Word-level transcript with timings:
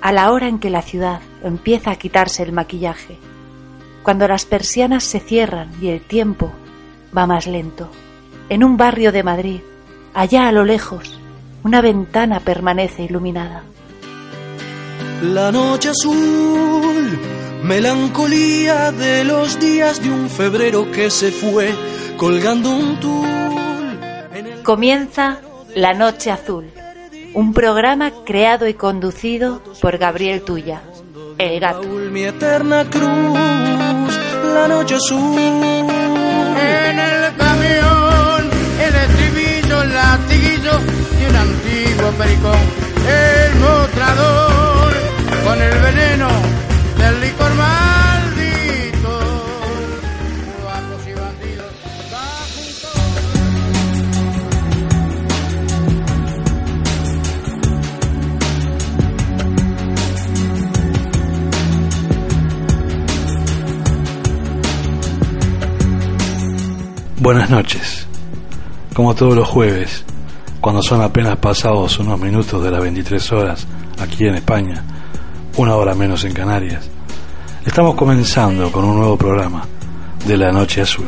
A 0.00 0.12
la 0.12 0.30
hora 0.32 0.48
en 0.48 0.58
que 0.58 0.70
la 0.70 0.82
ciudad 0.82 1.20
empieza 1.42 1.90
a 1.90 1.96
quitarse 1.96 2.42
el 2.42 2.52
maquillaje, 2.52 3.18
cuando 4.02 4.28
las 4.28 4.44
persianas 4.44 5.04
se 5.04 5.20
cierran 5.20 5.70
y 5.80 5.88
el 5.88 6.00
tiempo 6.00 6.52
va 7.16 7.26
más 7.26 7.46
lento. 7.46 7.90
En 8.48 8.64
un 8.64 8.76
barrio 8.76 9.12
de 9.12 9.22
Madrid, 9.22 9.60
allá 10.14 10.48
a 10.48 10.52
lo 10.52 10.64
lejos, 10.64 11.18
una 11.64 11.80
ventana 11.80 12.40
permanece 12.40 13.02
iluminada. 13.02 13.62
La 15.22 15.50
noche 15.50 15.90
azul, 15.90 17.18
melancolía 17.64 18.92
de 18.92 19.24
los 19.24 19.58
días 19.58 20.02
de 20.02 20.10
un 20.10 20.30
febrero 20.30 20.90
que 20.92 21.10
se 21.10 21.32
fue 21.32 21.74
colgando 22.16 22.70
un 22.70 23.00
tul. 23.00 24.62
Comienza 24.62 25.40
La 25.74 25.92
Noche 25.94 26.30
Azul 26.30 26.70
un 27.34 27.52
programa 27.52 28.12
creado 28.24 28.66
y 28.68 28.74
conducido 28.74 29.62
por 29.80 29.98
Gabriel 29.98 30.42
Tuya, 30.42 30.82
el 31.38 31.60
gato. 31.60 31.86
Mi 31.88 32.24
eterna 32.24 32.84
cruz, 32.90 33.38
la 34.54 34.68
noche 34.68 34.96
azul. 34.96 35.38
En 35.38 36.98
el 36.98 37.36
camión, 37.36 38.50
el 38.80 38.94
estribillo, 38.94 39.82
el 39.82 39.94
latiguillo 39.94 40.72
y 41.20 41.30
un 41.30 41.36
antiguo 41.36 42.10
pericón. 42.18 42.88
El 43.08 43.54
mostrador 43.60 44.92
con 45.44 45.62
el 45.62 45.78
veneno 45.80 46.28
del 46.98 47.20
licor 47.20 47.54
maldito. 47.54 47.87
Buenas 67.28 67.50
noches. 67.50 68.06
Como 68.94 69.14
todos 69.14 69.36
los 69.36 69.46
jueves, 69.46 70.02
cuando 70.62 70.80
son 70.82 71.02
apenas 71.02 71.36
pasados 71.36 71.98
unos 71.98 72.18
minutos 72.18 72.64
de 72.64 72.70
las 72.70 72.80
23 72.80 73.32
horas 73.32 73.66
aquí 74.00 74.24
en 74.24 74.36
España, 74.36 74.82
una 75.58 75.76
hora 75.76 75.94
menos 75.94 76.24
en 76.24 76.32
Canarias, 76.32 76.88
estamos 77.66 77.96
comenzando 77.96 78.72
con 78.72 78.82
un 78.82 78.96
nuevo 78.96 79.18
programa 79.18 79.62
de 80.26 80.38
La 80.38 80.50
Noche 80.52 80.80
Azul. 80.80 81.04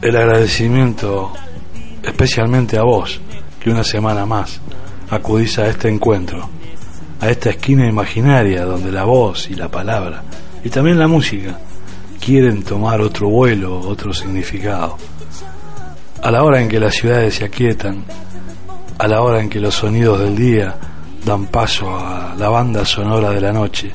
El 0.00 0.16
agradecimiento 0.16 1.32
especialmente 2.02 2.78
a 2.78 2.82
vos, 2.82 3.20
que 3.62 3.68
una 3.68 3.84
semana 3.84 4.24
más 4.24 4.58
acudís 5.10 5.58
a 5.58 5.66
este 5.66 5.88
encuentro, 5.88 6.48
a 7.20 7.28
esta 7.28 7.50
esquina 7.50 7.86
imaginaria 7.86 8.64
donde 8.64 8.92
la 8.92 9.04
voz 9.04 9.50
y 9.50 9.54
la 9.54 9.68
palabra, 9.68 10.22
y 10.64 10.70
también 10.70 10.98
la 10.98 11.08
música, 11.08 11.58
quieren 12.20 12.62
tomar 12.62 13.00
otro 13.00 13.28
vuelo, 13.28 13.80
otro 13.80 14.12
significado. 14.12 14.96
A 16.22 16.30
la 16.30 16.44
hora 16.44 16.60
en 16.60 16.68
que 16.68 16.78
las 16.78 16.94
ciudades 16.94 17.34
se 17.34 17.44
aquietan, 17.44 18.04
a 18.98 19.08
la 19.08 19.22
hora 19.22 19.40
en 19.40 19.48
que 19.48 19.58
los 19.58 19.74
sonidos 19.74 20.20
del 20.20 20.36
día 20.36 20.76
dan 21.24 21.46
paso 21.46 21.88
a 21.96 22.34
la 22.38 22.48
banda 22.48 22.84
sonora 22.84 23.30
de 23.30 23.40
la 23.40 23.52
noche, 23.52 23.90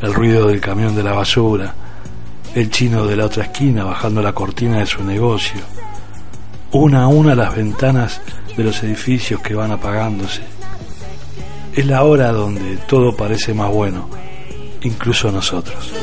el 0.00 0.14
ruido 0.14 0.48
del 0.48 0.60
camión 0.60 0.96
de 0.96 1.02
la 1.02 1.12
basura, 1.12 1.74
el 2.54 2.70
chino 2.70 3.06
de 3.06 3.16
la 3.16 3.26
otra 3.26 3.44
esquina 3.44 3.84
bajando 3.84 4.22
la 4.22 4.32
cortina 4.32 4.78
de 4.78 4.86
su 4.86 5.04
negocio, 5.04 5.60
una 6.72 7.04
a 7.04 7.08
una 7.08 7.34
las 7.34 7.54
ventanas 7.54 8.20
de 8.60 8.64
los 8.64 8.82
edificios 8.82 9.40
que 9.40 9.54
van 9.54 9.72
apagándose. 9.72 10.42
Es 11.74 11.86
la 11.86 12.02
hora 12.02 12.30
donde 12.30 12.76
todo 12.86 13.16
parece 13.16 13.54
más 13.54 13.70
bueno, 13.70 14.06
incluso 14.82 15.32
nosotros. 15.32 15.94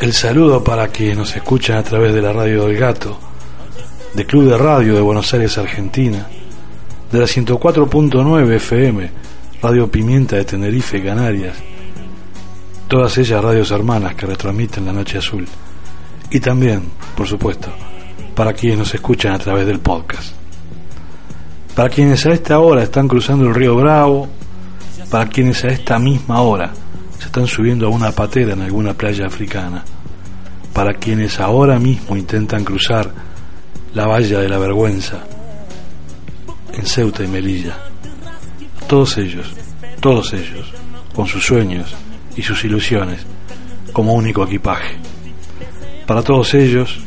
El 0.00 0.12
saludo 0.12 0.64
para 0.64 0.88
quienes 0.88 1.18
nos 1.18 1.36
escuchan 1.36 1.76
a 1.76 1.84
través 1.84 2.12
de 2.12 2.20
la 2.20 2.32
radio 2.32 2.66
del 2.66 2.76
gato, 2.76 3.16
de 4.12 4.26
Club 4.26 4.48
de 4.50 4.58
Radio 4.58 4.96
de 4.96 5.02
Buenos 5.02 5.32
Aires, 5.34 5.56
Argentina, 5.56 6.26
de 7.12 7.18
la 7.18 7.26
104.9 7.26 8.56
FM, 8.56 9.10
Radio 9.62 9.88
Pimienta 9.88 10.34
de 10.34 10.44
Tenerife, 10.44 11.00
Canarias, 11.00 11.56
todas 12.88 13.18
ellas 13.18 13.42
radios 13.42 13.70
hermanas 13.70 14.14
que 14.14 14.26
retransmiten 14.26 14.86
la 14.86 14.92
Noche 14.92 15.18
Azul. 15.18 15.46
Y 16.30 16.40
también, 16.40 16.82
por 17.16 17.26
supuesto, 17.26 17.70
para 18.34 18.52
quienes 18.52 18.78
nos 18.78 18.94
escuchan 18.94 19.32
a 19.32 19.38
través 19.38 19.66
del 19.66 19.80
podcast. 19.80 20.34
Para 21.74 21.88
quienes 21.88 22.24
a 22.26 22.32
esta 22.32 22.58
hora 22.58 22.82
están 22.82 23.08
cruzando 23.08 23.46
el 23.46 23.54
río 23.54 23.76
Bravo, 23.76 24.28
para 25.10 25.28
quienes 25.28 25.64
a 25.64 25.68
esta 25.68 25.98
misma 25.98 26.40
hora 26.40 26.72
se 27.18 27.26
están 27.26 27.46
subiendo 27.46 27.86
a 27.86 27.90
una 27.90 28.12
patera 28.12 28.54
en 28.54 28.62
alguna 28.62 28.94
playa 28.94 29.26
africana, 29.26 29.84
para 30.72 30.94
quienes 30.94 31.38
ahora 31.40 31.78
mismo 31.78 32.16
intentan 32.16 32.64
cruzar 32.64 33.10
la 33.94 34.06
valla 34.06 34.40
de 34.40 34.48
la 34.48 34.58
vergüenza 34.58 35.24
en 36.72 36.86
Ceuta 36.86 37.24
y 37.24 37.28
Melilla. 37.28 37.76
Todos 38.86 39.16
ellos, 39.18 39.52
todos 40.00 40.32
ellos, 40.34 40.72
con 41.14 41.26
sus 41.26 41.44
sueños, 41.44 41.94
y 42.36 42.42
sus 42.42 42.64
ilusiones 42.64 43.24
como 43.92 44.12
único 44.12 44.44
equipaje. 44.44 44.96
Para 46.06 46.22
todos 46.22 46.54
ellos, 46.54 46.98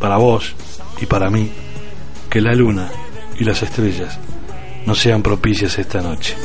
para 0.00 0.16
vos 0.16 0.54
y 1.00 1.06
para 1.06 1.30
mí, 1.30 1.50
que 2.28 2.40
la 2.40 2.54
luna 2.54 2.88
y 3.38 3.44
las 3.44 3.62
estrellas 3.62 4.18
no 4.86 4.94
sean 4.94 5.22
propicias 5.22 5.78
esta 5.78 6.00
noche. 6.00 6.36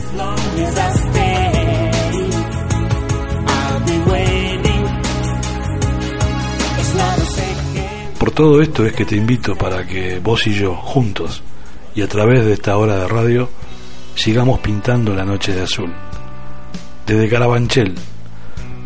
Por 8.20 8.32
todo 8.32 8.62
esto 8.62 8.86
es 8.86 8.94
que 8.94 9.06
te 9.06 9.16
invito 9.16 9.56
para 9.56 9.86
que 9.86 10.20
vos 10.20 10.46
y 10.48 10.54
yo, 10.54 10.76
juntos 10.76 11.42
y 11.96 12.02
a 12.02 12.08
través 12.08 12.46
de 12.46 12.54
esta 12.54 12.76
hora 12.78 12.98
de 12.98 13.08
radio, 13.08 13.50
sigamos 14.16 14.60
pintando 14.60 15.16
la 15.16 15.24
noche 15.24 15.54
de 15.54 15.62
azul. 15.62 15.94
Desde 17.06 17.30
Carabanchel, 17.30 17.96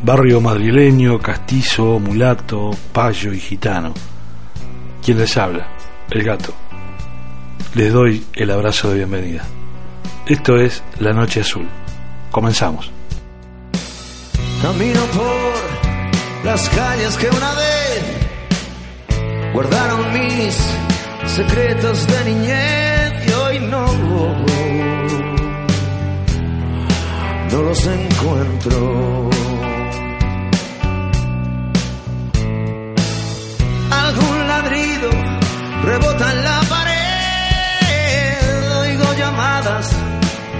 barrio 0.03 0.41
madrileño, 0.41 1.19
castizo, 1.19 1.99
mulato, 1.99 2.71
payo 2.91 3.33
y 3.33 3.39
gitano. 3.39 3.93
¿Quién 5.03 5.17
les 5.17 5.35
habla? 5.37 5.67
El 6.09 6.23
gato. 6.23 6.53
Les 7.75 7.91
doy 7.93 8.25
el 8.33 8.51
abrazo 8.51 8.89
de 8.89 8.95
bienvenida. 8.95 9.43
Esto 10.25 10.57
es 10.57 10.83
La 10.99 11.11
Noche 11.11 11.41
Azul. 11.41 11.67
Comenzamos. 12.31 12.91
Camino 14.61 15.01
por 15.13 16.45
las 16.45 16.69
calles 16.69 17.17
que 17.17 17.27
una 17.27 17.53
vez 17.53 18.03
guardaron 19.53 20.13
mis 20.13 20.55
secretos 21.25 22.07
de 22.07 22.25
niñez 22.25 23.27
y 23.27 23.31
hoy 23.31 23.59
no, 23.59 23.85
no 27.51 27.61
los 27.61 27.87
encuentro. 27.87 29.28
ladrido 34.61 35.09
rebota 35.83 36.31
en 36.33 36.43
la 36.43 36.59
pared. 36.69 36.97
Oigo 38.81 39.13
llamadas 39.17 39.87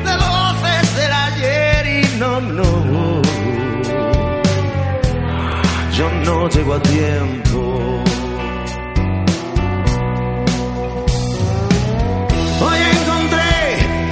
de 0.06 0.14
voces 0.26 0.96
del 0.96 1.12
ayer 1.28 1.86
y 1.98 2.20
no, 2.20 2.42
no. 2.42 3.22
Yo 5.98 6.10
no 6.26 6.50
llego 6.50 6.74
a 6.76 6.82
tiempo. 6.82 7.60
Hoy 12.66 12.80
encontré 12.96 13.52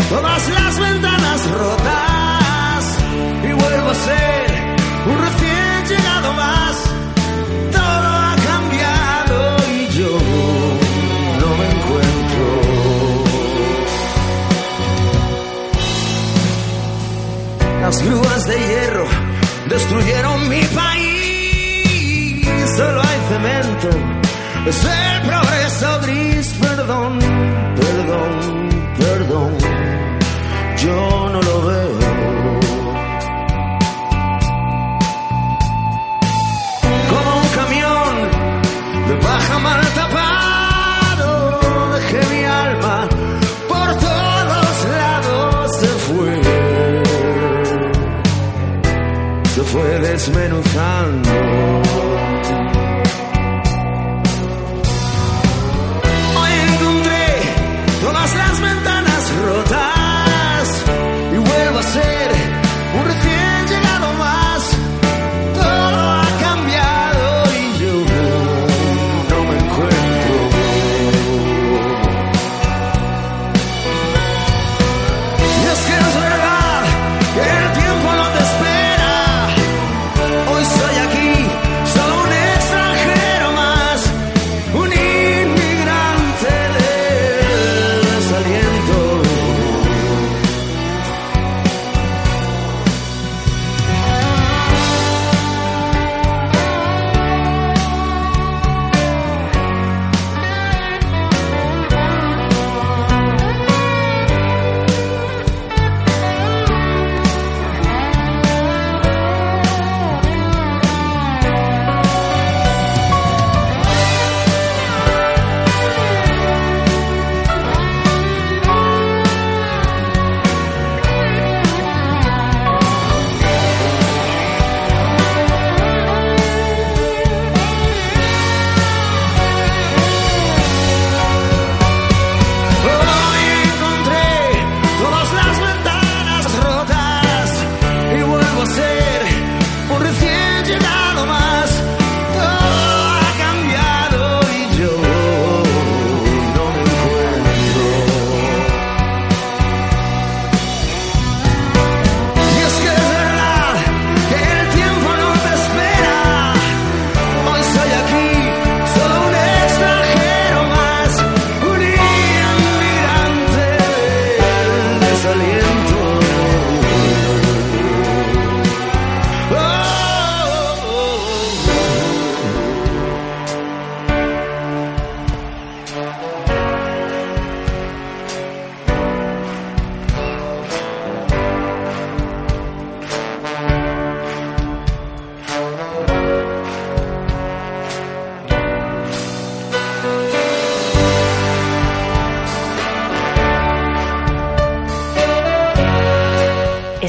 todas 0.10 0.50
las 0.50 0.80
ventanas 0.80 1.52
rotas 1.52 2.84
y 3.44 3.54
vuelvo 3.54 3.90
a 3.90 3.96
ser. 3.96 4.47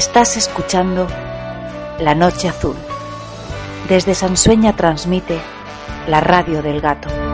Estás 0.09 0.37
escuchando 0.37 1.07
La 1.99 2.15
Noche 2.15 2.49
Azul. 2.49 2.75
Desde 3.87 4.15
Sansueña 4.15 4.75
transmite 4.75 5.39
la 6.07 6.19
radio 6.19 6.63
del 6.63 6.81
gato. 6.81 7.28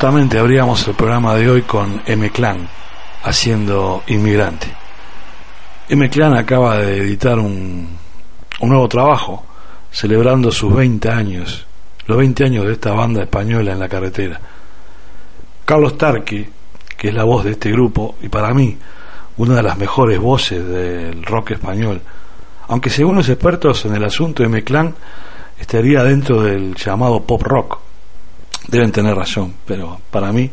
Justamente 0.00 0.38
abríamos 0.38 0.88
el 0.88 0.94
programa 0.94 1.34
de 1.34 1.50
hoy 1.50 1.60
con 1.60 2.00
M 2.06 2.30
Clan 2.30 2.66
haciendo 3.22 4.02
Inmigrante. 4.06 4.66
M 5.90 6.08
Clan 6.08 6.38
acaba 6.38 6.78
de 6.78 6.96
editar 7.02 7.38
un, 7.38 7.86
un 8.60 8.68
nuevo 8.70 8.88
trabajo 8.88 9.44
celebrando 9.90 10.50
sus 10.52 10.74
20 10.74 11.06
años, 11.10 11.66
los 12.06 12.16
20 12.16 12.44
años 12.46 12.64
de 12.64 12.72
esta 12.72 12.94
banda 12.94 13.20
española 13.20 13.72
en 13.72 13.78
la 13.78 13.90
carretera. 13.90 14.40
Carlos 15.66 15.98
Tarqui, 15.98 16.48
que 16.96 17.08
es 17.08 17.14
la 17.14 17.24
voz 17.24 17.44
de 17.44 17.50
este 17.50 17.70
grupo 17.70 18.14
y 18.22 18.30
para 18.30 18.54
mí 18.54 18.78
una 19.36 19.56
de 19.56 19.62
las 19.62 19.76
mejores 19.76 20.18
voces 20.18 20.66
del 20.66 21.22
rock 21.24 21.50
español, 21.50 22.00
aunque 22.68 22.88
según 22.88 23.16
los 23.16 23.28
expertos 23.28 23.84
en 23.84 23.96
el 23.96 24.04
asunto 24.04 24.44
M 24.44 24.64
Clan 24.64 24.94
estaría 25.58 26.02
dentro 26.04 26.40
del 26.40 26.74
llamado 26.74 27.22
pop 27.22 27.42
rock. 27.42 27.89
Deben 28.70 28.92
tener 28.92 29.16
razón, 29.16 29.54
pero 29.66 30.00
para 30.10 30.32
mí 30.32 30.50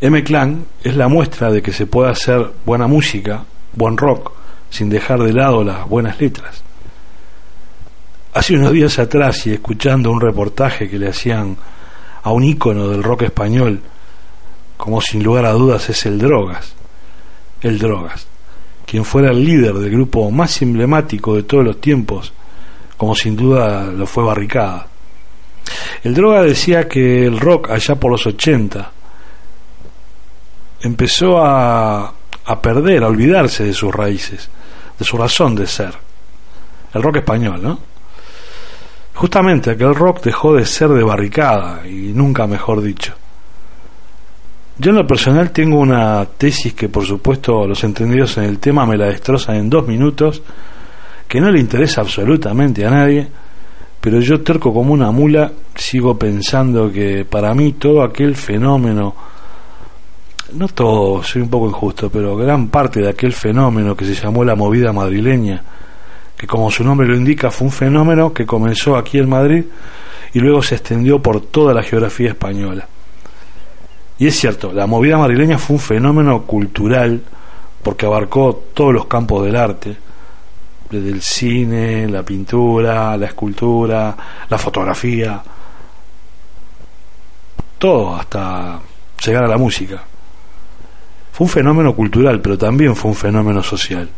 M 0.00 0.24
Clan 0.24 0.64
es 0.82 0.96
la 0.96 1.08
muestra 1.08 1.50
de 1.50 1.62
que 1.62 1.72
se 1.72 1.86
puede 1.86 2.10
hacer 2.10 2.50
buena 2.64 2.86
música, 2.86 3.44
buen 3.74 3.96
rock, 3.96 4.32
sin 4.70 4.88
dejar 4.88 5.22
de 5.22 5.32
lado 5.32 5.62
las 5.62 5.86
buenas 5.88 6.18
letras. 6.20 6.62
Hace 8.34 8.54
unos 8.56 8.72
días 8.72 8.98
atrás 8.98 9.46
y 9.46 9.52
escuchando 9.52 10.10
un 10.10 10.20
reportaje 10.20 10.88
que 10.88 10.98
le 10.98 11.10
hacían 11.10 11.56
a 12.22 12.30
un 12.32 12.44
ícono 12.44 12.88
del 12.88 13.02
rock 13.02 13.22
español, 13.22 13.80
como 14.78 15.00
sin 15.02 15.22
lugar 15.22 15.44
a 15.44 15.52
dudas 15.52 15.90
es 15.90 16.06
el 16.06 16.18
Drogas, 16.18 16.74
el 17.60 17.78
Drogas, 17.78 18.26
quien 18.86 19.04
fuera 19.04 19.30
el 19.30 19.44
líder 19.44 19.74
del 19.74 19.90
grupo 19.90 20.30
más 20.30 20.62
emblemático 20.62 21.36
de 21.36 21.42
todos 21.42 21.64
los 21.64 21.80
tiempos, 21.80 22.32
como 22.96 23.14
sin 23.14 23.36
duda 23.36 23.84
lo 23.84 24.06
fue 24.06 24.24
Barricada. 24.24 24.86
El 26.02 26.14
Droga 26.14 26.42
decía 26.42 26.88
que 26.88 27.26
el 27.26 27.38
rock 27.38 27.70
allá 27.70 27.94
por 27.94 28.10
los 28.10 28.26
80 28.26 28.90
empezó 30.82 31.38
a, 31.38 32.12
a 32.44 32.60
perder, 32.60 33.04
a 33.04 33.08
olvidarse 33.08 33.64
de 33.64 33.72
sus 33.72 33.94
raíces, 33.94 34.50
de 34.98 35.04
su 35.04 35.16
razón 35.16 35.54
de 35.54 35.66
ser. 35.66 35.94
El 36.92 37.02
rock 37.02 37.16
español, 37.16 37.62
¿no? 37.62 37.78
Justamente 39.14 39.70
aquel 39.70 39.94
rock 39.94 40.22
dejó 40.22 40.54
de 40.54 40.64
ser 40.64 40.88
de 40.88 41.04
barricada, 41.04 41.86
y 41.86 42.12
nunca 42.14 42.46
mejor 42.46 42.82
dicho. 42.82 43.14
Yo 44.78 44.90
en 44.90 44.96
lo 44.96 45.06
personal 45.06 45.50
tengo 45.50 45.78
una 45.78 46.24
tesis 46.24 46.74
que 46.74 46.88
por 46.88 47.04
supuesto 47.04 47.66
los 47.66 47.84
entendidos 47.84 48.38
en 48.38 48.44
el 48.44 48.58
tema 48.58 48.86
me 48.86 48.96
la 48.96 49.06
destrozan 49.06 49.56
en 49.56 49.70
dos 49.70 49.86
minutos, 49.86 50.42
que 51.28 51.40
no 51.40 51.50
le 51.50 51.60
interesa 51.60 52.00
absolutamente 52.00 52.84
a 52.84 52.90
nadie, 52.90 53.28
pero 54.02 54.18
yo 54.18 54.40
terco 54.40 54.74
como 54.74 54.92
una 54.92 55.12
mula 55.12 55.52
sigo 55.76 56.18
pensando 56.18 56.90
que 56.90 57.24
para 57.24 57.54
mí 57.54 57.74
todo 57.74 58.02
aquel 58.02 58.34
fenómeno, 58.34 59.14
no 60.54 60.66
todo, 60.66 61.22
soy 61.22 61.42
un 61.42 61.48
poco 61.48 61.68
injusto, 61.68 62.10
pero 62.10 62.36
gran 62.36 62.66
parte 62.66 63.00
de 63.00 63.08
aquel 63.08 63.32
fenómeno 63.32 63.96
que 63.96 64.04
se 64.04 64.16
llamó 64.16 64.44
la 64.44 64.56
movida 64.56 64.92
madrileña, 64.92 65.62
que 66.36 66.48
como 66.48 66.68
su 66.68 66.82
nombre 66.82 67.06
lo 67.06 67.14
indica 67.14 67.52
fue 67.52 67.68
un 67.68 67.72
fenómeno 67.72 68.32
que 68.34 68.44
comenzó 68.44 68.96
aquí 68.96 69.18
en 69.18 69.28
Madrid 69.28 69.66
y 70.34 70.40
luego 70.40 70.64
se 70.64 70.74
extendió 70.74 71.22
por 71.22 71.40
toda 71.40 71.72
la 71.72 71.84
geografía 71.84 72.30
española. 72.30 72.88
Y 74.18 74.26
es 74.26 74.34
cierto, 74.34 74.72
la 74.72 74.88
movida 74.88 75.16
madrileña 75.16 75.58
fue 75.58 75.76
un 75.76 75.80
fenómeno 75.80 76.42
cultural 76.42 77.20
porque 77.84 78.06
abarcó 78.06 78.64
todos 78.74 78.92
los 78.92 79.06
campos 79.06 79.44
del 79.44 79.54
arte, 79.54 79.96
desde 80.92 81.08
el 81.08 81.22
cine, 81.22 82.06
la 82.08 82.22
pintura, 82.22 83.16
la 83.16 83.26
escultura, 83.26 84.16
la 84.48 84.58
fotografía, 84.58 85.42
todo 87.78 88.14
hasta 88.14 88.78
llegar 89.24 89.44
a 89.44 89.48
la 89.48 89.56
música. 89.56 90.02
Fue 91.32 91.46
un 91.46 91.50
fenómeno 91.50 91.94
cultural, 91.96 92.40
pero 92.40 92.58
también 92.58 92.94
fue 92.94 93.10
un 93.10 93.16
fenómeno 93.16 93.62
social. 93.62 94.08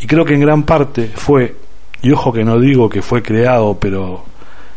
Y 0.00 0.06
creo 0.06 0.24
que 0.24 0.34
en 0.34 0.40
gran 0.40 0.62
parte 0.62 1.08
fue, 1.14 1.56
y 2.00 2.12
ojo 2.12 2.32
que 2.32 2.44
no 2.44 2.60
digo 2.60 2.88
que 2.88 3.02
fue 3.02 3.22
creado, 3.22 3.76
pero 3.78 4.24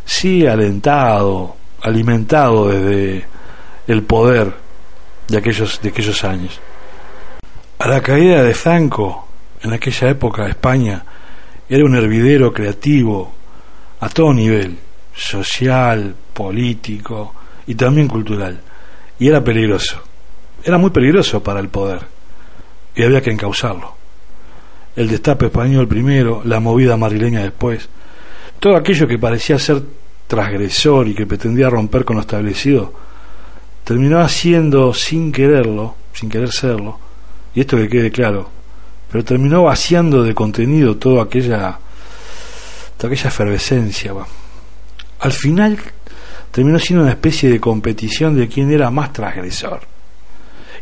sí 0.04 0.48
alentado, 0.48 1.56
alimentado 1.84 2.70
desde 2.70 3.26
el 3.88 4.04
poder 4.04 4.54
de 5.28 5.38
aquellos, 5.38 5.80
de 5.82 5.90
aquellos 5.90 6.24
años. 6.24 6.60
A 7.80 7.88
la 7.88 8.02
caída 8.02 8.42
de 8.42 8.54
Franco, 8.56 9.27
en 9.62 9.74
aquella 9.74 10.10
época 10.10 10.48
España 10.48 11.04
era 11.70 11.84
un 11.84 11.96
hervidero 11.96 12.54
creativo 12.54 13.34
a 14.00 14.10
todo 14.10 14.34
nivel, 14.34 14.78
social, 15.16 16.16
político 16.34 17.34
y 17.66 17.76
también 17.76 18.08
cultural. 18.08 18.62
Y 19.20 19.28
era 19.28 19.44
peligroso. 19.44 20.02
Era 20.64 20.78
muy 20.78 20.92
peligroso 20.92 21.42
para 21.42 21.60
el 21.60 21.70
poder. 21.70 22.02
Y 22.96 23.04
había 23.04 23.22
que 23.22 23.32
encauzarlo. 23.32 23.96
El 24.96 25.08
destape 25.08 25.48
español 25.48 25.88
primero, 25.88 26.42
la 26.46 26.60
movida 26.60 26.98
madrileña 26.98 27.42
después. 27.42 27.90
Todo 28.60 28.76
aquello 28.76 29.08
que 29.08 29.20
parecía 29.20 29.60
ser 29.60 29.82
transgresor 30.28 31.08
y 31.08 31.16
que 31.16 31.26
pretendía 31.26 31.70
romper 31.70 32.06
con 32.06 32.18
lo 32.18 32.22
establecido, 32.22 32.94
terminó 33.84 34.20
haciendo 34.20 34.94
sin 34.94 35.32
quererlo, 35.32 35.96
sin 36.14 36.30
querer 36.30 36.52
serlo, 36.52 37.00
y 37.56 37.62
esto 37.62 37.78
que 37.78 37.88
quede 37.88 38.12
claro, 38.12 38.50
pero 39.12 39.24
terminó 39.24 39.64
vaciando 39.64 40.24
de 40.24 40.34
contenido 40.34 40.98
toda 40.98 41.24
aquella 41.24 41.80
toda 42.98 43.14
aquella 43.14 43.30
efervescencia. 43.30 44.14
Al 45.20 45.32
final 45.32 45.78
terminó 46.52 46.80
siendo 46.80 47.04
una 47.04 47.12
especie 47.12 47.50
de 47.50 47.60
competición 47.60 48.36
de 48.36 48.48
quién 48.48 48.72
era 48.72 48.90
más 48.90 49.14
transgresor. 49.14 49.82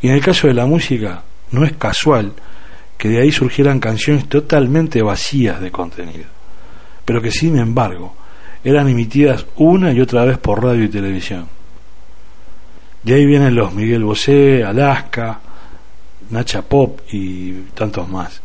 Y 0.02 0.08
en 0.08 0.14
el 0.14 0.22
caso 0.22 0.48
de 0.48 0.54
la 0.54 0.66
música, 0.66 1.24
no 1.52 1.66
es 1.66 1.74
casual 1.74 2.34
que 2.98 3.10
de 3.10 3.22
ahí 3.22 3.32
surgieran 3.32 3.80
canciones 3.80 4.28
totalmente 4.28 5.02
vacías 5.02 5.60
de 5.62 5.72
contenido, 5.72 6.26
pero 7.04 7.22
que 7.22 7.32
sin 7.32 7.58
embargo 7.58 8.16
eran 8.64 8.88
emitidas 8.88 9.46
una 9.58 9.92
y 9.92 10.02
otra 10.02 10.26
vez 10.26 10.38
por 10.38 10.64
radio 10.64 10.86
y 10.86 10.90
televisión. 10.90 11.48
De 13.04 13.14
ahí 13.14 13.26
vienen 13.26 13.54
los 13.54 13.74
Miguel 13.74 14.04
Bosé, 14.04 14.64
Alaska, 14.64 15.40
Nacha 16.30 16.62
Pop 16.62 17.02
y 17.12 17.52
tantos 17.74 18.08
más. 18.10 18.42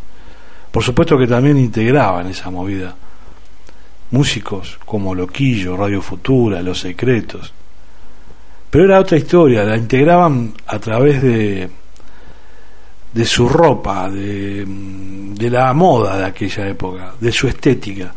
Por 0.70 0.82
supuesto 0.82 1.18
que 1.18 1.26
también 1.26 1.58
integraban 1.58 2.28
esa 2.28 2.50
movida 2.50 2.94
músicos 4.10 4.78
como 4.84 5.14
Loquillo, 5.14 5.76
Radio 5.76 6.02
Futura, 6.02 6.62
Los 6.62 6.80
Secretos. 6.80 7.52
Pero 8.70 8.84
era 8.84 9.00
otra 9.00 9.16
historia, 9.16 9.64
la 9.64 9.76
integraban 9.76 10.52
a 10.66 10.78
través 10.78 11.22
de, 11.22 11.68
de 13.12 13.24
su 13.24 13.48
ropa, 13.48 14.08
de, 14.08 14.64
de 14.66 15.50
la 15.50 15.72
moda 15.72 16.18
de 16.18 16.24
aquella 16.24 16.68
época, 16.68 17.14
de 17.20 17.32
su 17.32 17.48
estética, 17.48 18.14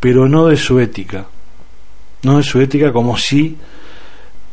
pero 0.00 0.28
no 0.28 0.46
de 0.46 0.56
su 0.56 0.80
ética. 0.80 1.24
No 2.22 2.36
de 2.38 2.42
su 2.42 2.60
ética 2.60 2.92
como 2.92 3.16
si 3.16 3.56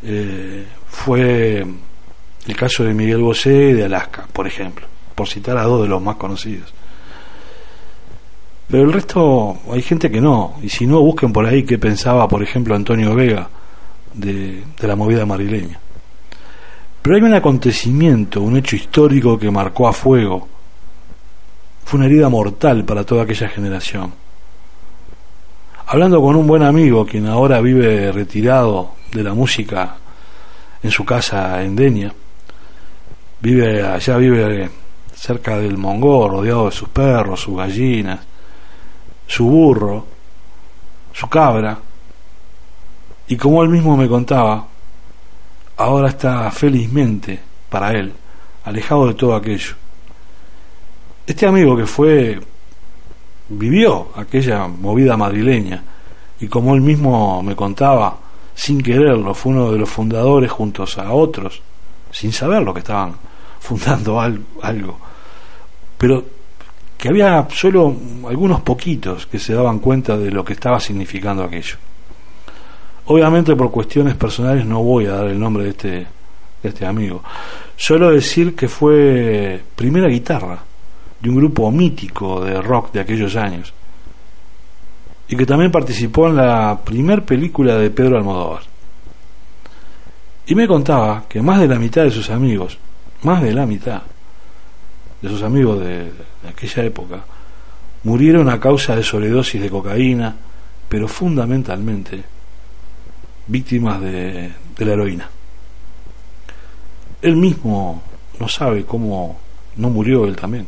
eh, 0.02 0.66
fue 0.88 1.66
el 2.46 2.56
caso 2.56 2.84
de 2.84 2.94
Miguel 2.94 3.22
Bosé 3.22 3.74
de 3.74 3.84
Alaska, 3.84 4.26
por 4.32 4.46
ejemplo, 4.46 4.86
por 5.14 5.28
citar 5.28 5.56
a 5.58 5.64
dos 5.64 5.82
de 5.82 5.88
los 5.88 6.02
más 6.02 6.16
conocidos. 6.16 6.72
Pero 8.68 8.84
el 8.84 8.92
resto, 8.92 9.58
hay 9.70 9.82
gente 9.82 10.10
que 10.10 10.20
no, 10.20 10.54
y 10.62 10.68
si 10.68 10.86
no, 10.86 11.00
busquen 11.00 11.32
por 11.32 11.44
ahí 11.44 11.64
qué 11.64 11.78
pensaba, 11.78 12.28
por 12.28 12.42
ejemplo, 12.42 12.74
Antonio 12.74 13.14
Vega 13.14 13.48
de, 14.14 14.62
de 14.80 14.88
la 14.88 14.96
movida 14.96 15.26
marileña. 15.26 15.78
Pero 17.02 17.16
hay 17.16 17.22
un 17.22 17.34
acontecimiento, 17.34 18.40
un 18.42 18.56
hecho 18.56 18.76
histórico 18.76 19.38
que 19.38 19.50
marcó 19.50 19.88
a 19.88 19.92
fuego. 19.92 20.46
Fue 21.84 21.98
una 21.98 22.06
herida 22.06 22.28
mortal 22.28 22.84
para 22.84 23.04
toda 23.04 23.24
aquella 23.24 23.48
generación. 23.48 24.12
Hablando 25.86 26.20
con 26.20 26.36
un 26.36 26.46
buen 26.46 26.62
amigo, 26.62 27.04
quien 27.04 27.26
ahora 27.26 27.60
vive 27.60 28.12
retirado 28.12 28.92
de 29.12 29.24
la 29.24 29.34
música 29.34 29.96
en 30.82 30.90
su 30.90 31.04
casa 31.04 31.62
en 31.64 31.74
Denia, 31.74 32.14
vive 33.40 33.82
allá 33.82 34.16
vive 34.16 34.70
cerca 35.14 35.58
del 35.58 35.76
Mongó, 35.76 36.28
rodeado 36.28 36.66
de 36.66 36.72
sus 36.72 36.88
perros, 36.88 37.40
sus 37.40 37.56
gallinas, 37.56 38.20
su 39.26 39.44
burro, 39.44 40.06
su 41.12 41.28
cabra, 41.28 41.78
y 43.28 43.36
como 43.36 43.62
él 43.62 43.68
mismo 43.68 43.96
me 43.96 44.08
contaba, 44.08 44.66
ahora 45.76 46.08
está 46.08 46.50
felizmente 46.50 47.38
para 47.68 47.92
él, 47.92 48.12
alejado 48.64 49.08
de 49.08 49.14
todo 49.14 49.34
aquello. 49.34 49.74
Este 51.26 51.46
amigo 51.46 51.76
que 51.76 51.86
fue, 51.86 52.40
vivió 53.50 54.08
aquella 54.16 54.66
movida 54.66 55.16
madrileña, 55.16 55.82
y 56.40 56.48
como 56.48 56.74
él 56.74 56.80
mismo 56.80 57.42
me 57.42 57.54
contaba, 57.54 58.16
sin 58.54 58.82
quererlo, 58.82 59.34
fue 59.34 59.52
uno 59.52 59.70
de 59.70 59.78
los 59.78 59.88
fundadores 59.88 60.50
juntos 60.50 60.98
a 60.98 61.12
otros, 61.12 61.62
sin 62.10 62.32
saber 62.32 62.62
lo 62.62 62.72
que 62.72 62.80
estaban 62.80 63.14
fundando 63.60 64.20
algo, 64.20 64.98
pero 65.96 66.24
que 66.98 67.08
había 67.08 67.46
solo 67.50 67.96
algunos 68.28 68.60
poquitos 68.60 69.26
que 69.26 69.38
se 69.38 69.54
daban 69.54 69.78
cuenta 69.78 70.16
de 70.18 70.30
lo 70.30 70.44
que 70.44 70.54
estaba 70.54 70.80
significando 70.80 71.44
aquello. 71.44 71.76
Obviamente 73.06 73.56
por 73.56 73.70
cuestiones 73.70 74.16
personales 74.16 74.66
no 74.66 74.82
voy 74.82 75.06
a 75.06 75.12
dar 75.12 75.28
el 75.28 75.38
nombre 75.38 75.64
de 75.64 75.70
este, 75.70 75.88
de 75.88 76.68
este 76.68 76.84
amigo, 76.84 77.22
solo 77.76 78.10
decir 78.10 78.54
que 78.54 78.68
fue 78.68 79.62
primera 79.74 80.08
guitarra 80.08 80.58
de 81.20 81.28
un 81.30 81.36
grupo 81.36 81.70
mítico 81.70 82.44
de 82.44 82.60
rock 82.60 82.92
de 82.92 83.00
aquellos 83.00 83.36
años 83.36 83.72
y 85.28 85.36
que 85.36 85.46
también 85.46 85.70
participó 85.70 86.28
en 86.28 86.36
la 86.36 86.80
primer 86.84 87.24
película 87.24 87.76
de 87.76 87.90
Pedro 87.90 88.16
Almodóvar. 88.16 88.62
Y 90.46 90.54
me 90.56 90.66
contaba 90.66 91.24
que 91.28 91.40
más 91.40 91.60
de 91.60 91.68
la 91.68 91.78
mitad 91.78 92.02
de 92.02 92.10
sus 92.10 92.30
amigos 92.30 92.78
más 93.22 93.42
de 93.42 93.52
la 93.52 93.66
mitad 93.66 94.02
de 95.20 95.28
sus 95.28 95.42
amigos 95.42 95.80
de, 95.80 96.10
aquella 96.48 96.84
época 96.84 97.20
murieron 98.04 98.48
a 98.48 98.58
causa 98.58 98.96
de 98.96 99.02
sobredosis 99.02 99.60
de 99.60 99.68
cocaína, 99.68 100.34
pero 100.88 101.06
fundamentalmente 101.06 102.24
víctimas 103.46 104.00
de, 104.00 104.50
de 104.76 104.84
la 104.84 104.92
heroína. 104.92 105.28
Él 107.20 107.36
mismo 107.36 108.02
no 108.38 108.48
sabe 108.48 108.84
cómo 108.84 109.38
no 109.76 109.90
murió 109.90 110.24
él 110.24 110.34
también. 110.34 110.66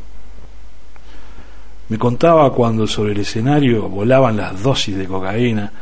Me 1.88 1.98
contaba 1.98 2.52
cuando 2.52 2.86
sobre 2.86 3.12
el 3.12 3.20
escenario 3.20 3.88
volaban 3.88 4.36
las 4.36 4.62
dosis 4.62 4.96
de 4.96 5.06
cocaína, 5.06 5.72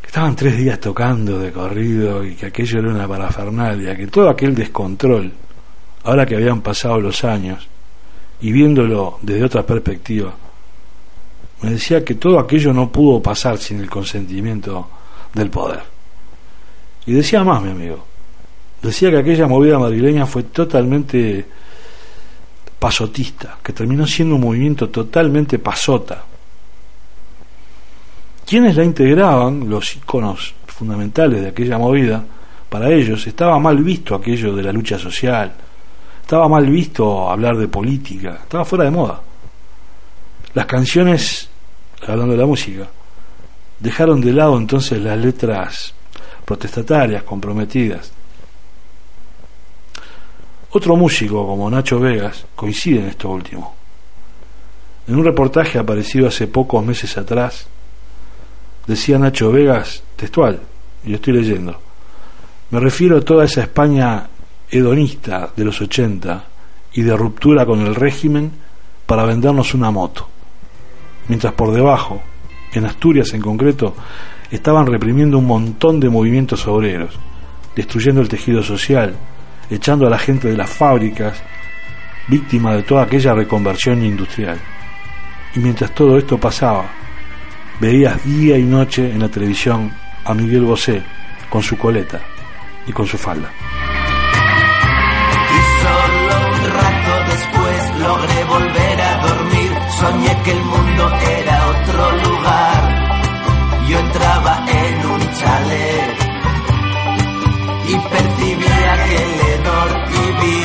que 0.00 0.06
estaban 0.08 0.34
tres 0.34 0.56
días 0.56 0.80
tocando 0.80 1.38
de 1.38 1.52
corrido 1.52 2.24
y 2.24 2.34
que 2.34 2.46
aquello 2.46 2.80
era 2.80 2.88
una 2.90 3.08
parafernalia, 3.08 3.96
que 3.96 4.08
todo 4.08 4.28
aquel 4.28 4.54
descontrol 4.54 5.32
ahora 6.04 6.26
que 6.26 6.36
habían 6.36 6.60
pasado 6.60 7.00
los 7.00 7.24
años 7.24 7.66
y 8.40 8.52
viéndolo 8.52 9.18
desde 9.22 9.44
otra 9.44 9.66
perspectiva, 9.66 10.34
me 11.62 11.70
decía 11.70 12.04
que 12.04 12.14
todo 12.16 12.38
aquello 12.38 12.72
no 12.72 12.90
pudo 12.92 13.22
pasar 13.22 13.58
sin 13.58 13.80
el 13.80 13.88
consentimiento 13.88 14.88
del 15.32 15.50
poder. 15.50 15.82
Y 17.06 17.12
decía 17.12 17.42
más, 17.42 17.62
mi 17.62 17.70
amigo, 17.70 18.04
decía 18.82 19.10
que 19.10 19.18
aquella 19.18 19.46
movida 19.46 19.78
madrileña 19.78 20.26
fue 20.26 20.44
totalmente 20.44 21.46
pasotista, 22.78 23.58
que 23.62 23.72
terminó 23.72 24.06
siendo 24.06 24.34
un 24.34 24.42
movimiento 24.42 24.90
totalmente 24.90 25.58
pasota. 25.58 26.22
Quienes 28.46 28.76
la 28.76 28.84
integraban, 28.84 29.68
los 29.70 29.96
iconos 29.96 30.54
fundamentales 30.66 31.40
de 31.40 31.48
aquella 31.48 31.78
movida, 31.78 32.22
para 32.68 32.90
ellos 32.90 33.26
estaba 33.26 33.58
mal 33.58 33.78
visto 33.82 34.14
aquello 34.14 34.54
de 34.54 34.62
la 34.62 34.72
lucha 34.72 34.98
social, 34.98 35.54
estaba 36.24 36.48
mal 36.48 36.66
visto 36.70 37.28
hablar 37.28 37.58
de 37.58 37.68
política, 37.68 38.38
estaba 38.44 38.64
fuera 38.64 38.84
de 38.84 38.90
moda. 38.90 39.20
Las 40.54 40.64
canciones, 40.64 41.50
hablando 42.00 42.32
de 42.32 42.38
la 42.38 42.46
música, 42.46 42.88
dejaron 43.78 44.22
de 44.22 44.32
lado 44.32 44.56
entonces 44.56 45.02
las 45.02 45.18
letras 45.18 45.92
protestatarias, 46.46 47.24
comprometidas. 47.24 48.10
Otro 50.70 50.96
músico 50.96 51.46
como 51.46 51.68
Nacho 51.68 52.00
Vegas 52.00 52.46
coincide 52.56 53.00
en 53.00 53.08
esto 53.08 53.28
último. 53.28 53.74
En 55.06 55.16
un 55.16 55.24
reportaje 55.26 55.78
aparecido 55.78 56.28
hace 56.28 56.46
pocos 56.46 56.82
meses 56.82 57.18
atrás, 57.18 57.66
decía 58.86 59.18
Nacho 59.18 59.52
Vegas, 59.52 60.02
textual, 60.16 60.58
y 61.04 61.10
lo 61.10 61.16
estoy 61.16 61.34
leyendo, 61.34 61.78
me 62.70 62.80
refiero 62.80 63.18
a 63.18 63.20
toda 63.20 63.44
esa 63.44 63.60
España 63.60 64.26
hedonista 64.70 65.50
de 65.56 65.64
los 65.64 65.80
80 65.80 66.44
y 66.94 67.02
de 67.02 67.16
ruptura 67.16 67.66
con 67.66 67.80
el 67.80 67.94
régimen 67.94 68.52
para 69.06 69.24
vendernos 69.24 69.74
una 69.74 69.90
moto, 69.90 70.28
mientras 71.28 71.52
por 71.54 71.72
debajo, 71.72 72.22
en 72.72 72.86
Asturias 72.86 73.32
en 73.34 73.40
concreto, 73.40 73.94
estaban 74.50 74.86
reprimiendo 74.86 75.38
un 75.38 75.46
montón 75.46 76.00
de 76.00 76.08
movimientos 76.08 76.66
obreros, 76.66 77.18
destruyendo 77.74 78.20
el 78.20 78.28
tejido 78.28 78.62
social, 78.62 79.14
echando 79.70 80.06
a 80.06 80.10
la 80.10 80.18
gente 80.18 80.48
de 80.48 80.56
las 80.56 80.70
fábricas, 80.70 81.42
víctima 82.28 82.74
de 82.74 82.82
toda 82.82 83.02
aquella 83.02 83.34
reconversión 83.34 84.04
industrial. 84.04 84.58
Y 85.54 85.60
mientras 85.60 85.94
todo 85.94 86.16
esto 86.18 86.38
pasaba, 86.38 86.90
veías 87.80 88.24
día 88.24 88.58
y 88.58 88.62
noche 88.62 89.10
en 89.10 89.20
la 89.20 89.28
televisión 89.28 89.92
a 90.24 90.34
Miguel 90.34 90.64
Bosé 90.64 91.02
con 91.50 91.62
su 91.62 91.76
coleta 91.76 92.20
y 92.86 92.92
con 92.92 93.06
su 93.06 93.18
falda. 93.18 93.50
Que 100.44 100.50
el 100.50 100.64
mundo 100.64 101.10
era 101.38 101.66
otro 101.68 102.12
lugar. 102.24 102.80
Yo 103.88 103.98
entraba 103.98 104.64
en 104.68 105.06
un 105.06 105.20
chalet 105.38 106.16
y 107.88 107.94
percibí 108.12 108.72
aquel 108.96 109.32
hedor 109.48 109.90
y 110.10 110.24
vi 110.40 110.64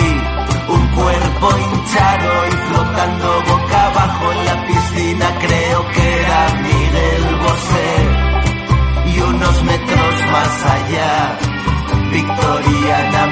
un 0.75 0.87
cuerpo 0.87 1.47
hinchado 1.63 2.47
y 2.47 2.55
flotando 2.67 3.43
boca 3.49 3.85
abajo 3.87 4.31
en 4.33 4.45
la 4.45 4.67
piscina. 4.67 5.27
Creo 5.39 5.91
que 5.93 6.21
era 6.21 6.39
Miguel 6.67 7.25
Bosé 7.43 7.91
y 9.15 9.21
unos 9.21 9.63
metros 9.63 10.15
más 10.31 10.65
allá, 10.75 11.37
Victoriana 12.11 13.27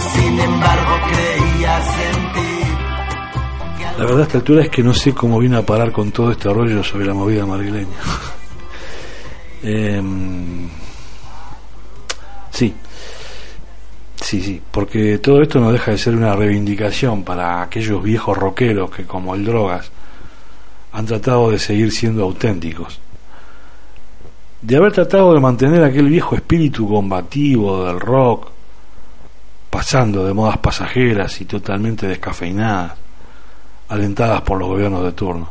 sin 0.00 0.38
embargo 0.38 0.92
creía 1.08 1.80
sentir 1.80 2.76
que 3.78 3.98
La 3.98 4.04
verdad 4.04 4.20
a 4.20 4.22
esta 4.24 4.38
altura 4.38 4.62
es 4.62 4.68
que 4.68 4.82
no 4.82 4.92
sé 4.92 5.14
cómo 5.14 5.38
vine 5.38 5.56
a 5.56 5.62
parar 5.64 5.92
con 5.92 6.12
todo 6.12 6.30
este 6.32 6.52
rollo 6.52 6.82
sobre 6.82 7.06
la 7.06 7.14
movida 7.14 7.46
madrileña. 7.46 7.96
Em, 9.62 10.68
sí, 12.50 12.72
sí, 14.20 14.40
sí, 14.40 14.62
porque 14.70 15.18
todo 15.18 15.42
esto 15.42 15.58
no 15.58 15.72
deja 15.72 15.90
de 15.90 15.98
ser 15.98 16.14
una 16.14 16.36
reivindicación 16.36 17.24
para 17.24 17.62
aquellos 17.62 18.00
viejos 18.00 18.36
rockeros 18.36 18.90
que 18.90 19.06
como 19.06 19.34
el 19.34 19.44
Drogas 19.44 19.90
han 20.92 21.06
tratado 21.06 21.50
de 21.50 21.58
seguir 21.58 21.90
siendo 21.90 22.22
auténticos. 22.22 23.00
De 24.62 24.76
haber 24.76 24.92
tratado 24.92 25.34
de 25.34 25.40
mantener 25.40 25.82
aquel 25.82 26.08
viejo 26.08 26.36
espíritu 26.36 26.88
combativo 26.88 27.86
del 27.86 27.98
rock, 27.98 28.50
pasando 29.76 30.24
de 30.24 30.32
modas 30.32 30.56
pasajeras 30.56 31.38
y 31.42 31.44
totalmente 31.44 32.06
descafeinadas 32.06 32.94
alentadas 33.90 34.40
por 34.40 34.58
los 34.58 34.68
gobiernos 34.68 35.04
de 35.04 35.12
turno. 35.12 35.50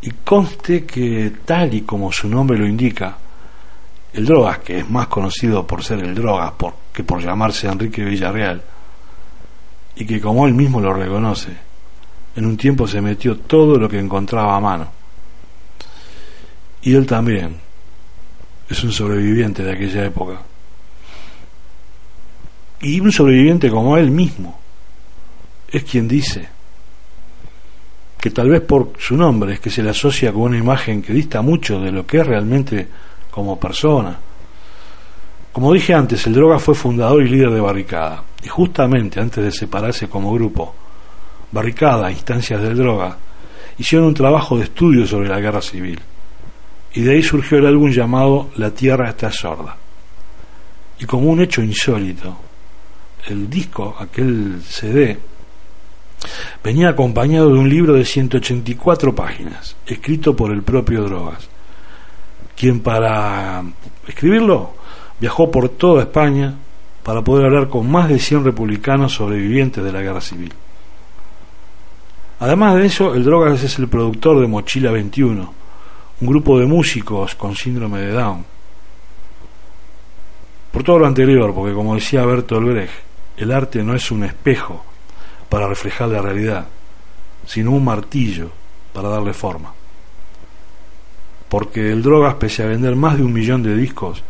Y 0.00 0.12
conste 0.24 0.86
que, 0.86 1.30
tal 1.44 1.74
y 1.74 1.82
como 1.82 2.10
su 2.10 2.26
nombre 2.26 2.56
lo 2.56 2.66
indica, 2.66 3.18
el 4.14 4.24
Drogas, 4.24 4.60
que 4.60 4.78
es 4.78 4.88
más 4.88 5.08
conocido 5.08 5.66
por 5.66 5.84
ser 5.84 5.98
el 5.98 6.14
Drogas 6.14 6.52
por, 6.52 6.72
que 6.90 7.04
por 7.04 7.20
llamarse 7.20 7.68
Enrique 7.68 8.02
Villarreal, 8.02 8.62
y 9.96 10.06
que 10.06 10.18
como 10.18 10.46
él 10.46 10.54
mismo 10.54 10.80
lo 10.80 10.94
reconoce, 10.94 11.54
en 12.34 12.46
un 12.46 12.56
tiempo 12.56 12.88
se 12.88 13.02
metió 13.02 13.36
todo 13.36 13.76
lo 13.78 13.90
que 13.90 13.98
encontraba 13.98 14.56
a 14.56 14.60
mano. 14.60 14.88
Y 16.80 16.94
él 16.94 17.04
también 17.04 17.58
es 18.70 18.82
un 18.82 18.90
sobreviviente 18.90 19.62
de 19.62 19.72
aquella 19.72 20.06
época. 20.06 20.40
Y 22.80 23.00
un 23.00 23.10
sobreviviente 23.10 23.70
como 23.70 23.96
él 23.96 24.10
mismo 24.10 24.58
es 25.68 25.84
quien 25.84 26.06
dice 26.06 26.48
que 28.20 28.30
tal 28.30 28.50
vez 28.50 28.62
por 28.62 28.92
su 28.98 29.16
nombre 29.16 29.54
es 29.54 29.60
que 29.60 29.70
se 29.70 29.82
le 29.82 29.90
asocia 29.90 30.32
con 30.32 30.42
una 30.42 30.58
imagen 30.58 31.00
que 31.00 31.12
dista 31.12 31.42
mucho 31.42 31.78
de 31.80 31.92
lo 31.92 32.06
que 32.06 32.18
es 32.18 32.26
realmente 32.26 32.88
como 33.30 33.58
persona. 33.58 34.18
Como 35.52 35.72
dije 35.72 35.94
antes, 35.94 36.26
el 36.26 36.34
Droga 36.34 36.58
fue 36.58 36.74
fundador 36.74 37.22
y 37.22 37.28
líder 37.28 37.50
de 37.50 37.60
Barricada, 37.60 38.24
y 38.42 38.48
justamente 38.48 39.20
antes 39.20 39.44
de 39.44 39.52
separarse 39.52 40.08
como 40.08 40.32
grupo, 40.34 40.74
Barricada, 41.52 42.10
instancias 42.10 42.60
del 42.60 42.76
Droga, 42.76 43.16
hicieron 43.78 44.08
un 44.08 44.14
trabajo 44.14 44.58
de 44.58 44.64
estudio 44.64 45.06
sobre 45.06 45.28
la 45.28 45.40
guerra 45.40 45.62
civil, 45.62 46.00
y 46.94 47.02
de 47.02 47.12
ahí 47.12 47.22
surgió 47.22 47.58
el 47.58 47.66
álbum 47.66 47.90
llamado 47.90 48.50
La 48.56 48.70
Tierra 48.70 49.10
está 49.10 49.30
sorda. 49.30 49.76
Y 50.98 51.04
como 51.04 51.30
un 51.30 51.40
hecho 51.40 51.62
insólito, 51.62 52.36
el 53.26 53.50
disco, 53.50 53.96
aquel 53.98 54.60
CD, 54.62 55.18
venía 56.62 56.90
acompañado 56.90 57.52
de 57.52 57.58
un 57.58 57.68
libro 57.68 57.94
de 57.94 58.04
184 58.04 59.14
páginas, 59.14 59.76
escrito 59.86 60.34
por 60.34 60.50
el 60.52 60.62
propio 60.62 61.02
Drogas, 61.02 61.48
quien 62.56 62.80
para 62.80 63.62
escribirlo 64.06 64.74
viajó 65.20 65.50
por 65.50 65.68
toda 65.70 66.02
España 66.02 66.54
para 67.02 67.22
poder 67.22 67.46
hablar 67.46 67.68
con 67.68 67.90
más 67.90 68.08
de 68.08 68.18
100 68.18 68.44
republicanos 68.44 69.14
sobrevivientes 69.14 69.82
de 69.82 69.92
la 69.92 70.02
guerra 70.02 70.20
civil. 70.20 70.52
Además 72.40 72.74
de 72.74 72.86
eso, 72.86 73.14
el 73.14 73.24
Drogas 73.24 73.62
es 73.62 73.78
el 73.78 73.88
productor 73.88 74.40
de 74.40 74.46
Mochila 74.46 74.90
21, 74.90 75.54
un 76.20 76.26
grupo 76.26 76.58
de 76.58 76.66
músicos 76.66 77.34
con 77.34 77.54
síndrome 77.54 78.00
de 78.00 78.12
Down. 78.12 78.44
Por 80.72 80.82
todo 80.82 80.98
lo 80.98 81.06
anterior, 81.06 81.54
porque 81.54 81.72
como 81.72 81.94
decía 81.94 82.26
Bertolt 82.26 82.66
Brecht, 82.66 82.92
el 83.36 83.52
arte 83.52 83.82
no 83.82 83.94
es 83.94 84.10
un 84.10 84.24
espejo, 84.24 84.84
para 85.48 85.68
reflejar 85.68 86.08
la 86.08 86.20
realidad, 86.20 86.66
sino 87.46 87.70
un 87.70 87.84
martillo 87.84 88.50
para 88.92 89.08
darle 89.08 89.32
forma. 89.32 89.72
Porque 91.48 91.92
el 91.92 92.02
Drogas, 92.02 92.34
pese 92.34 92.62
a 92.62 92.66
vender 92.66 92.96
más 92.96 93.16
de 93.16 93.22
un 93.22 93.32
millón 93.32 93.62
de 93.62 93.76
discos, 93.76 94.22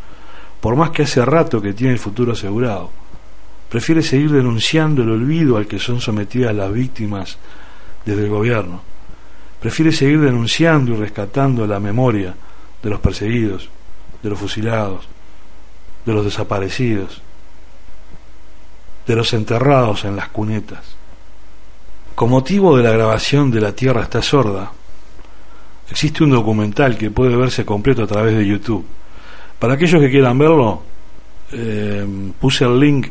por 0.60 0.76
más 0.76 0.90
que 0.90 1.02
hace 1.02 1.24
rato 1.24 1.62
que 1.62 1.72
tiene 1.72 1.94
el 1.94 1.98
futuro 1.98 2.32
asegurado, 2.32 2.90
prefiere 3.68 4.02
seguir 4.02 4.30
denunciando 4.30 5.02
el 5.02 5.10
olvido 5.10 5.56
al 5.56 5.66
que 5.66 5.78
son 5.78 6.00
sometidas 6.00 6.54
las 6.54 6.72
víctimas 6.72 7.38
desde 8.04 8.24
el 8.24 8.30
gobierno. 8.30 8.82
Prefiere 9.60 9.92
seguir 9.92 10.20
denunciando 10.20 10.92
y 10.92 10.96
rescatando 10.96 11.66
la 11.66 11.80
memoria 11.80 12.34
de 12.82 12.90
los 12.90 13.00
perseguidos, 13.00 13.70
de 14.22 14.30
los 14.30 14.38
fusilados, 14.38 15.08
de 16.04 16.12
los 16.12 16.24
desaparecidos, 16.24 17.22
de 19.06 19.16
los 19.16 19.32
enterrados 19.32 20.04
en 20.04 20.16
las 20.16 20.28
cunetas. 20.28 20.96
Con 22.14 22.30
motivo 22.30 22.76
de 22.76 22.82
la 22.82 22.90
grabación 22.90 23.50
de 23.50 23.60
La 23.60 23.72
Tierra 23.72 24.02
está 24.02 24.22
sorda, 24.22 24.72
existe 25.90 26.24
un 26.24 26.30
documental 26.30 26.96
que 26.96 27.10
puede 27.10 27.36
verse 27.36 27.64
completo 27.64 28.04
a 28.04 28.06
través 28.06 28.36
de 28.36 28.46
YouTube. 28.46 28.86
Para 29.58 29.74
aquellos 29.74 30.00
que 30.00 30.10
quieran 30.10 30.38
verlo, 30.38 30.82
eh, 31.52 32.06
puse 32.40 32.64
el 32.64 32.80
link 32.80 33.08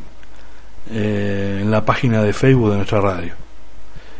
eh, 0.91 1.59
en 1.61 1.71
la 1.71 1.85
página 1.85 2.21
de 2.21 2.33
Facebook 2.33 2.71
de 2.71 2.77
nuestra 2.77 3.01
radio. 3.01 3.33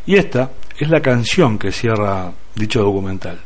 Y 0.06 0.16
esta 0.16 0.52
es 0.78 0.90
la 0.90 1.02
canción 1.02 1.58
que 1.58 1.72
cierra 1.72 2.32
dicho 2.56 2.82
documental. 2.82 3.40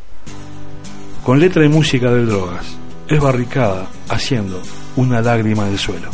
Con 1.23 1.39
letra 1.39 1.65
y 1.65 1.69
música 1.69 2.11
de 2.11 2.25
drogas, 2.25 2.77
es 3.07 3.19
barricada 3.19 3.87
haciendo 4.09 4.61
una 4.95 5.21
lágrima 5.21 5.65
del 5.65 5.77
suelo. 5.77 6.09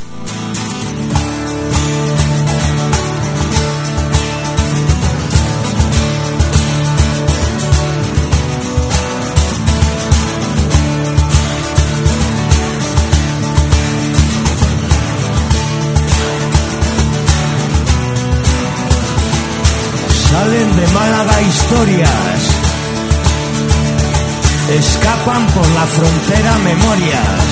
Escapan 24.75 25.47
por 25.47 25.65
la 25.69 25.85
frontera 25.85 26.57
memorias. 26.57 27.45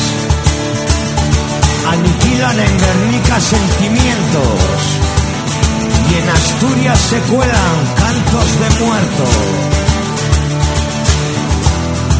Aniquilan 1.88 2.60
en 2.60 2.78
Guernica 2.78 3.40
sentimientos. 3.40 4.60
Y 6.12 6.16
en 6.16 6.30
Asturias 6.30 7.00
se 7.00 7.20
cuelan 7.34 7.76
cantos 7.96 8.60
de 8.60 8.86
muerto. 8.86 9.24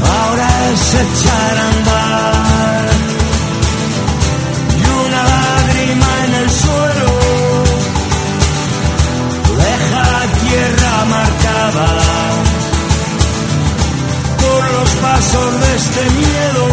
Ahora 0.06 0.48
es 0.72 0.94
echar 0.94 1.73
de 15.14 15.76
este 15.76 16.10
miedo. 16.10 16.68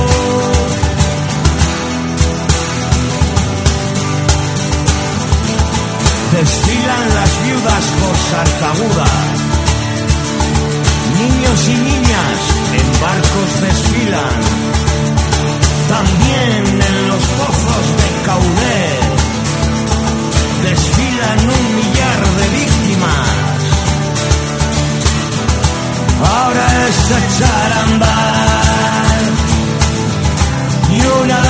Desfilan 6.32 7.14
las 7.14 7.44
viudas 7.44 7.84
por 8.00 8.16
Sarcaguda, 8.30 9.04
niños 11.18 11.68
y 11.68 11.74
niñas 11.74 12.38
en 12.78 13.00
barcos 13.02 13.60
desfilan, 13.60 14.36
también 15.88 16.80
en 16.88 17.08
los 17.08 17.22
pozos 17.22 17.86
de 17.98 18.08
Caudet 18.24 19.20
desfilan 20.62 21.38
un 21.40 21.76
millar 21.76 22.20
de 22.38 22.48
víctimas 22.58 23.59
ahora 26.24 26.88
es 26.88 27.10
echar 27.10 27.72
a 27.72 27.82
andar 27.84 29.20
y 30.90 31.22
una 31.22 31.49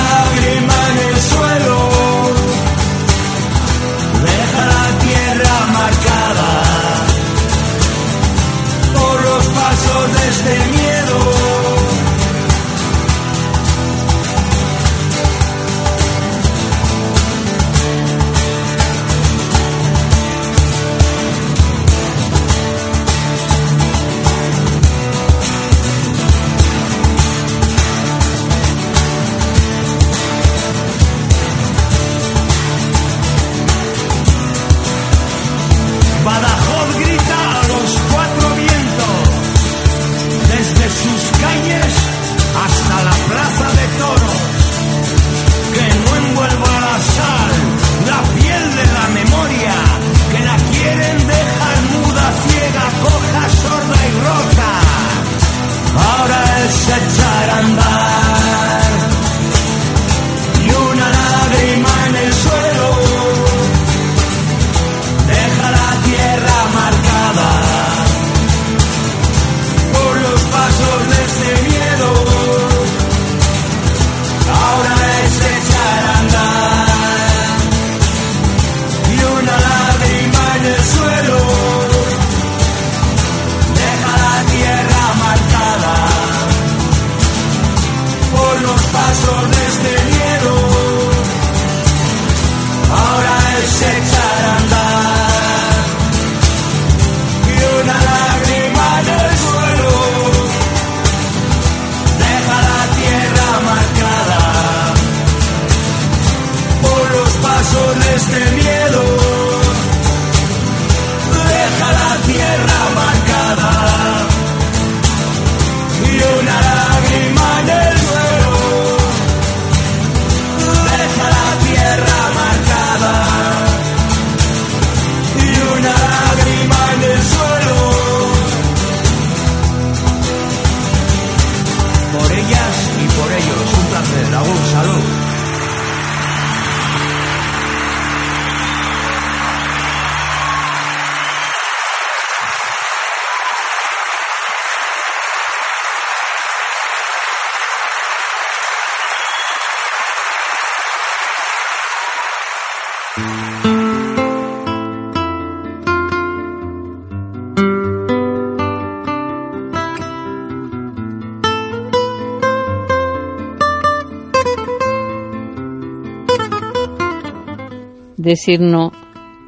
decir 168.31 168.61
no, 168.61 168.91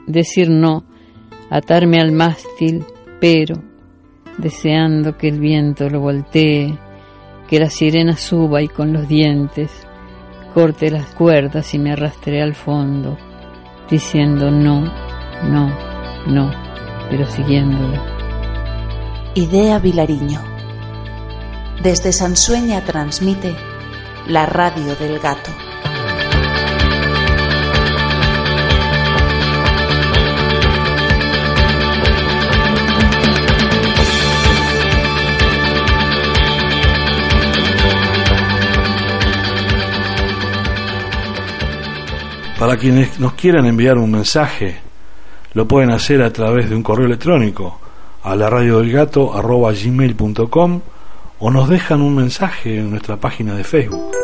decir 0.07 0.49
no, 0.49 0.83
atarme 1.49 1.99
al 2.01 2.11
mástil, 2.11 2.85
pero 3.19 3.55
deseando 4.37 5.17
que 5.17 5.29
el 5.29 5.39
viento 5.39 5.89
lo 5.89 6.01
voltee, 6.01 6.77
que 7.47 7.59
la 7.59 7.69
sirena 7.69 8.17
suba 8.17 8.61
y 8.61 8.67
con 8.67 8.91
los 8.91 9.07
dientes 9.07 9.71
corte 10.53 10.91
las 10.91 11.07
cuerdas 11.15 11.73
y 11.73 11.79
me 11.79 11.93
arrastre 11.93 12.41
al 12.41 12.55
fondo, 12.55 13.17
diciendo 13.89 14.51
no, 14.51 14.81
no, 15.43 15.73
no, 16.27 16.51
pero 17.09 17.25
siguiéndolo. 17.27 18.01
Idea 19.33 19.79
Vilariño. 19.79 20.41
Desde 21.81 22.11
Sansueña 22.11 22.85
transmite 22.85 23.55
la 24.27 24.45
radio 24.45 24.95
del 24.95 25.19
gato. 25.19 25.49
Para 42.63 42.77
quienes 42.77 43.19
nos 43.19 43.33
quieran 43.33 43.65
enviar 43.65 43.97
un 43.97 44.09
mensaje, 44.09 44.77
lo 45.53 45.67
pueden 45.67 45.91
hacer 45.91 46.21
a 46.21 46.31
través 46.31 46.69
de 46.69 46.77
un 46.77 46.81
correo 46.81 47.07
electrónico 47.07 47.77
a 48.23 48.37
la 48.37 48.49
radio 48.49 48.79
del 48.79 48.89
gato 48.89 49.33
o 51.39 51.51
nos 51.51 51.67
dejan 51.67 52.01
un 52.01 52.15
mensaje 52.15 52.79
en 52.79 52.89
nuestra 52.89 53.17
página 53.17 53.53
de 53.53 53.65
Facebook. 53.65 54.22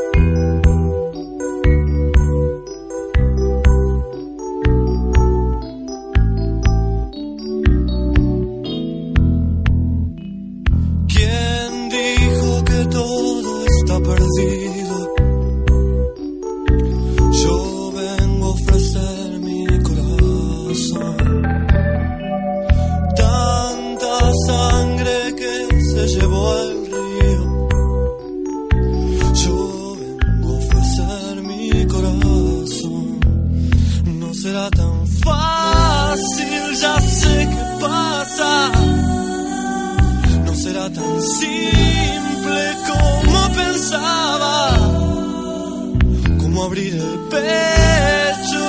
Abrir 46.70 46.94
el 46.94 47.20
pecho 47.32 48.68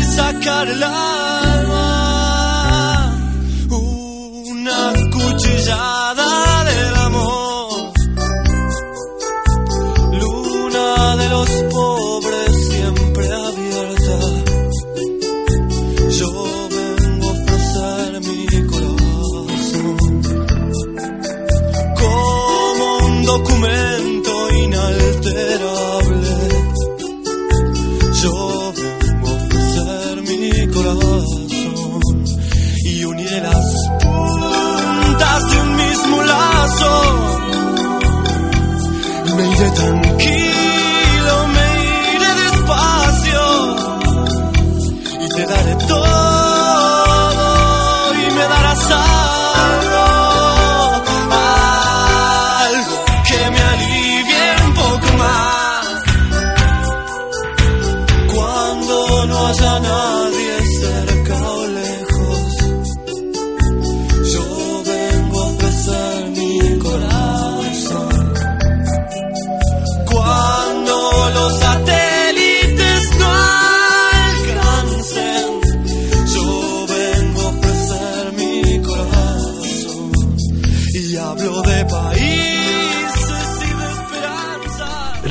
y 0.00 0.02
sacar 0.04 0.66
el 0.68 0.82
alma. 0.82 1.82
Una 3.68 4.94
cuchillada 5.12 6.25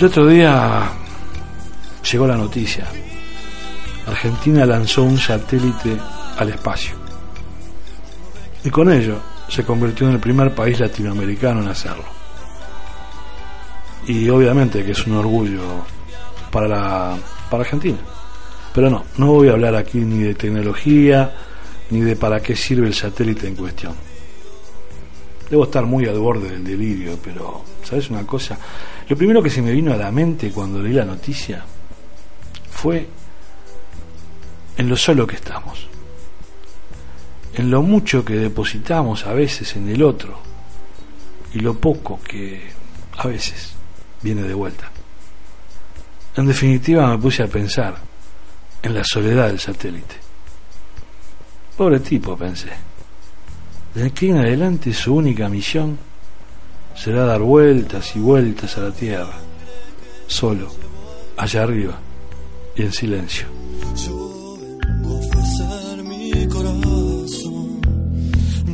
El 0.06 0.12
otro 0.12 0.28
día 0.28 0.88
llegó 2.12 2.28
la 2.28 2.38
noticia. 2.38 2.86
Argentina 4.06 4.64
lanzó 4.64 5.02
un 5.02 5.18
satélite 5.18 5.98
al 6.38 6.50
espacio. 6.50 6.94
Y 8.64 8.70
con 8.70 8.92
ello 8.92 9.20
se 9.50 9.64
convirtió 9.64 10.08
en 10.08 10.14
el 10.14 10.20
primer 10.20 10.54
país 10.54 10.80
latinoamericano 10.80 11.64
en 11.64 11.70
hacerlo. 11.70 12.06
Y 14.06 14.30
obviamente 14.30 14.86
que 14.86 14.92
es 14.92 15.08
un 15.08 15.18
orgullo 15.18 15.64
para, 16.52 16.68
la, 16.68 17.18
para 17.50 17.64
Argentina. 17.64 17.98
Pero 18.76 18.92
no, 18.92 19.06
no 19.18 19.26
voy 19.32 19.48
a 19.48 19.54
hablar 19.54 19.76
aquí 19.76 19.98
ni 19.98 20.22
de 20.22 20.36
tecnología, 20.36 21.34
ni 21.90 22.02
de 22.02 22.16
para 22.16 22.42
qué 22.42 22.56
sirve 22.56 22.86
el 22.86 22.94
satélite 22.94 23.48
en 23.48 23.56
cuestión. 23.56 23.96
Debo 25.50 25.66
estar 25.66 25.86
muy 25.86 26.06
al 26.06 26.20
borde 26.20 26.50
del 26.50 26.64
delirio, 26.64 27.20
pero 27.24 27.64
¿sabes 27.84 28.10
una 28.10 28.26
cosa? 28.26 28.58
Lo 29.08 29.16
primero 29.16 29.44
que 29.44 29.50
se 29.50 29.62
me 29.62 29.72
vino 29.72 29.94
a 29.94 29.98
la 29.98 30.12
mente 30.12 30.52
cuando 30.52 30.82
leí 30.82 30.94
la 30.94 31.06
noticia 31.06 31.64
fue 32.72 33.08
en 34.78 34.90
lo 34.90 34.98
solo 34.98 35.28
que 35.28 35.36
estamos, 35.36 35.88
en 37.54 37.70
lo 37.70 37.82
mucho 37.82 38.26
que 38.26 38.36
depositamos 38.36 39.26
a 39.26 39.34
veces 39.34 39.76
en 39.76 39.88
el 39.90 40.02
otro 40.04 40.40
y 41.54 41.60
lo 41.60 41.76
poco 41.76 42.20
que 42.22 42.62
a 43.18 43.28
veces 43.28 43.76
viene 44.22 44.42
de 44.42 44.54
vuelta. 44.54 44.92
En 46.36 46.48
definitiva 46.48 47.08
me 47.08 47.18
puse 47.18 47.44
a 47.44 47.48
pensar 47.48 47.96
en 48.82 48.94
la 48.94 49.04
soledad 49.04 49.48
del 49.48 49.60
satélite. 49.60 50.16
Pobre 51.78 52.00
tipo, 52.00 52.36
pensé. 52.36 52.70
De 53.96 54.04
aquí 54.04 54.30
en 54.30 54.38
adelante 54.38 54.94
su 54.94 55.16
única 55.16 55.48
misión 55.48 55.98
será 56.96 57.24
dar 57.24 57.40
vueltas 57.40 58.14
y 58.18 58.20
vueltas 58.20 58.78
a 58.78 58.82
la 58.82 58.92
Tierra, 58.92 59.38
solo, 60.28 60.68
allá 61.38 61.64
arriba 61.64 61.98
y 62.76 62.82
en 62.82 62.92
silencio. 62.92 63.48
Yo 64.06 64.58
vengo 64.60 65.16
a 65.16 65.20
ofrecer 65.20 66.04
mi 66.04 66.48
corazón. 66.50 67.80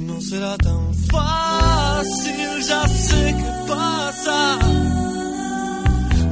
No 0.07 0.19
será 0.21 0.57
tan 0.57 0.91
fácil, 1.12 2.63
ya 2.67 2.88
sé 2.88 3.36
qué 3.38 3.71
pasa. 3.71 4.60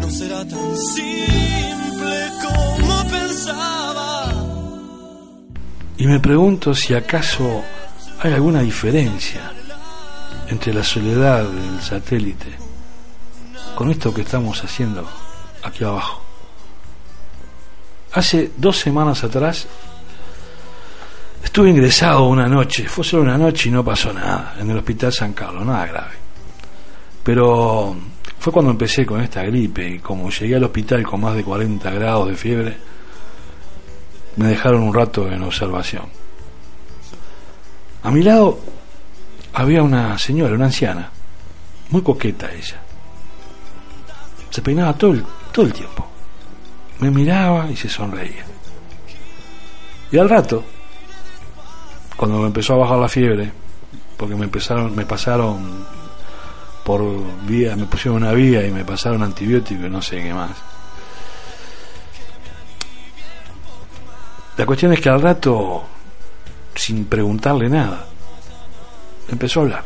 No 0.01 0.09
será 0.09 0.47
tan 0.47 0.77
simple 0.95 2.31
como 2.41 3.03
pensaba. 3.07 4.33
Y 5.95 6.07
me 6.07 6.19
pregunto 6.19 6.73
si 6.73 6.95
acaso 6.95 7.63
hay 8.21 8.33
alguna 8.33 8.61
diferencia 8.61 9.51
entre 10.47 10.73
la 10.73 10.83
soledad 10.83 11.45
del 11.45 11.81
satélite 11.81 12.57
con 13.75 13.89
esto 13.89 14.13
que 14.13 14.21
estamos 14.21 14.61
haciendo 14.61 15.07
aquí 15.63 15.83
abajo. 15.85 16.21
Hace 18.11 18.51
dos 18.57 18.77
semanas 18.77 19.23
atrás 19.23 19.67
estuve 21.41 21.69
ingresado 21.69 22.27
una 22.27 22.47
noche, 22.47 22.89
fue 22.89 23.05
solo 23.05 23.23
una 23.23 23.37
noche 23.37 23.69
y 23.69 23.71
no 23.71 23.85
pasó 23.85 24.11
nada, 24.11 24.55
en 24.59 24.69
el 24.69 24.77
Hospital 24.77 25.13
San 25.13 25.33
Carlos, 25.33 25.65
nada 25.65 25.85
grave. 25.85 26.15
Pero 27.23 27.95
fue 28.37 28.51
cuando 28.51 28.71
empecé 28.71 29.05
con 29.05 29.21
esta 29.21 29.43
gripe 29.43 29.87
y 29.87 29.99
como 29.99 30.29
llegué 30.29 30.55
al 30.55 30.63
hospital 30.65 31.03
con 31.03 31.21
más 31.21 31.35
de 31.35 31.43
40 31.43 31.89
grados 31.91 32.27
de 32.27 32.35
fiebre, 32.35 32.77
me 34.35 34.47
dejaron 34.47 34.83
un 34.83 34.93
rato 34.93 35.27
en 35.29 35.41
observación. 35.43 36.19
A 38.03 38.11
mi 38.11 38.23
lado 38.23 38.59
había 39.53 39.83
una 39.83 40.17
señora, 40.17 40.55
una 40.55 40.65
anciana, 40.65 41.09
muy 41.89 42.01
coqueta 42.01 42.51
ella. 42.51 42.77
Se 44.49 44.61
peinaba 44.61 44.93
todo 44.93 45.11
el, 45.11 45.25
todo 45.51 45.65
el 45.65 45.73
tiempo. 45.73 46.07
Me 46.99 47.09
miraba 47.11 47.69
y 47.69 47.75
se 47.75 47.89
sonreía. 47.89 48.45
Y 50.11 50.17
al 50.17 50.29
rato, 50.29 50.63
cuando 52.15 52.39
me 52.39 52.47
empezó 52.47 52.73
a 52.73 52.77
bajar 52.77 52.97
la 52.97 53.07
fiebre, 53.07 53.51
porque 54.17 54.35
me 54.35 54.45
empezaron, 54.45 54.95
me 54.95 55.05
pasaron 55.05 55.85
por 56.83 57.01
vía, 57.45 57.75
me 57.75 57.85
pusieron 57.85 58.23
una 58.23 58.33
vía 58.33 58.65
y 58.65 58.71
me 58.71 58.83
pasaron 58.83 59.23
antibióticos 59.23 59.85
y 59.85 59.89
no 59.89 60.01
sé 60.01 60.23
qué 60.23 60.33
más. 60.33 60.51
La 64.57 64.65
cuestión 64.65 64.91
es 64.91 64.99
que 64.99 65.07
al 65.07 65.21
rato, 65.21 65.83
sin 66.79 67.05
preguntarle 67.05 67.67
nada, 67.67 68.07
empezó 69.27 69.59
a 69.59 69.63
hablar. 69.63 69.83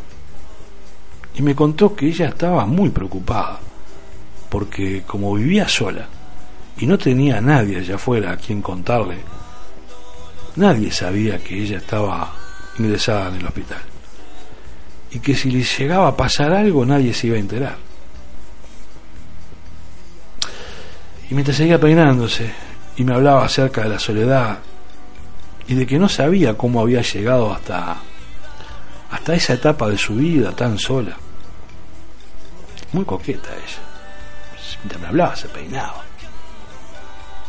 Y 1.33 1.41
me 1.41 1.55
contó 1.55 1.95
que 1.95 2.07
ella 2.07 2.27
estaba 2.27 2.67
muy 2.67 2.91
preocupada, 2.91 3.59
porque 4.47 5.01
como 5.01 5.33
vivía 5.33 5.67
sola 5.67 6.07
y 6.77 6.85
no 6.85 6.97
tenía 6.99 7.39
a 7.39 7.41
nadie 7.41 7.79
allá 7.79 7.95
afuera 7.95 8.33
a 8.33 8.37
quien 8.37 8.61
contarle, 8.61 9.17
nadie 10.55 10.91
sabía 10.91 11.39
que 11.39 11.63
ella 11.63 11.77
estaba 11.77 12.31
ingresada 12.77 13.29
en 13.29 13.35
el 13.37 13.45
hospital. 13.47 13.81
Y 15.09 15.19
que 15.19 15.35
si 15.35 15.49
le 15.49 15.63
llegaba 15.63 16.09
a 16.09 16.15
pasar 16.15 16.53
algo 16.53 16.85
nadie 16.85 17.11
se 17.11 17.25
iba 17.27 17.37
a 17.37 17.39
enterar. 17.39 17.77
Y 21.27 21.33
mientras 21.33 21.57
seguía 21.57 21.79
peinándose 21.79 22.53
y 22.97 23.03
me 23.03 23.15
hablaba 23.15 23.45
acerca 23.45 23.81
de 23.81 23.89
la 23.89 23.99
soledad 23.99 24.59
y 25.67 25.75
de 25.75 25.85
que 25.85 25.99
no 25.99 26.09
sabía 26.09 26.57
cómo 26.57 26.81
había 26.81 27.01
llegado 27.01 27.53
hasta 27.53 27.97
hasta 29.13 29.35
esa 29.35 29.53
etapa 29.53 29.87
de 29.89 29.97
su 29.97 30.15
vida 30.15 30.51
tan 30.53 30.79
sola. 30.79 31.15
Muy 32.93 33.05
coqueta 33.05 33.49
ella. 33.49 33.81
Mientras 34.79 35.01
me 35.01 35.07
hablaba 35.07 35.35
se 35.35 35.47
peinaba. 35.49 36.03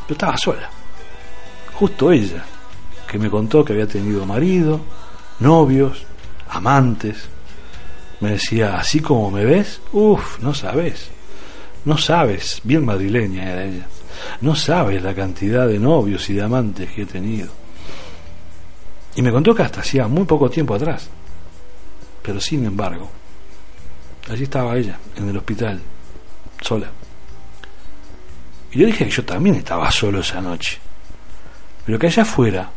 Pero 0.02 0.12
estaba 0.12 0.36
sola. 0.36 0.68
Justo 1.72 2.12
ella, 2.12 2.44
que 3.08 3.18
me 3.18 3.30
contó 3.30 3.64
que 3.64 3.72
había 3.72 3.86
tenido 3.86 4.26
marido, 4.26 4.80
novios, 5.40 6.04
amantes. 6.50 7.28
Me 8.20 8.32
decía, 8.32 8.76
así 8.76 9.00
como 9.00 9.30
me 9.30 9.44
ves, 9.44 9.80
uff, 9.92 10.38
no 10.40 10.52
sabes. 10.52 11.08
No 11.86 11.96
sabes, 11.96 12.60
bien 12.62 12.84
madrileña 12.84 13.50
era 13.52 13.64
ella. 13.64 13.86
No 14.42 14.54
sabes 14.54 15.02
la 15.02 15.14
cantidad 15.14 15.66
de 15.66 15.78
novios 15.78 16.28
y 16.28 16.34
de 16.34 16.42
amantes 16.42 16.90
que 16.90 17.02
he 17.02 17.06
tenido. 17.06 17.63
Y 19.16 19.22
me 19.22 19.30
contó 19.30 19.54
que 19.54 19.62
hasta 19.62 19.80
hacía 19.80 20.08
muy 20.08 20.24
poco 20.24 20.50
tiempo 20.50 20.74
atrás. 20.74 21.08
Pero 22.22 22.40
sin 22.40 22.64
embargo, 22.64 23.08
allí 24.30 24.44
estaba 24.44 24.76
ella, 24.76 24.98
en 25.16 25.28
el 25.28 25.36
hospital, 25.36 25.80
sola. 26.60 26.88
Y 28.72 28.78
yo 28.78 28.86
dije 28.86 29.04
que 29.04 29.10
yo 29.10 29.24
también 29.24 29.56
estaba 29.56 29.90
solo 29.90 30.20
esa 30.20 30.40
noche. 30.40 30.78
Pero 31.86 31.98
que 31.98 32.06
allá 32.06 32.22
afuera 32.22 32.70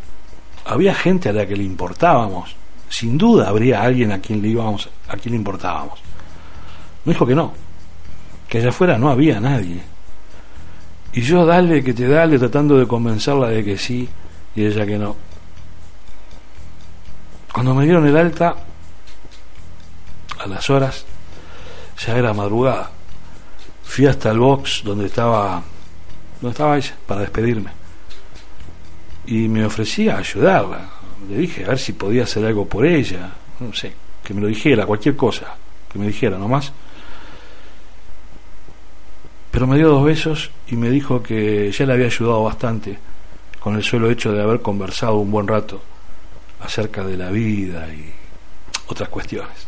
había 0.66 0.94
gente 0.94 1.30
a 1.30 1.34
la 1.34 1.46
que 1.46 1.56
le 1.56 1.64
importábamos. 1.64 2.56
Sin 2.90 3.18
duda 3.18 3.50
habría 3.50 3.82
alguien 3.82 4.12
a 4.12 4.20
quien 4.20 4.42
le 4.42 4.50
íbamos, 4.50 4.90
a 5.08 5.18
quien 5.18 5.32
le 5.32 5.38
importábamos. 5.38 6.00
Me 7.06 7.14
dijo 7.14 7.26
que 7.26 7.36
no, 7.36 7.54
que 8.48 8.60
allá 8.60 8.70
afuera 8.70 8.98
no 8.98 9.10
había 9.10 9.40
nadie. 9.40 9.82
Y 11.14 11.22
yo 11.22 11.46
dale 11.46 11.84
que 11.84 11.94
te 11.94 12.08
dale 12.08 12.38
tratando 12.38 12.78
de 12.78 12.86
convencerla 12.86 13.48
de 13.48 13.64
que 13.64 13.78
sí 13.78 14.08
y 14.56 14.66
ella 14.66 14.86
que 14.86 14.98
no. 14.98 15.16
Cuando 17.58 17.74
me 17.74 17.86
dieron 17.86 18.06
el 18.06 18.16
alta, 18.16 18.56
a 20.38 20.46
las 20.46 20.70
horas, 20.70 21.04
ya 22.06 22.16
era 22.16 22.32
madrugada. 22.32 22.92
Fui 23.84 24.06
hasta 24.06 24.30
el 24.30 24.38
box 24.38 24.84
donde 24.84 25.08
estaba, 25.08 25.64
donde 26.40 26.52
estaba 26.52 26.78
ella, 26.78 26.96
para 27.08 27.22
despedirme. 27.22 27.72
Y 29.26 29.48
me 29.48 29.66
ofrecí 29.66 30.08
a 30.08 30.20
ayudarla. 30.20 30.88
Le 31.28 31.36
dije 31.36 31.66
a 31.66 31.70
ver 31.70 31.80
si 31.80 31.94
podía 31.94 32.26
hacer 32.26 32.46
algo 32.46 32.68
por 32.68 32.86
ella. 32.86 33.32
No 33.60 33.74
sé, 33.74 33.92
que 34.24 34.36
me 34.36 34.42
lo 34.42 34.46
dijera, 34.46 34.86
cualquier 34.86 35.16
cosa, 35.16 35.56
que 35.92 35.98
me 35.98 36.06
dijera 36.06 36.38
nomás. 36.38 36.72
Pero 39.50 39.66
me 39.66 39.78
dio 39.78 39.90
dos 39.90 40.06
besos 40.06 40.52
y 40.68 40.76
me 40.76 40.92
dijo 40.92 41.24
que 41.24 41.72
ya 41.72 41.88
le 41.88 41.94
había 41.94 42.06
ayudado 42.06 42.44
bastante 42.44 43.00
con 43.60 43.76
el 43.76 43.84
solo 43.84 44.12
hecho 44.12 44.32
de 44.32 44.44
haber 44.44 44.62
conversado 44.62 45.16
un 45.16 45.32
buen 45.32 45.48
rato 45.48 45.82
acerca 46.62 47.04
de 47.04 47.18
la 47.18 47.30
vida 47.30 47.88
y 47.94 48.12
otras 48.88 49.10
cuestiones. 49.10 49.68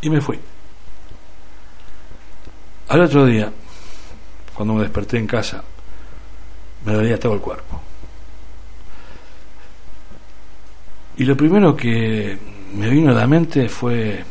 Y 0.00 0.10
me 0.10 0.20
fui. 0.20 0.38
Al 2.88 3.00
otro 3.00 3.26
día, 3.26 3.52
cuando 4.54 4.74
me 4.74 4.82
desperté 4.82 5.18
en 5.18 5.26
casa, 5.26 5.62
me 6.84 6.92
dolía 6.92 7.18
todo 7.18 7.34
el 7.34 7.40
cuerpo. 7.40 7.80
Y 11.16 11.24
lo 11.24 11.36
primero 11.36 11.74
que 11.74 12.38
me 12.74 12.88
vino 12.90 13.10
a 13.10 13.14
la 13.14 13.26
mente 13.26 13.68
fue, 13.68 14.22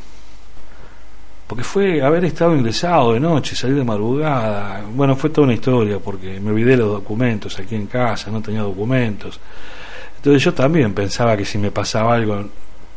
porque 1.48 1.64
fue 1.64 2.02
haber 2.02 2.26
estado 2.26 2.56
ingresado 2.56 3.14
de 3.14 3.20
noche, 3.20 3.56
salir 3.56 3.76
de 3.76 3.84
madrugada, 3.84 4.86
bueno, 4.94 5.16
fue 5.16 5.32
toda 5.32 5.46
una 5.46 5.56
historia, 5.56 6.00
porque 6.00 6.40
me 6.40 6.52
olvidé 6.52 6.78
los 6.78 6.90
documentos 6.90 7.60
aquí 7.60 7.76
en 7.76 7.88
casa, 7.88 8.30
no 8.30 8.42
tenía 8.42 8.62
documentos. 8.62 9.40
Entonces 10.26 10.44
yo 10.44 10.56
también 10.56 10.92
pensaba 10.92 11.38
que 11.38 11.46
si 11.46 11.60
me 11.60 11.70
pasaba 11.70 12.16
algo, 12.16 12.42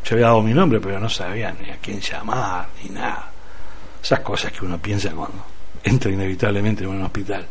yo 0.03 0.15
había 0.15 0.29
dado 0.29 0.41
mi 0.41 0.55
nombre, 0.55 0.81
pero 0.81 0.99
no 0.99 1.11
sabía 1.11 1.55
ni 1.61 1.69
a 1.69 1.77
quién 1.77 2.01
llamar, 2.01 2.67
ni 2.83 2.89
nada. 2.89 3.31
Esas 4.03 4.21
cosas 4.21 4.51
que 4.51 4.65
uno 4.65 4.79
piensa 4.79 5.11
cuando 5.11 5.45
entra 5.85 6.11
inevitablemente 6.11 6.85
en 6.85 6.89
un 6.89 7.03
hospital. 7.03 7.47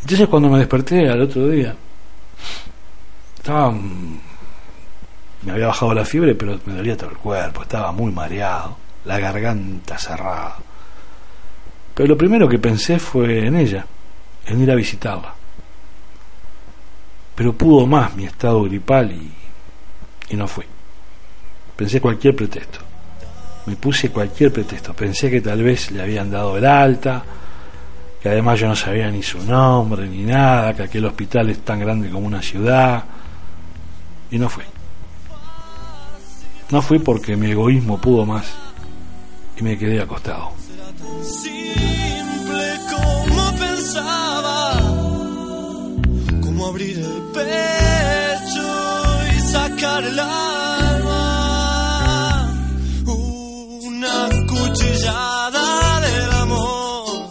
Entonces 0.00 0.26
cuando 0.26 0.48
me 0.48 0.60
desperté 0.60 1.06
al 1.06 1.20
otro 1.20 1.48
día, 1.48 1.76
estaba... 3.36 3.72
Me 5.42 5.52
había 5.52 5.66
bajado 5.66 5.92
la 5.92 6.06
fiebre, 6.06 6.34
pero 6.34 6.58
me 6.64 6.76
dolía 6.76 6.96
todo 6.96 7.10
el 7.10 7.18
cuerpo, 7.18 7.60
estaba 7.60 7.92
muy 7.92 8.10
mareado, 8.10 8.78
la 9.04 9.18
garganta 9.18 9.98
cerrada. 9.98 10.56
Pero 11.94 12.08
lo 12.08 12.16
primero 12.16 12.48
que 12.48 12.58
pensé 12.58 12.98
fue 12.98 13.48
en 13.48 13.56
ella, 13.56 13.84
en 14.46 14.62
ir 14.62 14.70
a 14.70 14.74
visitarla 14.74 15.41
pero 17.42 17.54
pudo 17.54 17.88
más 17.88 18.14
mi 18.14 18.24
estado 18.24 18.62
gripal 18.62 19.10
y, 19.10 19.32
y 20.32 20.36
no 20.36 20.46
fui. 20.46 20.64
Pensé 21.74 22.00
cualquier 22.00 22.36
pretexto. 22.36 22.78
Me 23.66 23.74
puse 23.74 24.10
cualquier 24.10 24.52
pretexto. 24.52 24.94
Pensé 24.94 25.28
que 25.28 25.40
tal 25.40 25.60
vez 25.60 25.90
le 25.90 26.02
habían 26.02 26.30
dado 26.30 26.56
el 26.56 26.64
alta, 26.64 27.20
que 28.22 28.28
además 28.28 28.60
yo 28.60 28.68
no 28.68 28.76
sabía 28.76 29.10
ni 29.10 29.24
su 29.24 29.42
nombre 29.42 30.08
ni 30.08 30.22
nada, 30.22 30.72
que 30.72 30.84
aquel 30.84 31.04
hospital 31.04 31.50
es 31.50 31.64
tan 31.64 31.80
grande 31.80 32.10
como 32.10 32.28
una 32.28 32.40
ciudad. 32.40 33.02
Y 34.30 34.38
no 34.38 34.48
fui. 34.48 34.62
No 36.70 36.80
fui 36.80 37.00
porque 37.00 37.34
mi 37.34 37.50
egoísmo 37.50 38.00
pudo 38.00 38.24
más 38.24 38.54
y 39.56 39.64
me 39.64 39.76
quedé 39.76 40.00
acostado. 40.00 40.52
Como 46.62 46.70
abrir 46.70 46.96
el 46.96 47.22
pecho 47.32 48.62
y 49.36 49.40
sacar 49.40 50.04
el 50.04 50.18
alma, 50.18 51.18
una 53.04 54.28
cuchillada 54.46 56.00
del 56.00 56.32
amor, 56.32 57.28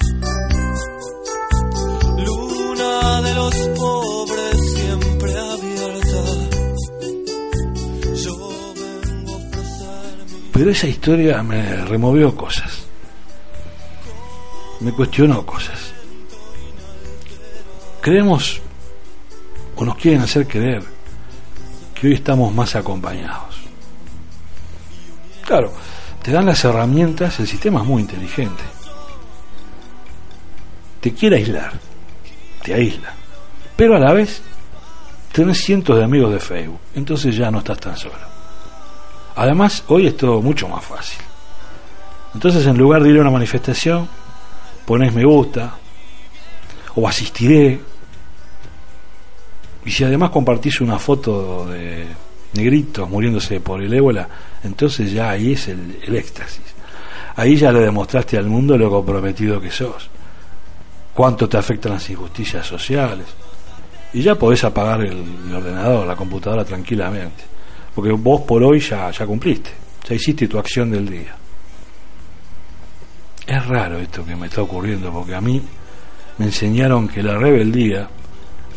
luna 2.18 3.22
de 3.22 3.34
los 3.36 3.56
pobres 3.80 4.74
siempre 4.74 5.38
abierta. 5.38 6.24
Yo 8.16 8.36
vengo 8.76 9.32
a 9.32 9.36
ofrecer 9.38 10.26
mi 10.28 10.40
Pero 10.52 10.72
esa 10.72 10.88
historia 10.88 11.42
me 11.44 11.86
removió 11.86 12.36
cosas. 12.36 12.84
Me 14.82 14.92
cuestionó 14.92 15.46
cosas. 15.46 15.94
Creemos 18.02 18.62
o 19.82 19.86
nos 19.86 19.96
quieren 19.96 20.22
hacer 20.22 20.48
creer 20.48 20.84
que 21.96 22.06
hoy 22.06 22.14
estamos 22.14 22.54
más 22.54 22.76
acompañados. 22.76 23.56
Claro, 25.44 25.74
te 26.22 26.32
dan 26.32 26.46
las 26.46 26.64
herramientas, 26.64 27.40
el 27.40 27.48
sistema 27.48 27.82
es 27.82 27.88
muy 27.88 28.04
inteligente. 28.04 28.62
Te 31.00 31.12
quiere 31.16 31.38
aislar, 31.38 31.74
te 32.64 32.76
aísla, 32.76 33.12
pero 33.76 33.96
a 33.96 34.00
la 34.00 34.14
vez 34.14 34.44
tenés 35.32 35.64
cientos 35.64 35.98
de 35.98 36.04
amigos 36.04 36.32
de 36.32 36.40
Facebook, 36.40 36.80
entonces 36.94 37.36
ya 37.36 37.50
no 37.50 37.58
estás 37.58 37.80
tan 37.80 37.98
solo. 37.98 38.14
Además, 39.36 39.84
hoy 39.88 40.06
es 40.06 40.16
todo 40.16 40.44
mucho 40.44 40.68
más 40.68 40.86
fácil. 40.86 41.18
Entonces, 42.36 42.68
en 42.68 42.78
lugar 42.78 43.02
de 43.02 43.10
ir 43.10 43.18
a 43.18 43.22
una 43.22 43.32
manifestación, 43.32 44.08
pones 44.86 45.12
me 45.12 45.26
gusta 45.26 45.74
o 46.94 47.08
asistiré. 47.08 47.91
Y 49.86 49.92
si 49.92 50.04
además 50.04 50.30
compartís 50.30 50.82
una 50.82 51.00
foto 51.00 51.66
de 51.68 52.06
negritos 52.54 53.10
muriéndose 53.10 53.60
por 53.60 53.82
el 53.82 53.94
ébola, 53.94 54.28
entonces 54.64 55.12
ya 55.12 55.32
ahí 55.32 55.54
es 55.54 55.68
el, 55.68 56.16
éxtasis. 56.16 56.76
Ahí 57.36 57.56
ya 57.56 57.72
le 57.72 57.80
demostraste 57.80 58.38
al 58.38 58.46
mundo 58.46 58.78
lo 58.78 58.90
comprometido 58.90 59.60
que 59.60 59.72
sos, 59.72 60.10
cuánto 61.14 61.48
te 61.48 61.58
afectan 61.58 61.94
las 61.94 62.10
injusticias 62.10 62.66
sociales. 62.66 63.28
Y 64.14 64.22
ya 64.22 64.36
podés 64.36 64.64
apagar 64.66 65.02
el, 65.02 65.24
el 65.48 65.56
ordenador, 65.56 66.06
la 66.06 66.16
computadora 66.16 66.66
tranquilamente. 66.66 67.46
Porque 67.96 68.12
vos 68.12 68.42
por 68.42 68.64
hoy 68.64 68.80
ya, 68.80 69.10
ya 69.12 69.26
cumpliste, 69.26 69.72
ya 70.08 70.16
hiciste 70.16 70.48
tu 70.48 70.60
acción 70.60 70.92
del 70.92 71.10
día. 71.10 71.36
Es 73.48 73.66
raro 73.66 73.98
esto 74.00 74.26
que 74.26 74.36
me 74.36 74.48
está 74.48 74.62
ocurriendo, 74.62 75.12
porque 75.12 75.36
a 75.36 75.42
mí 75.42 75.62
me 76.38 76.46
enseñaron 76.46 77.08
que 77.08 77.22
la 77.22 77.38
rebeldía, 77.38 78.08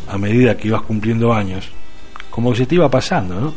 a 0.07 0.17
medida 0.17 0.57
que 0.57 0.67
ibas 0.67 0.83
cumpliendo 0.83 1.33
años, 1.33 1.69
como 2.29 2.51
que 2.51 2.57
se 2.57 2.65
te 2.65 2.75
iba 2.75 2.89
pasando, 2.89 3.39
¿no? 3.39 3.53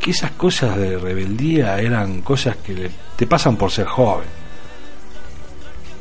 Que 0.00 0.10
esas 0.10 0.32
cosas 0.32 0.76
de 0.76 0.98
rebeldía 0.98 1.78
eran 1.78 2.22
cosas 2.22 2.56
que 2.56 2.90
te 3.16 3.26
pasan 3.26 3.56
por 3.56 3.70
ser 3.70 3.86
joven. 3.86 4.28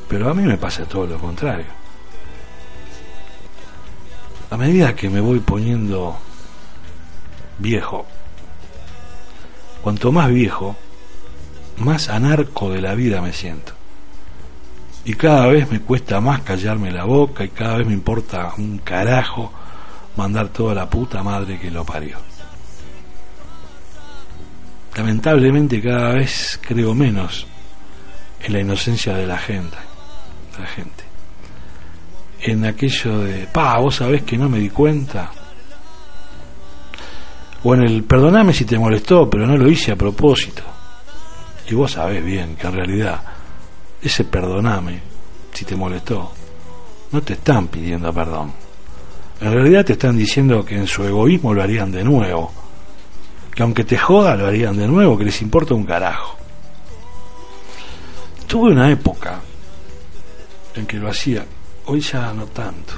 Pero 0.07 0.29
a 0.29 0.33
mí 0.33 0.43
me 0.43 0.57
pasa 0.57 0.85
todo 0.85 1.07
lo 1.07 1.17
contrario. 1.17 1.65
A 4.49 4.57
medida 4.57 4.95
que 4.95 5.09
me 5.09 5.19
voy 5.19 5.39
poniendo 5.39 6.17
viejo, 7.57 8.05
cuanto 9.81 10.11
más 10.11 10.29
viejo, 10.29 10.75
más 11.77 12.09
anarco 12.09 12.69
de 12.69 12.81
la 12.81 12.93
vida 12.93 13.21
me 13.21 13.33
siento. 13.33 13.73
Y 15.05 15.13
cada 15.15 15.47
vez 15.47 15.69
me 15.69 15.81
cuesta 15.81 16.21
más 16.21 16.41
callarme 16.41 16.91
la 16.91 17.03
boca 17.03 17.43
y 17.43 17.49
cada 17.49 17.77
vez 17.77 17.87
me 17.87 17.93
importa 17.93 18.53
un 18.57 18.77
carajo 18.79 19.51
mandar 20.15 20.49
toda 20.49 20.73
la 20.73 20.89
puta 20.89 21.21
madre 21.23 21.59
que 21.59 21.69
lo 21.69 21.83
parió. 21.83 22.17
Lamentablemente 24.95 25.81
cada 25.81 26.13
vez 26.13 26.59
creo 26.65 26.93
menos 26.93 27.47
en 28.41 28.53
la 28.53 28.59
inocencia 28.59 29.15
de 29.15 29.27
la 29.27 29.37
gente, 29.37 29.77
de 30.55 30.59
la 30.61 30.67
gente. 30.67 31.03
En 32.39 32.65
aquello 32.65 33.19
de, 33.19 33.47
pa, 33.47 33.79
vos 33.79 33.95
sabés 33.95 34.23
que 34.23 34.37
no 34.37 34.49
me 34.49 34.59
di 34.59 34.69
cuenta. 34.69 35.31
O 37.63 37.73
en 37.73 37.83
el, 37.83 38.03
perdoname 38.03 38.53
si 38.53 38.65
te 38.65 38.77
molestó, 38.77 39.29
pero 39.29 39.47
no 39.47 39.57
lo 39.57 39.69
hice 39.69 39.93
a 39.93 39.95
propósito. 39.95 40.61
Y 41.69 41.73
vos 41.73 41.93
sabés 41.93 42.23
bien 42.23 42.55
que 42.55 42.67
en 42.67 42.73
realidad 42.73 43.21
ese 44.03 44.25
perdoname 44.25 45.01
si 45.53 45.65
te 45.65 45.75
molestó, 45.75 46.31
no 47.11 47.21
te 47.21 47.33
están 47.33 47.67
pidiendo 47.67 48.11
perdón. 48.11 48.51
En 49.39 49.53
realidad 49.53 49.85
te 49.85 49.93
están 49.93 50.17
diciendo 50.17 50.65
que 50.65 50.75
en 50.75 50.87
su 50.87 51.03
egoísmo 51.03 51.53
lo 51.53 51.61
harían 51.61 51.91
de 51.91 52.03
nuevo. 52.03 52.51
Que 53.53 53.61
aunque 53.61 53.83
te 53.83 53.97
joda 53.97 54.35
lo 54.35 54.47
harían 54.47 54.75
de 54.75 54.87
nuevo, 54.87 55.17
que 55.17 55.25
les 55.25 55.41
importa 55.41 55.73
un 55.73 55.85
carajo. 55.85 56.37
Tuve 58.47 58.71
una 58.71 58.89
época 58.89 59.39
en 60.75 60.85
que 60.85 60.97
lo 60.97 61.09
hacía, 61.09 61.45
hoy 61.85 61.99
ya 61.99 62.33
no 62.33 62.45
tanto. 62.47 62.93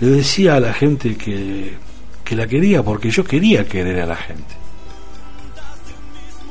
Le 0.00 0.08
decía 0.08 0.56
a 0.56 0.60
la 0.60 0.72
gente 0.72 1.16
que, 1.16 1.76
que 2.24 2.36
la 2.36 2.46
quería 2.46 2.82
porque 2.82 3.10
yo 3.10 3.24
quería 3.24 3.66
querer 3.66 4.02
a 4.02 4.06
la 4.06 4.16
gente. 4.16 4.54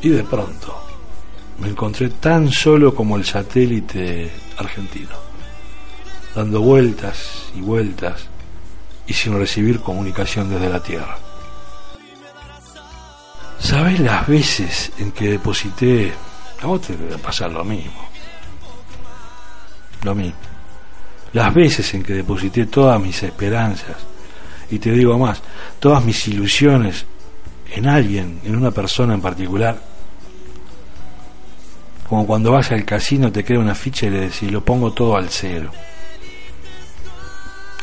Y 0.02 0.10
de 0.10 0.24
pronto 0.24 0.89
me 1.62 1.70
encontré 1.70 2.10
tan 2.10 2.52
solo 2.52 2.94
como 2.94 3.18
el 3.18 3.26
satélite 3.26 4.32
argentino, 4.58 5.16
dando 6.36 6.62
vueltas 6.62 7.52
y 7.56 7.62
vueltas 7.62 8.28
y 9.08 9.14
sin 9.14 9.38
recibir 9.38 9.80
comunicación 9.80 10.50
desde 10.50 10.70
la 10.70 10.82
Tierra. 10.82 11.18
¿Sabes 13.60 14.00
las 14.00 14.26
veces 14.28 14.92
en 15.00 15.12
que 15.12 15.30
deposité 15.30 16.14
a 16.62 16.68
vos 16.68 16.82
te 16.82 16.96
debe 16.96 17.18
pasar 17.18 17.52
lo 17.52 17.64
mismo. 17.64 18.10
Lo 20.04 20.14
mismo. 20.14 20.40
Las 21.34 21.54
veces 21.54 21.94
en 21.94 22.04
que 22.04 22.14
deposité 22.14 22.66
todas 22.66 23.00
mis 23.00 23.22
esperanzas, 23.24 23.98
y 24.70 24.80
te 24.80 24.92
digo 24.92 25.18
más, 25.18 25.42
todas 25.80 26.04
mis 26.04 26.28
ilusiones 26.28 27.06
en 27.72 27.88
alguien, 27.88 28.42
en 28.44 28.56
una 28.56 28.72
persona 28.72 29.14
en 29.14 29.22
particular, 29.22 29.80
como 32.10 32.26
cuando 32.26 32.54
vas 32.54 32.72
al 32.72 32.84
casino 32.86 33.32
te 33.32 33.46
crea 33.46 33.60
una 33.60 33.76
ficha 33.76 34.08
y 34.08 34.10
le 34.10 34.22
decís, 34.22 34.52
lo 34.52 34.66
pongo 34.66 34.92
todo 34.92 35.16
al 35.16 35.30
cero. 35.30 35.70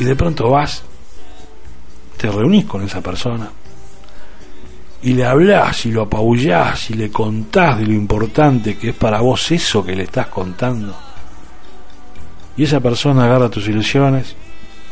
Y 0.00 0.04
de 0.04 0.16
pronto 0.16 0.50
vas, 0.50 0.82
te 2.16 2.28
reunís 2.28 2.64
con 2.64 2.82
esa 2.82 3.00
persona, 3.00 3.48
y 5.02 5.12
le 5.14 5.24
hablas 5.24 5.86
y 5.86 5.92
lo 5.92 6.02
apabullás 6.02 6.90
y 6.90 6.94
le 6.94 7.10
contás 7.10 7.78
de 7.78 7.86
lo 7.86 7.92
importante 7.92 8.76
que 8.76 8.90
es 8.90 8.96
para 8.96 9.20
vos 9.20 9.52
eso 9.52 9.84
que 9.84 9.94
le 9.94 10.02
estás 10.02 10.26
contando. 10.26 10.96
Y 12.56 12.64
esa 12.64 12.80
persona 12.80 13.26
agarra 13.26 13.48
tus 13.48 13.68
ilusiones, 13.68 14.34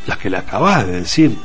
las 0.07 0.17
que 0.19 0.31
le 0.31 0.37
acabas 0.37 0.87
de 0.87 1.01
decir, 1.01 1.37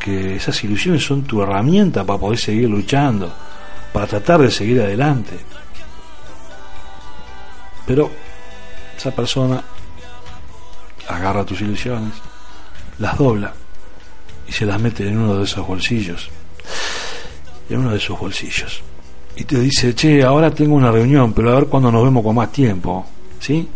que 0.00 0.34
esas 0.34 0.64
ilusiones 0.64 1.04
son 1.04 1.22
tu 1.22 1.40
herramienta 1.40 2.02
para 2.02 2.18
poder 2.18 2.38
seguir 2.38 2.68
luchando, 2.68 3.32
para 3.92 4.08
tratar 4.08 4.40
de 4.40 4.50
seguir 4.50 4.80
adelante. 4.80 5.51
Pero 7.86 8.10
esa 8.96 9.10
persona 9.10 9.62
agarra 11.08 11.44
tus 11.44 11.60
ilusiones, 11.60 12.14
las 12.98 13.18
dobla 13.18 13.52
y 14.46 14.52
se 14.52 14.66
las 14.66 14.80
mete 14.80 15.08
en 15.08 15.18
uno 15.18 15.36
de 15.36 15.44
esos 15.44 15.66
bolsillos 15.66 16.30
en 17.74 17.80
uno 17.80 17.92
de 17.92 18.00
sus 18.00 18.18
bolsillos. 18.18 18.82
Y 19.36 19.44
te 19.44 19.58
dice, 19.58 19.94
che, 19.94 20.22
ahora 20.22 20.50
tengo 20.50 20.74
una 20.74 20.90
reunión, 20.90 21.32
pero 21.32 21.50
a 21.50 21.54
ver 21.54 21.66
cuándo 21.66 21.90
nos 21.90 22.04
vemos 22.04 22.22
con 22.22 22.34
más 22.34 22.52
tiempo. 22.52 23.06
¿Sí? 23.40 23.68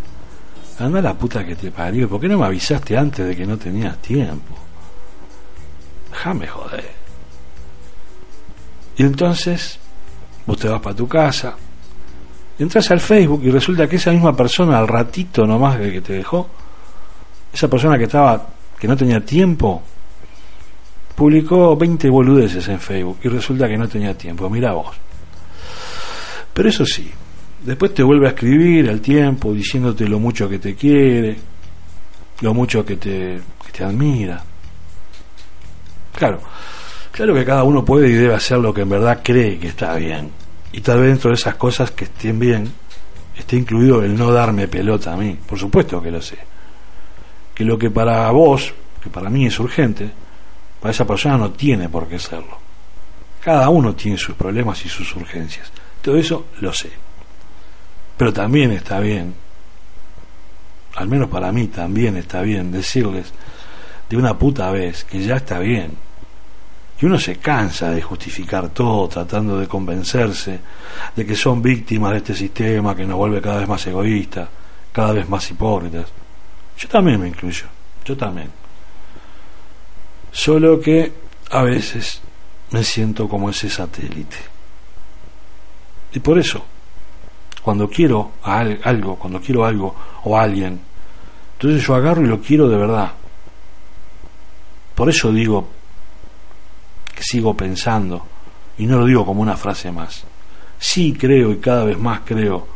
Anda 0.79 1.01
la 1.01 1.15
puta 1.15 1.45
que 1.45 1.57
te 1.57 1.71
parió. 1.71 2.09
¿Por 2.09 2.21
qué 2.21 2.29
no 2.29 2.39
me 2.39 2.47
avisaste 2.47 2.97
antes 2.97 3.27
de 3.27 3.35
que 3.35 3.47
no 3.47 3.57
tenías 3.57 4.01
tiempo? 4.03 4.55
Déjame 6.11 6.47
joder. 6.47 6.91
Y 8.99 9.03
entonces, 9.03 9.79
vos 10.47 10.59
te 10.59 10.69
vas 10.69 10.81
para 10.81 10.95
tu 10.95 11.09
casa, 11.09 11.57
entras 12.59 12.91
al 12.91 13.01
Facebook 13.01 13.43
y 13.45 13.51
resulta 13.51 13.89
que 13.89 13.97
esa 13.97 14.11
misma 14.13 14.35
persona 14.35 14.79
al 14.79 14.89
ratito 14.89 15.47
nomás 15.47 15.79
que 15.79 16.01
te 16.01 16.15
dejó, 16.15 16.49
esa 17.53 17.69
persona 17.69 17.99
que 17.99 18.05
estaba, 18.05 18.47
que 18.79 18.89
no 18.89 18.97
tenía 18.97 19.25
tiempo, 19.25 19.83
publicó 21.15 21.77
20 21.77 22.09
boludeces 22.11 22.69
en 22.69 22.81
Facebook 22.81 23.19
y 23.23 23.29
resulta 23.29 23.69
que 23.69 23.77
no 23.77 23.89
tenía 23.89 24.17
tiempo, 24.17 24.49
mira 24.51 24.73
vos. 24.73 24.97
Pero 26.53 26.69
eso 26.69 26.85
sí, 26.87 27.11
después 27.65 27.95
te 27.95 28.03
vuelve 28.03 28.27
a 28.27 28.31
escribir 28.31 28.89
al 28.89 29.01
tiempo 29.01 29.53
diciéndote 29.53 30.09
lo 30.09 30.19
mucho 30.19 30.49
que 30.49 30.59
te 30.59 30.75
quiere, 30.75 31.37
lo 32.41 32.55
mucho 32.55 32.85
que 32.85 32.97
te 32.97 33.85
admira. 33.85 34.43
Claro, 36.17 36.41
claro 37.13 37.35
que 37.35 37.45
cada 37.45 37.63
uno 37.63 37.85
puede 37.85 38.09
y 38.09 38.13
debe 38.13 38.35
hacer 38.35 38.59
lo 38.59 38.73
que 38.73 38.81
en 38.81 38.89
verdad 38.89 39.21
cree 39.23 39.59
que 39.59 39.69
está 39.69 39.95
bien. 39.97 40.31
Y 40.73 40.81
tal 40.81 41.01
vez 41.01 41.11
dentro 41.11 41.31
de 41.31 41.37
esas 41.37 41.55
cosas 41.55 41.91
que 41.91 42.05
estén 42.05 42.39
bien, 42.39 42.73
esté 43.37 43.57
incluido 43.57 44.03
el 44.03 44.17
no 44.17 44.31
darme 44.31 44.69
pelota 44.69 45.13
a 45.13 45.17
mí. 45.17 45.39
Por 45.47 45.59
supuesto 45.59 46.03
que 46.03 46.11
lo 46.11 46.21
sé. 46.21 46.39
Que 47.55 47.65
lo 47.65 47.79
que 47.79 47.91
para 47.91 48.31
vos, 48.31 48.73
que 49.03 49.09
para 49.11 49.31
mí 49.31 49.47
es 49.47 49.59
urgente, 49.59 50.11
para 50.81 50.93
esa 50.93 51.07
persona 51.07 51.39
no 51.39 51.51
tiene 51.53 51.89
por 51.89 52.07
qué 52.09 52.19
serlo. 52.19 52.59
Cada 53.41 53.69
uno 53.69 53.95
tiene 53.95 54.19
sus 54.19 54.35
problemas 54.35 54.85
y 54.85 54.89
sus 54.89 55.15
urgencias. 55.17 55.71
Todo 56.03 56.17
eso 56.17 56.47
lo 56.61 56.73
sé. 56.73 56.91
Pero 58.17 58.33
también 58.33 58.73
está 58.73 58.99
bien, 58.99 59.35
al 60.97 61.09
menos 61.09 61.29
para 61.29 61.53
mí 61.53 61.67
también 61.69 62.17
está 62.17 62.41
bien 62.41 62.73
decirles 62.73 63.33
de 64.09 64.17
una 64.17 64.39
puta 64.39 64.71
vez 64.71 65.05
que 65.05 65.23
ya 65.23 65.37
está 65.37 65.59
bien. 65.59 65.93
Y 67.01 67.05
uno 67.05 67.19
se 67.19 67.37
cansa 67.37 67.91
de 67.91 68.01
justificar 68.01 68.71
todo 68.71 69.09
tratando 69.09 69.59
de 69.59 69.69
convencerse 69.69 70.61
de 71.15 71.27
que 71.27 71.37
son 71.37 71.61
víctimas 71.61 72.13
de 72.13 72.19
este 72.19 72.35
sistema 72.35 72.97
que 72.97 73.05
nos 73.05 73.17
vuelve 73.17 73.43
cada 73.43 73.59
vez 73.59 73.69
más 73.69 73.87
egoístas, 73.87 74.49
cada 74.93 75.13
vez 75.13 75.29
más 75.29 75.51
hipócritas. 75.51 76.07
Yo 76.79 76.89
también 76.89 77.21
me 77.21 77.29
incluyo, 77.29 77.67
yo 78.05 78.17
también. 78.17 78.51
Solo 80.33 80.81
que 80.81 81.13
a 81.51 81.63
veces 81.63 82.21
me 82.71 82.83
siento 82.83 83.29
como 83.29 83.51
ese 83.51 83.69
satélite. 83.69 84.37
Y 86.13 86.21
por 86.21 86.39
eso, 86.39 86.65
cuando 87.63 87.89
quiero 87.89 88.33
algo, 88.43 89.17
cuando 89.17 89.41
quiero 89.41 89.67
algo 89.67 89.95
o 90.25 90.39
alguien, 90.39 90.81
entonces 91.53 91.87
yo 91.87 91.95
agarro 91.95 92.23
y 92.23 92.29
lo 92.29 92.41
quiero 92.41 92.69
de 92.69 92.77
verdad. 92.77 93.13
Por 94.95 95.11
eso 95.11 95.31
digo 95.31 95.76
que 97.17 97.25
sigo 97.25 97.57
pensando, 97.57 98.25
y 98.79 98.87
no 98.87 98.99
lo 99.01 99.07
digo 99.07 99.27
como 99.27 99.43
una 99.43 99.57
frase 99.57 99.91
más. 99.91 100.23
Sí 100.79 101.17
creo 101.19 101.51
y 101.51 101.57
cada 101.57 101.85
vez 101.85 101.99
más 101.99 102.21
creo 102.25 102.69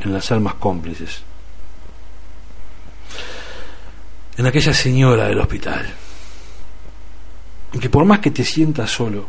en 0.00 0.12
las 0.12 0.30
almas 0.30 0.54
cómplices. 0.54 1.22
En 4.36 4.46
aquella 4.46 4.74
señora 4.74 5.28
del 5.28 5.40
hospital 5.40 5.86
que 7.80 7.90
por 7.90 8.04
más 8.04 8.20
que 8.20 8.30
te 8.30 8.44
sientas 8.44 8.90
solo, 8.90 9.26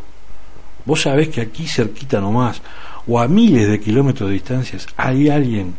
vos 0.85 1.01
sabés 1.01 1.29
que 1.29 1.41
aquí 1.41 1.67
cerquita 1.67 2.19
nomás, 2.19 2.61
o 3.07 3.19
a 3.19 3.27
miles 3.27 3.67
de 3.67 3.79
kilómetros 3.79 4.29
de 4.29 4.33
distancias, 4.33 4.87
hay 4.97 5.29
alguien 5.29 5.75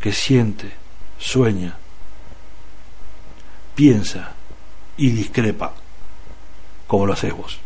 que 0.00 0.12
siente, 0.12 0.72
sueña, 1.18 1.76
piensa 3.74 4.32
y 4.96 5.10
discrepa, 5.10 5.72
como 6.86 7.06
lo 7.06 7.12
haces 7.12 7.34
vos. 7.34 7.58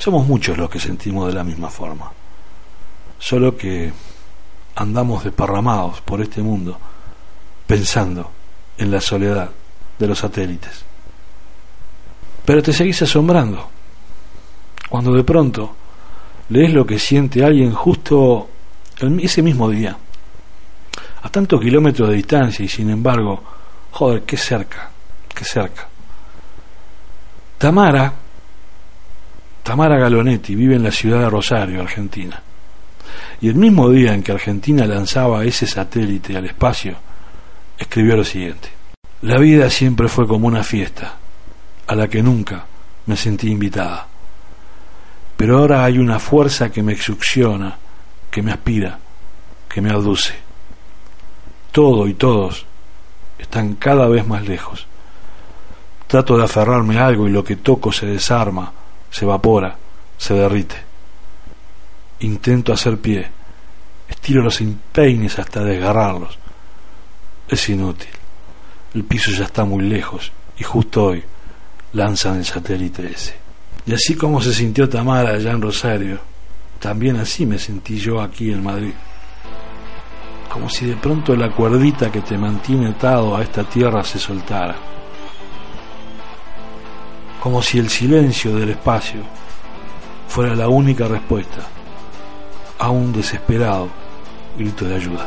Somos 0.00 0.26
muchos 0.26 0.56
los 0.56 0.70
que 0.70 0.80
sentimos 0.80 1.26
de 1.26 1.34
la 1.34 1.44
misma 1.44 1.68
forma, 1.68 2.10
solo 3.18 3.54
que 3.54 3.92
andamos 4.76 5.24
desparramados 5.24 6.00
por 6.00 6.22
este 6.22 6.40
mundo 6.40 6.78
pensando 7.66 8.30
en 8.78 8.90
la 8.90 9.02
soledad 9.02 9.50
de 9.98 10.06
los 10.06 10.18
satélites. 10.18 10.86
Pero 12.46 12.62
te 12.62 12.72
seguís 12.72 13.02
asombrando 13.02 13.68
cuando 14.88 15.12
de 15.12 15.22
pronto 15.22 15.76
lees 16.48 16.72
lo 16.72 16.86
que 16.86 16.98
siente 16.98 17.44
alguien 17.44 17.70
justo 17.70 18.48
ese 19.20 19.42
mismo 19.42 19.68
día, 19.68 19.98
a 21.20 21.28
tantos 21.28 21.60
kilómetros 21.60 22.08
de 22.08 22.14
distancia 22.14 22.64
y 22.64 22.68
sin 22.68 22.88
embargo, 22.88 23.44
joder, 23.90 24.22
qué 24.22 24.38
cerca, 24.38 24.90
qué 25.28 25.44
cerca. 25.44 25.86
Tamara, 27.58 28.14
Tamara 29.62 29.98
Galonetti 29.98 30.54
vive 30.54 30.76
en 30.76 30.82
la 30.82 30.90
ciudad 30.90 31.20
de 31.20 31.30
Rosario, 31.30 31.80
Argentina. 31.80 32.42
Y 33.40 33.48
el 33.48 33.54
mismo 33.54 33.88
día 33.90 34.14
en 34.14 34.22
que 34.22 34.32
Argentina 34.32 34.86
lanzaba 34.86 35.44
ese 35.44 35.66
satélite 35.66 36.36
al 36.36 36.46
espacio, 36.46 36.96
escribió 37.78 38.16
lo 38.16 38.24
siguiente. 38.24 38.68
La 39.22 39.38
vida 39.38 39.68
siempre 39.70 40.08
fue 40.08 40.26
como 40.26 40.46
una 40.46 40.62
fiesta 40.62 41.14
a 41.86 41.94
la 41.94 42.08
que 42.08 42.22
nunca 42.22 42.64
me 43.06 43.16
sentí 43.16 43.50
invitada. 43.50 44.06
Pero 45.36 45.58
ahora 45.58 45.84
hay 45.84 45.98
una 45.98 46.18
fuerza 46.18 46.70
que 46.70 46.82
me 46.82 46.96
succiona, 46.96 47.76
que 48.30 48.42
me 48.42 48.52
aspira, 48.52 48.98
que 49.68 49.80
me 49.80 49.90
abduce. 49.90 50.34
Todo 51.72 52.06
y 52.06 52.14
todos 52.14 52.66
están 53.38 53.74
cada 53.74 54.06
vez 54.08 54.26
más 54.26 54.46
lejos. 54.46 54.86
Trato 56.06 56.36
de 56.36 56.44
aferrarme 56.44 56.98
a 56.98 57.06
algo 57.06 57.28
y 57.28 57.30
lo 57.30 57.44
que 57.44 57.56
toco 57.56 57.92
se 57.92 58.06
desarma, 58.06 58.72
se 59.10 59.24
evapora, 59.24 59.76
se 60.16 60.34
derrite. 60.34 60.76
Intento 62.20 62.72
hacer 62.72 62.98
pie, 62.98 63.28
estiro 64.08 64.42
los 64.42 64.60
empeines 64.60 65.38
hasta 65.38 65.64
desgarrarlos. 65.64 66.38
Es 67.48 67.68
inútil. 67.68 68.10
El 68.94 69.04
piso 69.04 69.30
ya 69.30 69.44
está 69.44 69.64
muy 69.64 69.84
lejos 69.84 70.32
y 70.58 70.64
justo 70.64 71.04
hoy 71.04 71.24
lanzan 71.92 72.38
el 72.38 72.44
satélite 72.44 73.06
ese. 73.06 73.34
Y 73.86 73.92
así 73.92 74.14
como 74.14 74.40
se 74.40 74.52
sintió 74.52 74.88
Tamara 74.88 75.30
allá 75.30 75.52
en 75.52 75.62
Rosario, 75.62 76.20
también 76.78 77.16
así 77.16 77.46
me 77.46 77.58
sentí 77.58 77.98
yo 77.98 78.20
aquí 78.20 78.52
en 78.52 78.62
Madrid. 78.62 78.92
Como 80.48 80.68
si 80.68 80.86
de 80.86 80.96
pronto 80.96 81.36
la 81.36 81.50
cuerdita 81.50 82.10
que 82.10 82.20
te 82.20 82.36
mantiene 82.36 82.88
atado 82.88 83.36
a 83.36 83.42
esta 83.42 83.64
tierra 83.64 84.02
se 84.02 84.18
soltara. 84.18 84.76
Como 87.40 87.62
si 87.62 87.78
el 87.78 87.88
silencio 87.88 88.54
del 88.54 88.70
espacio 88.70 89.20
fuera 90.28 90.54
la 90.54 90.68
única 90.68 91.08
respuesta 91.08 91.60
a 92.78 92.90
un 92.90 93.12
desesperado 93.12 93.88
grito 94.56 94.84
de 94.84 94.94
ayuda. 94.94 95.26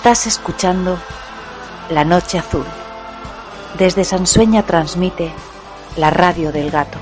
Estás 0.00 0.26
escuchando 0.26 0.98
La 1.90 2.06
Noche 2.06 2.38
Azul. 2.38 2.64
Desde 3.76 4.02
Sansueña 4.02 4.62
transmite 4.62 5.30
la 5.98 6.08
radio 6.08 6.52
del 6.52 6.70
gato. 6.70 6.98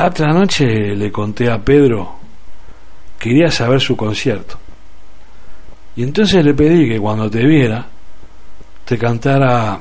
La 0.00 0.06
otra 0.06 0.32
noche 0.32 0.96
le 0.96 1.12
conté 1.12 1.50
a 1.50 1.62
Pedro 1.62 2.14
que 3.18 3.28
iría 3.28 3.48
a 3.48 3.50
saber 3.50 3.82
su 3.82 3.94
concierto. 3.94 4.58
Y 5.94 6.02
entonces 6.02 6.42
le 6.42 6.54
pedí 6.54 6.88
que 6.88 6.98
cuando 6.98 7.30
te 7.30 7.44
viera, 7.44 7.86
te 8.86 8.96
cantara, 8.96 9.78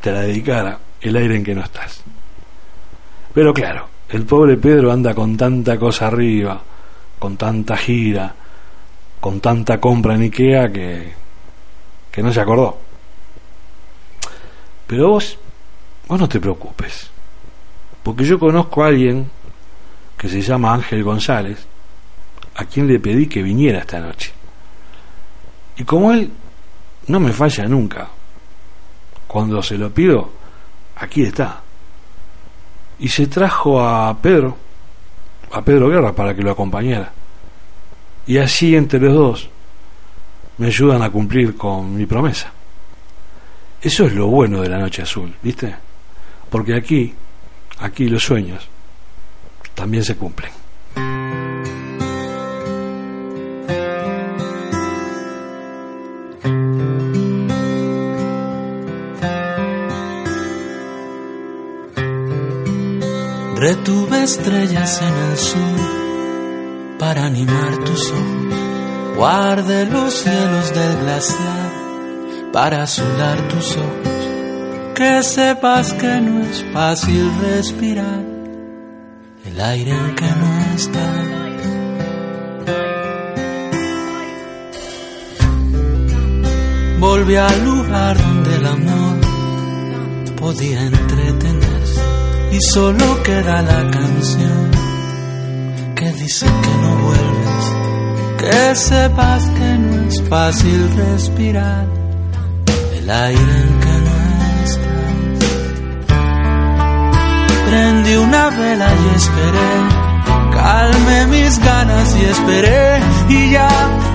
te 0.00 0.10
la 0.10 0.22
dedicara, 0.22 0.76
el 1.00 1.14
aire 1.14 1.36
en 1.36 1.44
que 1.44 1.54
no 1.54 1.62
estás. 1.62 2.02
Pero 3.32 3.54
claro, 3.54 3.86
el 4.08 4.24
pobre 4.24 4.56
Pedro 4.56 4.90
anda 4.90 5.14
con 5.14 5.36
tanta 5.36 5.78
cosa 5.78 6.08
arriba, 6.08 6.60
con 7.16 7.36
tanta 7.36 7.76
gira, 7.76 8.34
con 9.20 9.38
tanta 9.38 9.78
compra 9.78 10.16
en 10.16 10.22
Ikea 10.22 10.72
que, 10.72 11.12
que 12.10 12.22
no 12.24 12.32
se 12.32 12.40
acordó. 12.40 12.76
Pero 14.88 15.10
vos, 15.10 15.38
vos 16.08 16.18
no 16.18 16.28
te 16.28 16.40
preocupes, 16.40 17.08
porque 18.02 18.24
yo 18.24 18.36
conozco 18.36 18.82
a 18.82 18.88
alguien 18.88 19.30
que 20.20 20.28
se 20.28 20.42
llama 20.42 20.74
Ángel 20.74 21.02
González, 21.02 21.66
a 22.56 22.66
quien 22.66 22.86
le 22.86 23.00
pedí 23.00 23.26
que 23.26 23.42
viniera 23.42 23.78
esta 23.78 24.00
noche. 24.00 24.30
Y 25.78 25.84
como 25.84 26.12
él 26.12 26.30
no 27.06 27.18
me 27.18 27.32
falla 27.32 27.66
nunca, 27.66 28.06
cuando 29.26 29.62
se 29.62 29.78
lo 29.78 29.90
pido, 29.90 30.30
aquí 30.96 31.22
está. 31.22 31.62
Y 32.98 33.08
se 33.08 33.28
trajo 33.28 33.82
a 33.82 34.14
Pedro, 34.20 34.58
a 35.52 35.62
Pedro 35.62 35.88
Guerra, 35.88 36.14
para 36.14 36.34
que 36.34 36.42
lo 36.42 36.50
acompañara. 36.50 37.10
Y 38.26 38.36
así 38.36 38.76
entre 38.76 39.00
los 39.00 39.14
dos 39.14 39.50
me 40.58 40.66
ayudan 40.66 41.00
a 41.00 41.08
cumplir 41.08 41.56
con 41.56 41.96
mi 41.96 42.04
promesa. 42.04 42.52
Eso 43.80 44.04
es 44.04 44.12
lo 44.12 44.26
bueno 44.26 44.60
de 44.60 44.68
la 44.68 44.80
noche 44.80 45.00
azul, 45.00 45.34
¿viste? 45.42 45.74
Porque 46.50 46.74
aquí, 46.74 47.14
aquí 47.78 48.06
los 48.06 48.22
sueños 48.22 48.68
también 49.74 50.04
se 50.04 50.16
cumplen. 50.16 50.50
Retuve 63.60 64.22
estrellas 64.22 65.02
en 65.02 65.30
el 65.30 65.36
sur 65.36 66.98
para 66.98 67.26
animar 67.26 67.76
tus 67.84 68.10
ojos. 68.10 69.16
Guarde 69.16 69.84
los 69.84 70.14
cielos 70.14 70.74
del 70.74 70.96
glaciar 71.00 71.70
para 72.54 72.84
azudar 72.84 73.36
tus 73.48 73.76
ojos. 73.76 74.94
Que 74.94 75.22
sepas 75.22 75.92
que 75.92 76.20
no 76.22 76.42
es 76.42 76.64
fácil 76.72 77.30
respirar 77.42 78.39
el 79.52 79.60
aire 79.60 79.96
que 80.16 80.30
no 80.40 80.74
estás. 80.74 81.40
Volví 86.98 87.36
al 87.36 87.64
lugar 87.64 88.16
donde 88.18 88.56
el 88.56 88.66
amor 88.66 89.16
podía 90.36 90.82
entretenerse 90.82 92.00
y 92.52 92.60
solo 92.60 93.22
queda 93.22 93.62
la 93.62 93.90
canción 93.90 94.70
que 95.94 96.12
dice 96.12 96.46
que 96.46 96.74
no 96.82 96.96
vuelves, 97.06 97.64
que 98.38 98.74
sepas 98.74 99.44
que 99.50 99.78
no 99.78 100.08
es 100.08 100.22
fácil 100.28 100.90
respirar 100.96 101.86
el 102.98 103.10
aire 103.10 103.69
Prendí 107.70 108.16
una 108.16 108.50
vela 108.50 108.88
y 108.92 109.14
esperé, 109.14 109.70
calmé 110.52 111.26
mis 111.26 111.56
ganas 111.60 112.16
y 112.16 112.24
esperé, 112.24 112.98
y 113.28 113.52
ya 113.52 113.68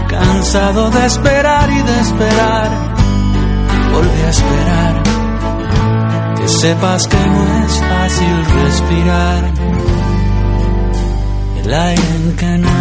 cansado 0.09 0.89
de 0.91 1.05
esperar 1.05 1.69
y 1.71 1.81
de 1.81 1.99
esperar, 2.01 2.69
volví 3.93 4.21
a 4.23 4.29
esperar. 4.29 5.03
Que 6.35 6.47
sepas 6.49 7.07
que 7.07 7.15
no 7.15 7.65
es 7.65 7.79
fácil 7.79 8.45
respirar. 8.61 9.53
El 11.63 11.73
aire 11.73 12.15
en 12.17 12.35
que 12.35 12.57
no 12.57 12.75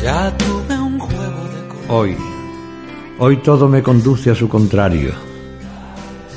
está. 0.00 0.32
Hoy, 1.88 2.16
hoy 3.18 3.36
todo 3.38 3.68
me 3.68 3.82
conduce 3.82 4.30
a 4.30 4.34
su 4.34 4.48
contrario. 4.48 5.12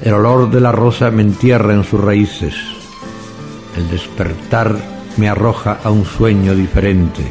El 0.01 0.13
olor 0.13 0.49
de 0.49 0.59
la 0.59 0.71
rosa 0.71 1.11
me 1.11 1.21
entierra 1.21 1.73
en 1.73 1.83
sus 1.83 2.01
raíces. 2.01 2.55
El 3.77 3.89
despertar 3.89 4.75
me 5.17 5.29
arroja 5.29 5.79
a 5.83 5.91
un 5.91 6.05
sueño 6.05 6.55
diferente. 6.55 7.23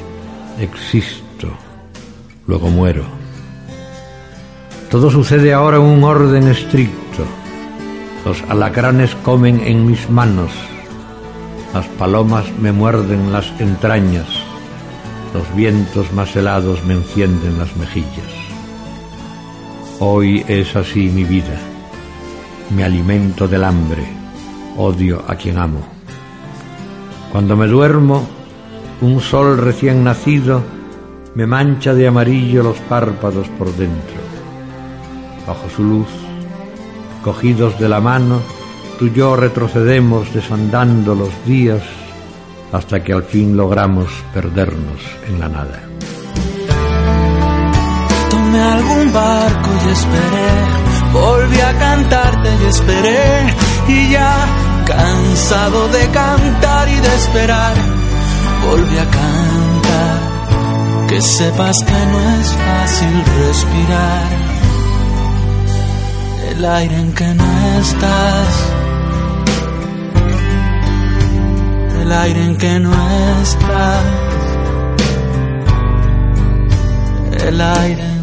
Existo, 0.58 1.48
luego 2.46 2.68
muero. 2.68 3.04
Todo 4.90 5.10
sucede 5.10 5.52
ahora 5.52 5.78
en 5.78 5.82
un 5.82 6.04
orden 6.04 6.48
estricto. 6.48 7.24
Los 8.24 8.42
alacranes 8.48 9.14
comen 9.16 9.60
en 9.64 9.86
mis 9.86 10.08
manos. 10.08 10.52
Las 11.74 11.86
palomas 11.88 12.44
me 12.60 12.72
muerden 12.72 13.32
las 13.32 13.52
entrañas 13.58 14.41
los 15.34 15.54
vientos 15.54 16.12
más 16.12 16.34
helados 16.36 16.84
me 16.84 16.94
encienden 16.94 17.58
las 17.58 17.74
mejillas. 17.76 18.30
Hoy 19.98 20.44
es 20.46 20.76
así 20.76 21.08
mi 21.08 21.24
vida. 21.24 21.58
Me 22.70 22.84
alimento 22.84 23.48
del 23.48 23.64
hambre, 23.64 24.04
odio 24.76 25.22
a 25.26 25.34
quien 25.36 25.58
amo. 25.58 25.80
Cuando 27.30 27.56
me 27.56 27.66
duermo, 27.66 28.26
un 29.00 29.20
sol 29.20 29.58
recién 29.58 30.04
nacido 30.04 30.62
me 31.34 31.46
mancha 31.46 31.94
de 31.94 32.06
amarillo 32.06 32.62
los 32.62 32.76
párpados 32.80 33.48
por 33.58 33.74
dentro. 33.74 34.20
Bajo 35.46 35.68
su 35.70 35.82
luz, 35.82 36.08
cogidos 37.24 37.78
de 37.78 37.88
la 37.88 38.00
mano, 38.00 38.40
tú 38.98 39.06
y 39.06 39.12
yo 39.12 39.34
retrocedemos 39.34 40.32
desandando 40.34 41.14
los 41.14 41.30
días 41.46 41.82
hasta 42.72 43.00
que 43.04 43.12
al 43.12 43.22
fin 43.22 43.56
logramos 43.56 44.08
perdernos 44.32 45.00
en 45.28 45.40
la 45.40 45.48
nada. 45.48 45.80
Tomé 48.30 48.60
algún 48.60 49.12
barco 49.12 49.70
y 49.84 49.90
esperé, 49.90 50.50
volví 51.12 51.60
a 51.60 51.78
cantarte 51.78 52.48
y 52.62 52.64
esperé, 52.66 53.54
y 53.88 54.10
ya 54.12 54.34
cansado 54.86 55.88
de 55.88 56.08
cantar 56.10 56.88
y 56.88 56.96
de 56.96 57.14
esperar, 57.14 57.74
volví 58.68 58.98
a 58.98 59.04
cantar, 59.04 60.18
que 61.08 61.20
sepas 61.20 61.78
que 61.84 61.92
no 61.92 62.40
es 62.40 62.48
fácil 62.52 63.24
respirar, 63.46 64.28
el 66.50 66.64
aire 66.64 66.96
en 66.96 67.12
que 67.12 67.34
no 67.34 67.78
estás 67.80 68.81
el 72.12 72.18
aire 72.18 72.44
en 72.44 72.56
que 72.58 72.78
no 72.78 72.92
estás, 73.42 74.04
el 77.46 77.60
aire 77.60 78.21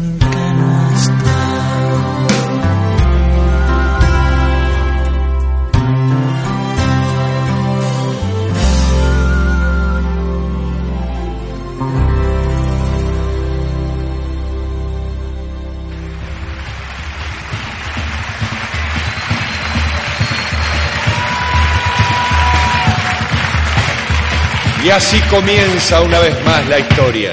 Y 24.84 24.88
así 24.90 25.20
comienza 25.30 26.00
una 26.00 26.18
vez 26.20 26.34
más 26.44 26.66
la 26.68 26.78
historia. 26.78 27.32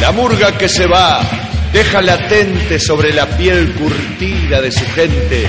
La 0.00 0.12
murga 0.12 0.56
que 0.56 0.68
se 0.68 0.86
va 0.86 1.20
deja 1.72 2.00
latente 2.00 2.78
sobre 2.78 3.12
la 3.12 3.26
piel 3.36 3.72
curtida 3.72 4.60
de 4.60 4.70
su 4.70 4.84
gente 4.92 5.48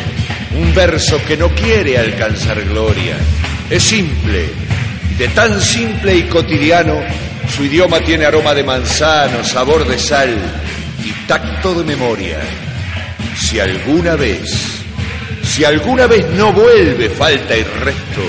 un 0.57 0.73
verso 0.73 1.19
que 1.25 1.37
no 1.37 1.49
quiere 1.49 1.97
alcanzar 1.97 2.63
gloria. 2.65 3.15
Es 3.69 3.83
simple, 3.83 4.45
de 5.17 5.27
tan 5.29 5.61
simple 5.61 6.15
y 6.15 6.23
cotidiano, 6.23 6.99
su 7.55 7.65
idioma 7.65 7.99
tiene 7.99 8.25
aroma 8.25 8.53
de 8.53 8.63
manzano, 8.63 9.43
sabor 9.43 9.87
de 9.87 9.99
sal 9.99 10.35
y 11.03 11.11
tacto 11.27 11.75
de 11.75 11.83
memoria. 11.83 12.39
Si 13.35 13.59
alguna 13.59 14.15
vez, 14.15 14.51
si 15.43 15.63
alguna 15.63 16.07
vez 16.07 16.25
no 16.31 16.51
vuelve 16.51 17.09
falta 17.09 17.55
y 17.55 17.63
resto, 17.63 18.21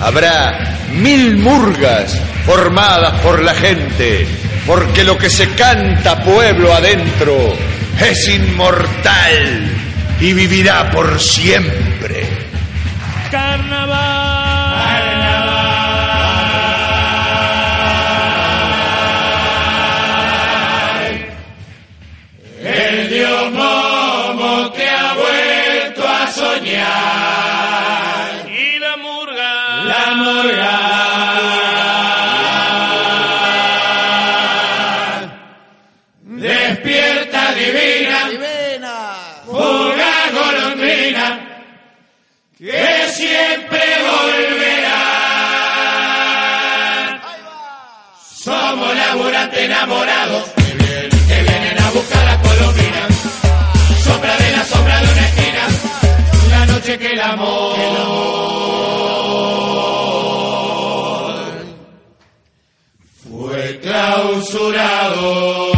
habrá 0.00 0.76
mil 0.92 1.36
murgas 1.38 2.20
formadas 2.46 3.20
por 3.20 3.42
la 3.42 3.54
gente, 3.54 4.26
porque 4.66 5.04
lo 5.04 5.16
que 5.16 5.30
se 5.30 5.50
canta 5.50 6.22
pueblo 6.22 6.72
adentro 6.72 7.56
es 8.00 8.28
inmortal 8.28 9.70
y 10.20 10.32
vivirá 10.32 10.90
por 10.90 11.20
siempre. 11.20 12.23
La 56.94 57.00
noche 57.00 57.08
que 57.08 57.12
el 57.12 57.20
amor. 57.20 57.74
Fue 63.22 63.80
clausurado. 63.80 65.73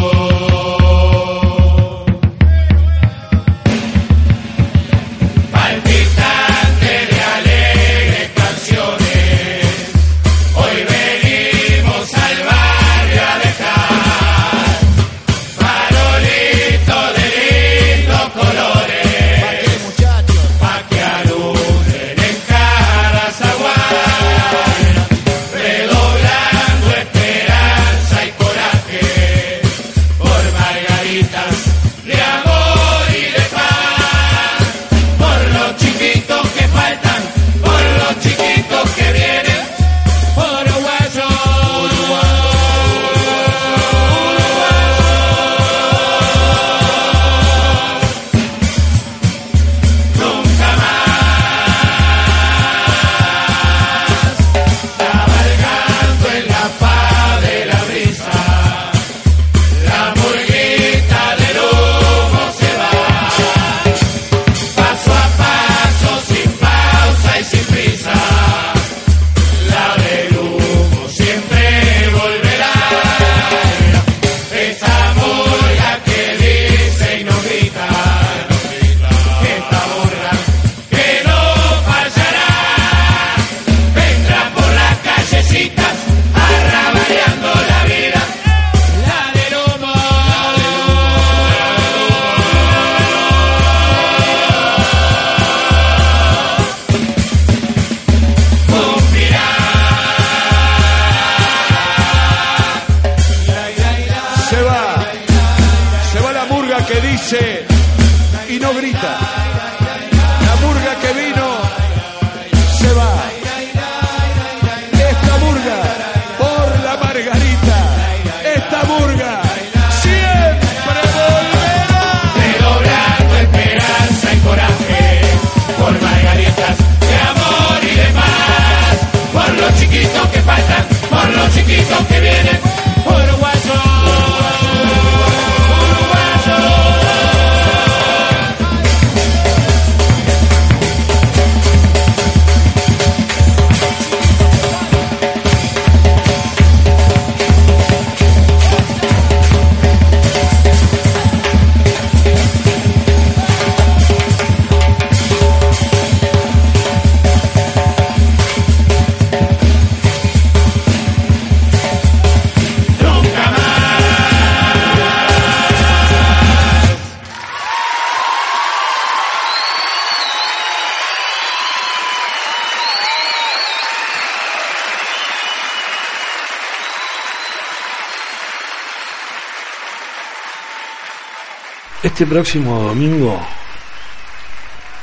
Este 182.07 182.25
próximo 182.25 182.83
domingo 182.83 183.37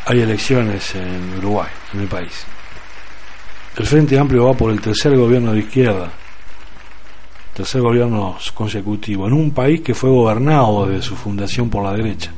hay 0.07 0.21
elecciones 0.23 0.95
en 0.95 1.37
Uruguay, 1.37 1.69
en 1.93 2.01
mi 2.01 2.07
país. 2.07 2.47
El 3.77 3.85
Frente 3.85 4.19
Amplio 4.19 4.47
va 4.47 4.55
por 4.55 4.73
el 4.73 4.81
tercer 4.81 5.15
gobierno 5.15 5.53
de 5.53 5.59
izquierda, 5.59 6.09
tercer 7.53 7.83
gobierno 7.83 8.39
consecutivo, 8.55 9.27
en 9.27 9.35
un 9.35 9.51
país 9.51 9.83
que 9.83 9.93
fue 9.93 10.09
gobernado 10.09 10.87
desde 10.87 11.03
su 11.03 11.15
fundación 11.15 11.69
por 11.69 11.85
la 11.85 11.93
derecha. 11.93 12.33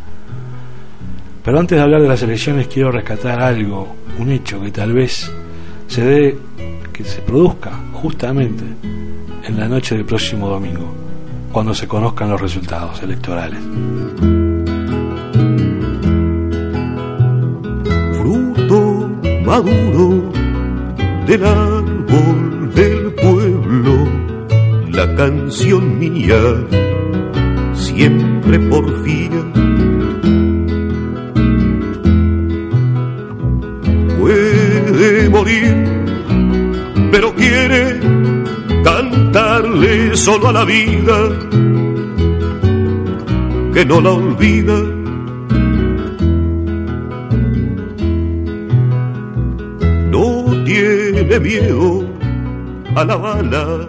Pero 1.45 1.61
antes 1.61 1.79
de 1.79 1.85
hablar 1.85 2.03
de 2.03 2.09
las 2.09 2.23
elecciones 2.23 2.67
quiero 2.67 2.91
rescatar 2.91 3.41
algo, 3.41 3.95
un 4.19 4.33
hecho 4.33 4.61
que 4.61 4.73
tal 4.73 4.93
vez 4.93 5.31
se 5.87 6.05
dé, 6.05 6.39
que 6.93 7.05
se 7.05 7.23
produzca 7.23 7.71
justamente 7.93 8.65
en 9.45 9.61
la 9.61 9.69
noche 9.69 9.95
del 9.95 10.05
próximo 10.05 10.49
domingo, 10.49 10.93
cuando 11.53 11.73
se 11.73 11.87
conozcan 11.87 12.31
los 12.31 12.41
resultados 12.41 13.01
electorales. 13.05 13.61
Maduro 19.63 20.31
del 21.27 21.45
árbol 21.45 22.73
del 22.75 23.13
pueblo, 23.15 23.95
la 24.91 25.15
canción 25.15 25.99
mía, 25.99 26.37
siempre 27.73 28.59
porfía. 28.59 29.43
Puede 34.19 35.31
morir 35.31 35.97
pero 37.11 37.35
quiere 37.35 37.99
cantarle 38.85 40.17
solo 40.17 40.49
a 40.49 40.53
la 40.53 40.65
vida 40.65 41.17
que 43.73 43.85
no 43.87 44.01
la 44.03 44.11
olvida. 44.11 44.96
Miedo 51.41 52.05
a 52.95 53.05
la 53.05 53.17
bala 53.17 53.89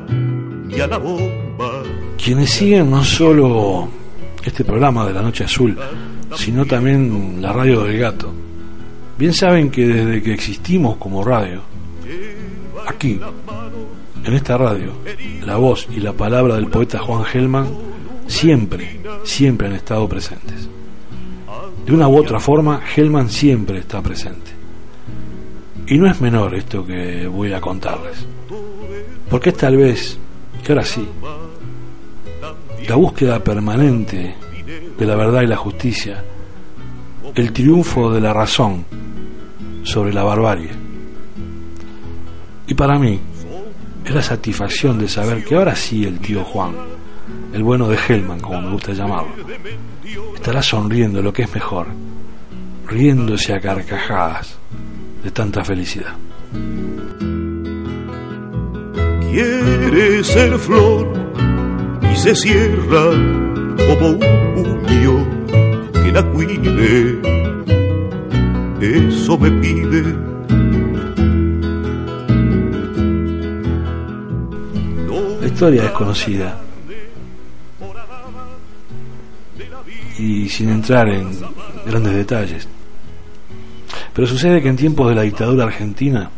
y 0.69 0.79
a 0.79 0.87
la 0.87 0.97
bomba. 0.97 1.83
Quienes 2.23 2.49
siguen 2.49 2.89
no 2.89 3.03
solo 3.03 3.87
este 4.43 4.63
programa 4.63 5.05
de 5.05 5.13
la 5.13 5.21
Noche 5.21 5.43
Azul, 5.43 5.77
sino 6.35 6.65
también 6.65 7.41
la 7.41 7.53
radio 7.53 7.83
del 7.83 7.97
gato, 7.97 8.33
bien 9.17 9.33
saben 9.33 9.69
que 9.69 9.85
desde 9.85 10.21
que 10.21 10.33
existimos 10.33 10.97
como 10.97 11.23
radio, 11.23 11.61
aquí, 12.85 13.19
en 14.23 14.33
esta 14.33 14.57
radio, 14.57 14.93
la 15.45 15.57
voz 15.57 15.87
y 15.95 15.99
la 15.99 16.13
palabra 16.13 16.55
del 16.55 16.67
poeta 16.67 16.99
Juan 16.99 17.23
Gelman 17.23 17.67
siempre, 18.27 18.99
siempre 19.23 19.67
han 19.67 19.75
estado 19.75 20.07
presentes. 20.07 20.69
De 21.85 21.93
una 21.93 22.09
u 22.09 22.17
otra 22.17 22.39
forma, 22.39 22.81
Gelman 22.81 23.29
siempre 23.29 23.79
está 23.79 24.01
presente. 24.01 24.56
Y 25.89 25.97
no 25.97 26.11
es 26.11 26.19
menor 26.19 26.53
esto 26.53 26.85
que 26.85 27.27
voy 27.27 27.53
a 27.53 27.61
contarles, 27.61 28.27
porque 29.29 29.51
es 29.51 29.57
tal 29.57 29.77
vez, 29.77 30.17
que 30.61 30.73
ahora 30.73 30.83
sí, 30.83 31.07
la 32.89 32.95
búsqueda 32.95 33.41
permanente 33.41 34.35
de 34.97 35.05
la 35.05 35.15
verdad 35.15 35.43
y 35.43 35.47
la 35.47 35.55
justicia, 35.55 36.21
el 37.33 37.53
triunfo 37.53 38.11
de 38.11 38.19
la 38.19 38.33
razón 38.33 38.83
sobre 39.83 40.11
la 40.11 40.23
barbarie. 40.23 40.71
Y 42.67 42.73
para 42.73 42.99
mí, 42.99 43.17
es 44.03 44.13
la 44.13 44.21
satisfacción 44.21 44.99
de 44.99 45.07
saber 45.07 45.45
que 45.45 45.55
ahora 45.55 45.73
sí 45.73 46.03
el 46.03 46.19
tío 46.19 46.43
Juan, 46.43 46.75
el 47.53 47.63
bueno 47.63 47.87
de 47.87 47.97
Hellman, 47.97 48.41
como 48.41 48.61
me 48.61 48.71
gusta 48.71 48.91
llamarlo, 48.91 49.31
estará 50.35 50.61
sonriendo 50.61 51.21
lo 51.21 51.31
que 51.31 51.43
es 51.43 51.53
mejor, 51.53 51.87
riéndose 52.89 53.53
a 53.53 53.61
carcajadas 53.61 54.56
de 55.23 55.31
tanta 55.31 55.63
felicidad. 55.63 56.15
Quiere 59.29 60.23
ser 60.23 60.57
flor 60.57 61.11
y 62.11 62.15
se 62.15 62.35
cierra 62.35 63.11
como 63.87 64.09
un 64.09 64.81
puño 64.83 65.27
que 65.93 66.11
la 66.11 66.23
cuide. 66.31 67.21
Eso 68.79 69.37
me 69.37 69.51
pide. 69.51 70.15
La 75.41 75.47
historia 75.47 75.85
es 75.85 75.91
conocida. 75.91 76.57
Y 80.19 80.49
sin 80.49 80.69
entrar 80.69 81.09
en 81.09 81.29
grandes 81.85 82.13
detalles. 82.13 82.67
Pero 84.17 84.27
sucede 84.27 84.63
que 84.63 84.69
en 84.69 84.75
tiempos 84.75 85.07
de 85.09 85.13
la 85.13 85.21
dictadura 85.21 85.65
argentina, 85.65 86.31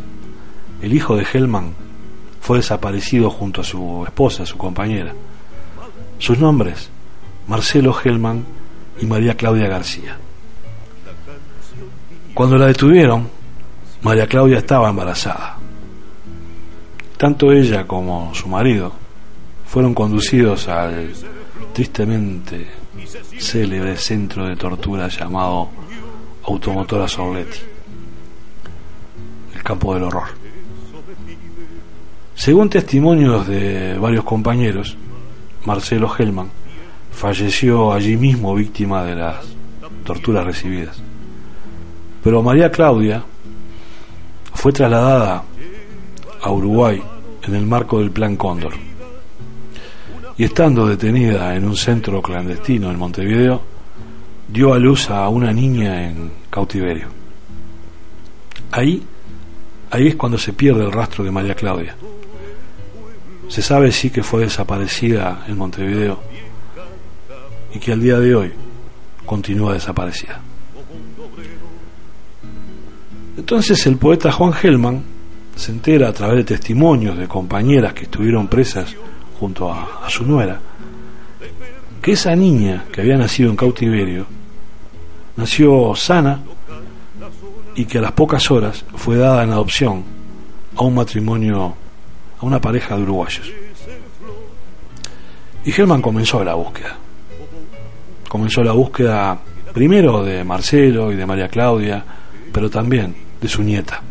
el 0.82 0.94
hijo 0.94 1.16
de 1.16 1.24
Hellman 1.24 1.72
fue 2.42 2.58
desaparecido 2.58 3.30
junto 3.30 3.62
a 3.62 3.64
su 3.64 4.04
esposa, 4.06 4.46
su 4.46 4.58
compañera. 4.58 5.14
Sus 6.18 6.40
nombres, 6.40 6.90
Marcelo 7.48 7.96
Hellman 7.98 8.44
y 9.02 9.06
María 9.06 9.34
Claudia 9.36 9.70
García. 9.70 10.18
Cuando 12.34 12.58
la 12.58 12.66
detuvieron, 12.66 13.30
María 14.02 14.28
Claudia 14.28 14.58
estaba 14.58 14.90
embarazada. 14.90 15.58
Tanto 17.16 17.50
ella 17.54 17.88
como 17.88 18.36
su 18.36 18.50
marido 18.50 18.92
fueron 19.66 19.94
conducidos 19.94 20.68
al 20.68 21.14
tristemente 21.72 22.68
célebre 23.38 23.96
centro 23.96 24.48
de 24.48 24.58
tortura 24.58 25.08
llamado 25.08 25.70
Automotora 26.44 27.08
Sorletti, 27.08 27.68
campo 29.70 29.93
del 29.93 30.01
horror. 30.01 30.24
Según 32.34 32.72
testimonios 32.72 33.45
de 33.45 33.99
varios 33.99 34.24
compañeros, 34.24 34.97
Marcelo 35.63 36.09
Hellman 36.11 36.49
falleció 37.11 37.93
allí 37.93 38.17
mismo 38.17 38.55
víctima 38.55 39.03
de 39.03 39.15
las 39.15 39.45
torturas 40.03 40.43
recibidas. 40.43 40.99
Pero 42.24 42.41
María 42.41 42.72
Claudia 42.72 43.24
fue 44.55 44.72
trasladada 44.72 45.43
a 46.41 46.51
Uruguay 46.51 47.03
en 47.43 47.53
el 47.53 47.67
marco 47.67 47.99
del 47.99 48.09
Plan 48.09 48.38
Cóndor. 48.38 48.74
Y 50.36 50.45
estando 50.45 50.88
detenida 50.88 51.55
en 51.55 51.65
un 51.65 51.76
centro 51.76 52.24
clandestino 52.24 52.89
en 52.89 52.97
Montevideo, 52.97 53.61
dio 54.47 54.74
a 54.74 54.80
luz 54.80 55.11
a 55.11 55.30
una 55.30 55.53
niña 55.53 56.09
en 56.09 56.32
cautiverio. 56.49 57.09
Ahí, 58.72 59.05
ahí 59.92 60.08
es 60.08 60.16
cuando 60.16 60.38
se 60.38 60.54
pierde 60.54 60.84
el 60.84 60.92
rastro 60.92 61.24
de 61.24 61.32
María 61.32 61.56
Claudia. 61.56 61.96
Se 63.48 63.62
sabe 63.62 63.92
sí 63.92 64.10
que 64.10 64.24
fue 64.24 64.42
desaparecida 64.42 65.46
en 65.48 65.58
Montevideo 65.58 66.20
y 67.74 67.80
que 67.80 67.92
al 67.92 68.02
día 68.02 68.20
de 68.20 68.36
hoy 68.36 68.54
continúa 69.26 69.74
desaparecida. 69.74 70.40
Entonces 73.38 73.86
el 73.88 73.98
poeta 73.98 74.32
Juan 74.32 74.54
Gelman 74.54 75.02
se 75.56 75.72
entera 75.72 76.10
a 76.10 76.14
través 76.14 76.38
de 76.38 76.44
testimonios 76.56 77.18
de 77.18 77.28
compañeras 77.28 77.94
que 77.94 78.04
estuvieron 78.04 78.48
presas 78.48 78.96
junto 79.40 79.72
a, 79.72 80.06
a 80.06 80.10
su 80.10 80.26
nuera, 80.26 80.60
que 82.02 82.12
esa 82.12 82.36
niña 82.36 82.86
que 82.92 83.02
había 83.02 83.18
nacido 83.18 83.50
en 83.50 83.56
cautiverio 83.56 84.26
nació 85.38 85.96
sana 85.96 86.42
y 87.80 87.86
que 87.86 88.00
a 88.00 88.02
las 88.02 88.12
pocas 88.12 88.52
horas 88.52 88.84
fue 88.98 89.16
dada 89.16 89.42
en 89.42 89.52
adopción 89.52 90.04
a 90.76 90.84
un 90.84 90.96
matrimonio, 90.96 91.74
a 92.38 92.46
una 92.46 92.60
pareja 92.60 92.98
de 92.98 93.04
uruguayos. 93.04 93.50
Y 95.64 95.72
Gelman 95.72 96.02
comenzó 96.02 96.44
la 96.44 96.56
búsqueda. 96.56 96.98
Comenzó 98.28 98.64
la 98.64 98.74
búsqueda 98.74 99.40
primero 99.74 100.22
de 100.26 100.44
Marcelo 100.44 101.10
y 101.14 101.16
de 101.16 101.26
María 101.26 101.48
Claudia, 101.48 102.04
pero 102.52 102.70
también 102.70 103.16
de 103.40 103.48
su 103.48 103.64
nieta. 103.64 104.02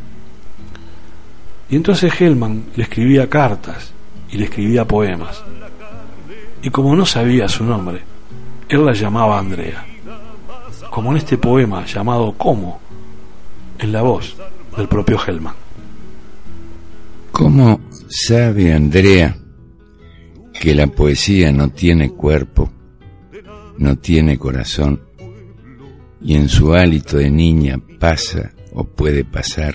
Y 1.68 1.76
entonces 1.76 2.18
Hellman 2.18 2.68
le 2.74 2.84
escribía 2.84 3.28
cartas 3.28 3.92
y 4.30 4.38
le 4.38 4.44
escribía 4.44 4.86
poemas. 4.86 5.44
Y 6.62 6.70
como 6.70 6.96
no 6.96 7.04
sabía 7.04 7.46
su 7.46 7.64
nombre, 7.64 8.00
él 8.66 8.82
la 8.82 8.94
llamaba 8.94 9.38
Andrea. 9.38 9.84
Como 10.88 11.10
en 11.10 11.18
este 11.18 11.36
poema 11.36 11.84
llamado 11.84 12.32
Cómo, 12.32 12.87
en 13.78 13.92
la 13.92 14.02
voz 14.02 14.36
del 14.76 14.88
propio 14.88 15.18
Hellman. 15.24 15.54
¿Cómo 17.32 17.80
sabe 18.08 18.72
Andrea 18.72 19.36
que 20.60 20.74
la 20.74 20.86
poesía 20.88 21.52
no 21.52 21.70
tiene 21.70 22.10
cuerpo, 22.10 22.70
no 23.78 23.96
tiene 23.96 24.38
corazón, 24.38 25.00
y 26.20 26.34
en 26.34 26.48
su 26.48 26.74
hálito 26.74 27.18
de 27.18 27.30
niña 27.30 27.80
pasa 28.00 28.52
o 28.72 28.84
puede 28.84 29.24
pasar 29.24 29.74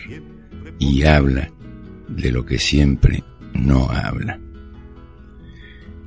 y 0.78 1.04
habla 1.04 1.50
de 2.10 2.32
lo 2.32 2.46
que 2.46 2.60
siempre 2.60 3.24
no 3.54 3.90
habla. 3.90 4.40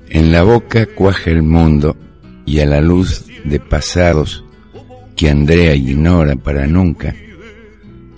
En 0.09 0.31
la 0.31 0.43
boca 0.43 0.87
cuaja 0.87 1.31
el 1.31 1.43
mundo 1.43 1.97
y 2.45 2.61
a 2.61 2.67
la 2.67 2.81
luz 2.81 3.25
de 3.45 3.59
pasados 3.59 4.45
que 5.17 5.31
Andrea 5.31 5.75
ignora 5.75 6.37
para 6.37 6.67
nunca, 6.67 7.15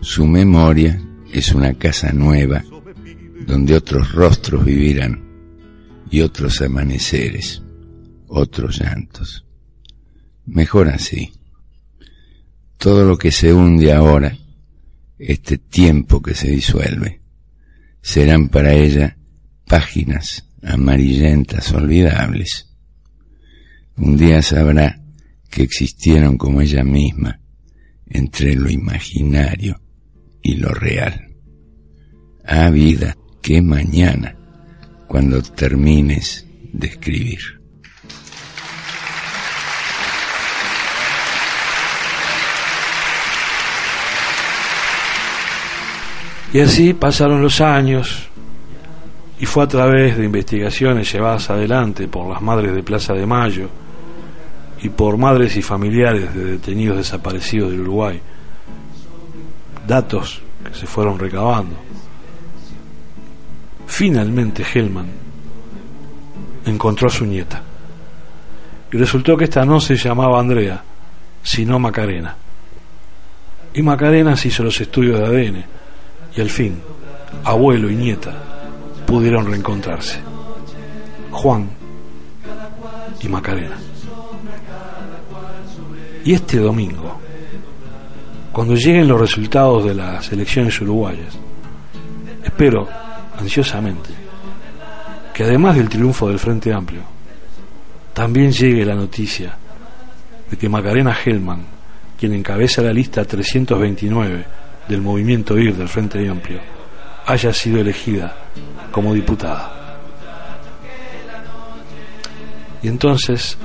su 0.01 0.26
memoria 0.26 1.01
es 1.32 1.53
una 1.53 1.74
casa 1.74 2.12
nueva 2.12 2.64
donde 3.46 3.74
otros 3.74 4.12
rostros 4.12 4.64
vivirán 4.64 5.24
y 6.11 6.20
otros 6.20 6.61
amaneceres, 6.62 7.62
otros 8.28 8.80
llantos. 8.80 9.44
Mejor 10.46 10.88
así. 10.88 11.32
Todo 12.76 13.05
lo 13.05 13.18
que 13.18 13.32
se 13.32 13.53
hunde 13.53 13.92
ahora, 13.92 14.36
este 15.18 15.59
tiempo 15.59 16.22
que 16.22 16.34
se 16.34 16.49
disuelve, 16.49 17.20
serán 18.01 18.49
para 18.49 18.72
ella 18.72 19.16
páginas 19.66 20.46
amarillentas 20.62 21.72
olvidables. 21.72 22.68
Un 23.96 24.16
día 24.16 24.42
sabrá 24.42 25.03
que 25.51 25.62
existieron 25.62 26.38
como 26.38 26.61
ella 26.61 26.84
misma 26.84 27.40
entre 28.07 28.55
lo 28.55 28.70
imaginario 28.70 29.80
y 30.43 30.57
lo 30.57 30.70
real. 30.70 31.34
Ah, 32.45 32.70
vida, 32.70 33.16
qué 33.43 33.61
mañana, 33.61 34.36
cuando 35.07 35.43
termines 35.43 36.47
de 36.72 36.86
escribir. 36.86 37.41
Y 46.53 46.61
así 46.61 46.95
pasaron 46.95 47.43
los 47.43 47.61
años 47.61 48.26
Y 49.39 49.45
fue 49.45 49.64
a 49.64 49.68
través 49.68 50.16
de 50.16 50.24
investigaciones 50.24 51.12
llevadas 51.12 51.51
adelante 51.51 52.09
por 52.09 52.26
las 52.26 52.41
madres 52.41 52.74
de 52.74 52.82
Plaza 52.82 53.12
de 53.12 53.26
Mayo 53.26 53.68
y 54.80 54.89
por 54.89 55.16
madres 55.16 55.57
y 55.57 55.62
familiares 55.62 56.34
de 56.34 56.45
detenidos 56.45 56.99
desaparecidos 56.99 57.70
del 57.70 57.80
Uruguay, 57.80 58.20
datos 59.89 60.41
que 60.64 60.74
se 60.78 60.86
fueron 60.86 61.18
recabando. 61.18 61.74
Finalmente 63.86 64.62
Hellman 64.62 65.09
encontró 66.66 67.09
a 67.09 67.11
su 67.11 67.24
nieta. 67.24 67.62
Y 68.93 68.97
resultó 68.97 69.36
que 69.36 69.45
esta 69.45 69.64
no 69.64 69.80
se 69.80 69.97
llamaba 69.97 70.39
Andrea, 70.39 70.82
sino 71.43 71.78
Macarena. 71.78 72.36
Y 73.74 73.82
Macarena 73.82 74.36
se 74.36 74.49
hizo 74.49 74.62
los 74.62 74.80
estudios 74.80 75.18
de 75.18 75.26
ADN 75.26 75.64
y 76.36 76.41
al 76.41 76.51
fin, 76.51 76.80
abuelo 77.45 77.91
y 77.91 77.97
nieta 77.97 78.34
pudieron 79.07 79.47
reencontrarse. 79.47 80.20
Juan 81.30 81.70
y 83.20 83.28
Macarena. 83.28 83.76
Y 86.24 86.34
este 86.34 86.59
domingo, 86.59 87.20
cuando 88.59 88.74
lleguen 88.74 89.06
los 89.06 89.20
resultados 89.20 89.84
de 89.84 89.94
las 89.94 90.32
elecciones 90.32 90.80
uruguayas, 90.80 91.38
espero 92.42 92.88
ansiosamente 93.38 94.11
que 95.32 95.44
además 95.44 95.76
del 95.76 95.88
triunfo 95.88 96.26
del 96.26 96.40
Frente 96.40 96.72
Amplio, 96.72 97.02
también 98.12 98.50
llegue 98.50 98.84
la 98.84 98.96
noticia 98.96 99.56
de 100.50 100.56
que 100.56 100.68
Macarena 100.68 101.16
Hellman, 101.24 101.66
quien 102.18 102.34
encabeza 102.34 102.82
la 102.82 102.92
lista 102.92 103.24
329 103.24 104.44
del 104.88 105.02
movimiento 105.02 105.56
IR 105.56 105.76
del 105.76 105.88
Frente 105.88 106.28
Amplio, 106.28 106.59
haya 107.26 107.52
sido 107.52 107.78
elegida 107.78 108.34
como 108.90 109.14
diputada. 109.14 110.00
Y 112.82 112.88
entonces, 112.88 113.56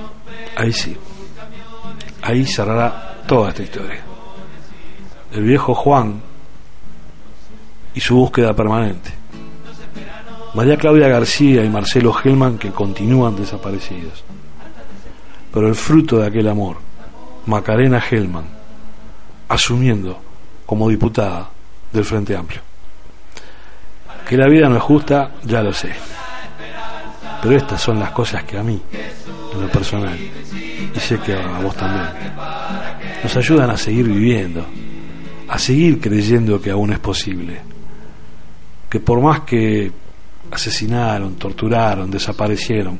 ahí 0.55 0.71
sí, 0.71 0.95
ahí 2.21 2.45
cerrará 2.45 3.23
toda 3.25 3.49
esta 3.49 3.63
historia. 3.63 4.12
El 5.33 5.43
viejo 5.43 5.73
Juan 5.73 6.21
y 7.95 7.99
su 7.99 8.15
búsqueda 8.15 8.53
permanente. 8.53 9.11
María 10.53 10.77
Claudia 10.77 11.07
García 11.07 11.63
y 11.63 11.69
Marcelo 11.69 12.13
Hellman 12.23 12.59
que 12.59 12.69
continúan 12.69 13.35
desaparecidos. 13.35 14.23
Pero 15.51 15.67
el 15.67 15.73
fruto 15.73 16.19
de 16.19 16.27
aquel 16.27 16.47
amor, 16.47 16.77
Macarena 17.47 17.99
Hellman, 17.99 18.45
asumiendo 19.49 20.21
como 20.67 20.87
diputada 20.89 21.49
del 21.91 22.05
Frente 22.05 22.35
Amplio. 22.35 22.61
Que 24.27 24.37
la 24.37 24.47
vida 24.47 24.69
no 24.69 24.77
es 24.77 24.83
justa, 24.83 25.31
ya 25.43 25.63
lo 25.63 25.73
sé. 25.73 25.93
Pero 27.41 27.57
estas 27.57 27.81
son 27.81 27.99
las 27.99 28.11
cosas 28.11 28.43
que 28.43 28.57
a 28.57 28.63
mí, 28.63 28.79
en 29.53 29.61
lo 29.61 29.69
personal, 29.69 30.17
y 30.95 30.99
sé 30.99 31.17
que 31.19 31.33
a 31.33 31.59
vos 31.59 31.75
también, 31.75 32.05
nos 33.23 33.35
ayudan 33.35 33.71
a 33.71 33.77
seguir 33.77 34.07
viviendo, 34.07 34.65
a 35.53 35.59
seguir 35.59 36.01
creyendo 36.01 36.59
que 36.59 36.71
aún 36.71 36.91
es 36.93 36.97
posible. 36.97 37.61
Que 38.89 38.99
por 38.99 39.21
más 39.21 39.41
que 39.41 39.91
asesinaron, 40.49 41.35
torturaron, 41.35 42.09
desaparecieron, 42.09 42.97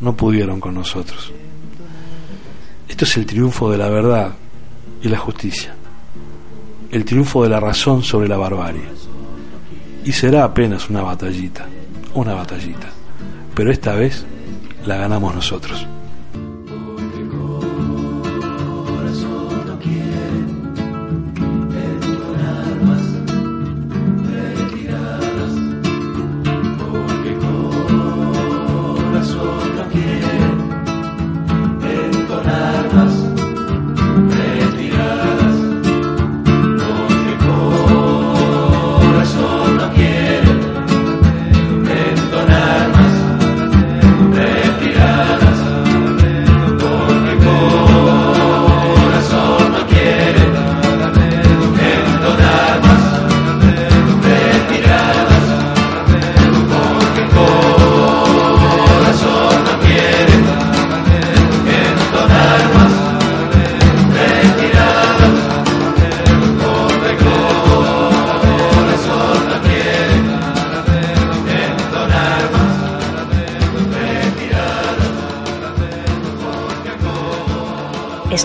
no 0.00 0.16
pudieron 0.16 0.58
con 0.58 0.74
nosotros. 0.74 1.32
Esto 2.88 3.04
es 3.04 3.16
el 3.16 3.26
triunfo 3.26 3.70
de 3.70 3.78
la 3.78 3.88
verdad 3.90 4.32
y 5.00 5.08
la 5.08 5.18
justicia, 5.18 5.72
el 6.90 7.04
triunfo 7.04 7.44
de 7.44 7.50
la 7.50 7.60
razón 7.60 8.02
sobre 8.02 8.26
la 8.26 8.38
barbarie. 8.38 8.88
Y 10.04 10.10
será 10.10 10.42
apenas 10.42 10.90
una 10.90 11.02
batallita, 11.02 11.68
una 12.12 12.34
batallita, 12.34 12.88
pero 13.54 13.70
esta 13.70 13.94
vez 13.94 14.26
la 14.84 14.96
ganamos 14.96 15.32
nosotros. 15.32 15.86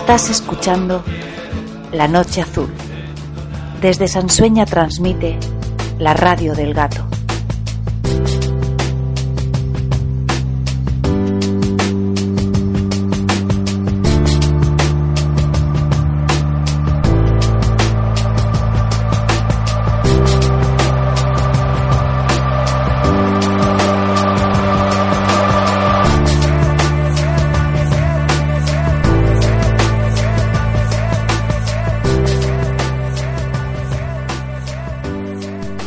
Estás 0.04 0.28
escuchando 0.28 1.02
La 1.90 2.06
Noche 2.06 2.42
Azul. 2.42 2.70
Desde 3.80 4.06
Sansueña 4.06 4.66
transmite 4.66 5.38
la 5.98 6.12
radio 6.12 6.54
del 6.54 6.74
gato. 6.74 7.06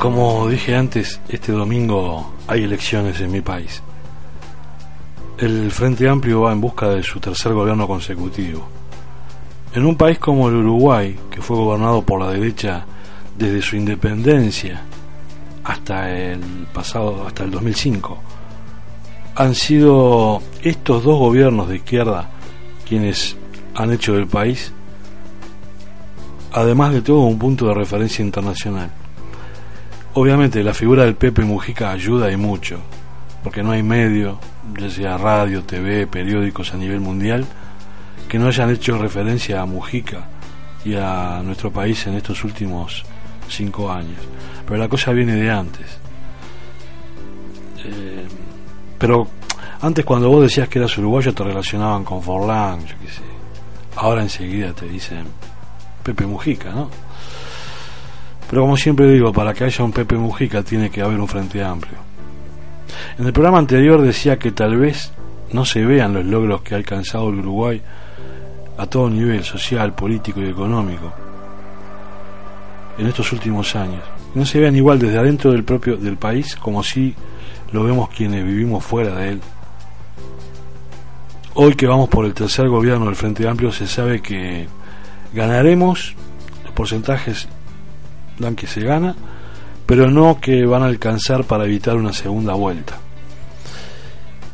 Como 0.07 0.47
dije 0.47 0.73
antes, 0.73 1.19
este 1.27 1.51
domingo 1.51 2.31
hay 2.47 2.63
elecciones 2.63 3.19
en 3.19 3.29
mi 3.29 3.41
país. 3.41 3.83
El 5.37 5.69
Frente 5.69 6.07
Amplio 6.07 6.43
va 6.43 6.53
en 6.53 6.61
busca 6.61 6.87
de 6.87 7.03
su 7.03 7.19
tercer 7.19 7.51
gobierno 7.51 7.85
consecutivo. 7.89 8.69
En 9.73 9.85
un 9.85 9.97
país 9.97 10.17
como 10.17 10.47
el 10.47 10.55
Uruguay, 10.55 11.13
que 11.29 11.41
fue 11.41 11.57
gobernado 11.57 12.03
por 12.03 12.21
la 12.21 12.31
derecha 12.31 12.85
desde 13.37 13.61
su 13.61 13.75
independencia 13.75 14.81
hasta 15.65 16.09
el 16.09 16.39
pasado, 16.73 17.27
hasta 17.27 17.43
el 17.43 17.51
2005, 17.51 18.17
han 19.35 19.55
sido 19.55 20.41
estos 20.61 21.03
dos 21.03 21.19
gobiernos 21.19 21.67
de 21.67 21.75
izquierda 21.75 22.29
quienes 22.87 23.35
han 23.75 23.91
hecho 23.91 24.13
del 24.13 24.27
país, 24.27 24.71
además 26.53 26.93
de 26.93 27.01
todo, 27.01 27.23
un 27.23 27.37
punto 27.37 27.67
de 27.67 27.73
referencia 27.73 28.23
internacional. 28.23 28.89
Obviamente 30.19 30.63
la 30.63 30.73
figura 30.73 31.05
del 31.05 31.13
Pepe 31.13 31.43
Mujica 31.43 31.91
ayuda 31.91 32.31
y 32.31 32.37
mucho, 32.37 32.79
porque 33.43 33.61
no 33.61 33.69
hay 33.69 33.83
medio, 33.83 34.39
ya 34.75 34.89
sea 34.89 35.15
radio, 35.15 35.61
TV, 35.61 36.07
periódicos 36.07 36.73
a 36.73 36.77
nivel 36.77 36.99
mundial, 37.01 37.45
que 38.27 38.39
no 38.39 38.47
hayan 38.47 38.71
hecho 38.71 38.97
referencia 38.97 39.61
a 39.61 39.67
Mujica 39.67 40.27
y 40.83 40.95
a 40.95 41.43
nuestro 41.45 41.71
país 41.71 42.07
en 42.07 42.15
estos 42.15 42.43
últimos 42.43 43.05
cinco 43.47 43.91
años. 43.91 44.17
Pero 44.65 44.79
la 44.79 44.89
cosa 44.89 45.11
viene 45.11 45.35
de 45.35 45.51
antes. 45.51 45.99
Eh, 47.85 48.25
pero 48.97 49.27
antes 49.81 50.03
cuando 50.03 50.29
vos 50.29 50.41
decías 50.41 50.67
que 50.67 50.79
eras 50.79 50.97
uruguayo 50.97 51.31
te 51.31 51.43
relacionaban 51.43 52.03
con 52.03 52.23
Forlán, 52.23 52.79
yo 52.87 52.95
qué 53.03 53.07
sé. 53.07 53.21
Ahora 53.97 54.23
enseguida 54.23 54.73
te 54.73 54.87
dicen 54.87 55.27
Pepe 56.01 56.25
Mujica, 56.25 56.71
¿no? 56.71 56.89
Pero 58.49 58.61
como 58.61 58.77
siempre 58.77 59.09
digo, 59.11 59.33
para 59.33 59.53
que 59.53 59.65
haya 59.65 59.83
un 59.83 59.91
Pepe 59.91 60.15
Mujica 60.15 60.63
tiene 60.63 60.89
que 60.89 61.01
haber 61.01 61.19
un 61.19 61.27
frente 61.27 61.63
amplio. 61.63 61.97
En 63.17 63.25
el 63.25 63.33
programa 63.33 63.59
anterior 63.59 64.01
decía 64.01 64.39
que 64.39 64.51
tal 64.51 64.77
vez 64.77 65.11
no 65.51 65.65
se 65.65 65.85
vean 65.85 66.13
los 66.13 66.25
logros 66.25 66.61
que 66.61 66.73
ha 66.73 66.77
alcanzado 66.77 67.29
el 67.29 67.39
Uruguay 67.39 67.81
a 68.77 68.85
todo 68.85 69.09
nivel, 69.09 69.43
social, 69.43 69.93
político 69.93 70.41
y 70.41 70.49
económico, 70.49 71.13
en 72.97 73.07
estos 73.07 73.31
últimos 73.33 73.75
años. 73.75 74.03
No 74.35 74.45
se 74.45 74.59
vean 74.59 74.75
igual 74.75 74.99
desde 74.99 75.17
adentro 75.17 75.51
del 75.51 75.63
propio 75.63 75.97
del 75.97 76.17
país 76.17 76.55
como 76.55 76.83
si 76.83 77.15
lo 77.71 77.83
vemos 77.83 78.09
quienes 78.09 78.45
vivimos 78.45 78.83
fuera 78.83 79.15
de 79.15 79.29
él. 79.29 79.41
Hoy 81.55 81.73
que 81.73 81.87
vamos 81.87 82.07
por 82.07 82.25
el 82.25 82.33
tercer 82.33 82.69
gobierno 82.69 83.05
del 83.05 83.15
Frente 83.15 83.47
Amplio 83.47 83.71
se 83.71 83.87
sabe 83.87 84.21
que 84.21 84.67
ganaremos, 85.33 86.15
los 86.63 86.73
porcentajes 86.73 87.47
dan 88.39 88.55
que 88.55 88.67
se 88.67 88.81
gana, 88.81 89.15
pero 89.85 90.11
no 90.11 90.39
que 90.39 90.65
van 90.65 90.83
a 90.83 90.87
alcanzar 90.87 91.45
para 91.45 91.65
evitar 91.65 91.95
una 91.95 92.13
segunda 92.13 92.53
vuelta. 92.53 92.97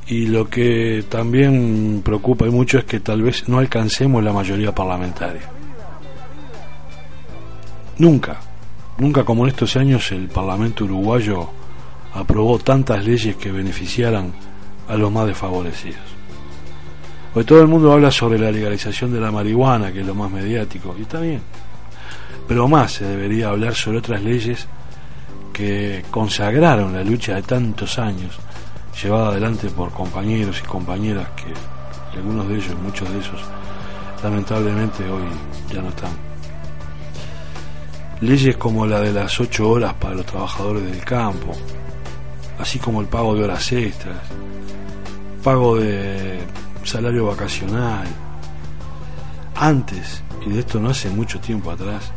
Y 0.08 0.28
lo 0.28 0.50
que 0.50 1.06
también 1.10 2.02
preocupa 2.04 2.46
y 2.46 2.50
mucho 2.50 2.78
es 2.78 2.86
que 2.86 3.00
tal 3.00 3.22
vez 3.22 3.48
no 3.48 3.60
alcancemos 3.60 4.24
la 4.24 4.34
mayoría 4.34 4.74
parlamentaria. 4.74 5.50
Nunca, 7.98 8.38
nunca 8.98 9.24
como 9.24 9.44
en 9.44 9.50
estos 9.50 9.76
años 9.78 10.12
el 10.12 10.28
Parlamento 10.28 10.84
uruguayo 10.84 11.50
aprobó 12.14 12.60
tantas 12.60 13.06
leyes 13.06 13.36
que 13.38 13.52
beneficiaran 13.52 14.34
a 14.88 14.96
los 14.96 15.12
más 15.12 15.28
desfavorecidos. 15.28 16.02
Hoy 17.36 17.44
todo 17.46 17.62
el 17.62 17.68
mundo 17.68 17.92
habla 17.92 18.12
sobre 18.12 18.38
la 18.38 18.52
legalización 18.52 19.12
de 19.12 19.20
la 19.20 19.32
marihuana, 19.32 19.92
que 19.92 20.02
es 20.02 20.06
lo 20.06 20.14
más 20.14 20.30
mediático, 20.30 20.96
y 21.00 21.02
está 21.02 21.20
bien. 21.20 21.42
Pero 22.48 22.68
más 22.68 22.94
se 22.94 23.06
debería 23.06 23.50
hablar 23.50 23.76
sobre 23.76 24.00
otras 24.00 24.22
leyes 24.22 24.68
que 25.54 26.04
consagraron 26.10 26.94
la 26.94 27.04
lucha 27.04 27.36
de 27.36 27.44
tantos 27.44 28.00
años, 28.00 28.38
llevada 29.02 29.30
adelante 29.30 29.70
por 29.70 29.92
compañeros 29.92 30.62
y 30.64 30.68
compañeras 30.68 31.28
que 31.36 31.54
algunos 32.18 32.48
de 32.48 32.56
ellos, 32.56 32.76
muchos 32.82 33.10
de 33.10 33.20
esos, 33.20 33.42
lamentablemente 34.24 35.04
hoy 35.10 35.24
ya 35.72 35.82
no 35.82 35.90
están. 35.90 36.12
Leyes 38.22 38.58
como 38.58 38.86
la 38.86 39.02
de 39.02 39.12
las 39.12 39.40
ocho 39.40 39.70
horas 39.70 39.94
para 39.96 40.16
los 40.16 40.26
trabajadores 40.26 40.84
del 40.84 41.04
campo, 41.04 41.52
así 42.60 42.80
como 42.80 43.02
el 43.02 43.08
pago 43.08 43.36
de 43.36 43.44
horas 43.44 43.72
extras, 43.72 44.18
pago 45.44 45.78
de 45.78 46.40
salario 46.84 47.28
vacacional. 47.28 48.08
Antes, 49.56 50.24
y 50.46 50.50
de 50.50 50.60
esto 50.60 50.80
no 50.80 50.90
hace 50.90 51.10
mucho 51.10 51.40
tiempo 51.40 51.72
atrás, 51.72 52.12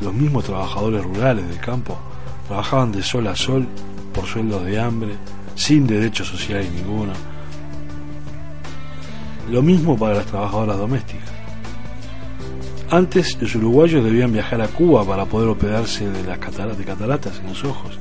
los 0.00 0.12
mismos 0.12 0.44
trabajadores 0.44 1.04
rurales 1.04 1.48
del 1.48 1.58
campo 1.58 1.96
trabajaban 2.48 2.92
de 2.92 3.02
sol 3.02 3.26
a 3.26 3.36
sol 3.36 3.66
por 4.12 4.26
sueldos 4.26 4.64
de 4.64 4.80
hambre, 4.80 5.14
sin 5.54 5.86
derechos 5.86 6.28
sociales 6.28 6.70
ninguno. 6.72 7.12
Lo 9.50 9.62
mismo 9.62 9.96
para 9.96 10.14
las 10.14 10.26
trabajadoras 10.26 10.78
domésticas. 10.78 11.30
Antes 12.90 13.40
los 13.40 13.54
uruguayos 13.54 14.04
debían 14.04 14.32
viajar 14.32 14.60
a 14.60 14.68
Cuba 14.68 15.04
para 15.04 15.24
poder 15.24 15.48
operarse 15.48 16.08
de 16.10 16.24
las 16.24 16.38
cataratas, 16.38 16.78
de 16.78 16.84
cataratas 16.84 17.38
en 17.38 17.46
los 17.46 17.64
ojos. 17.64 17.98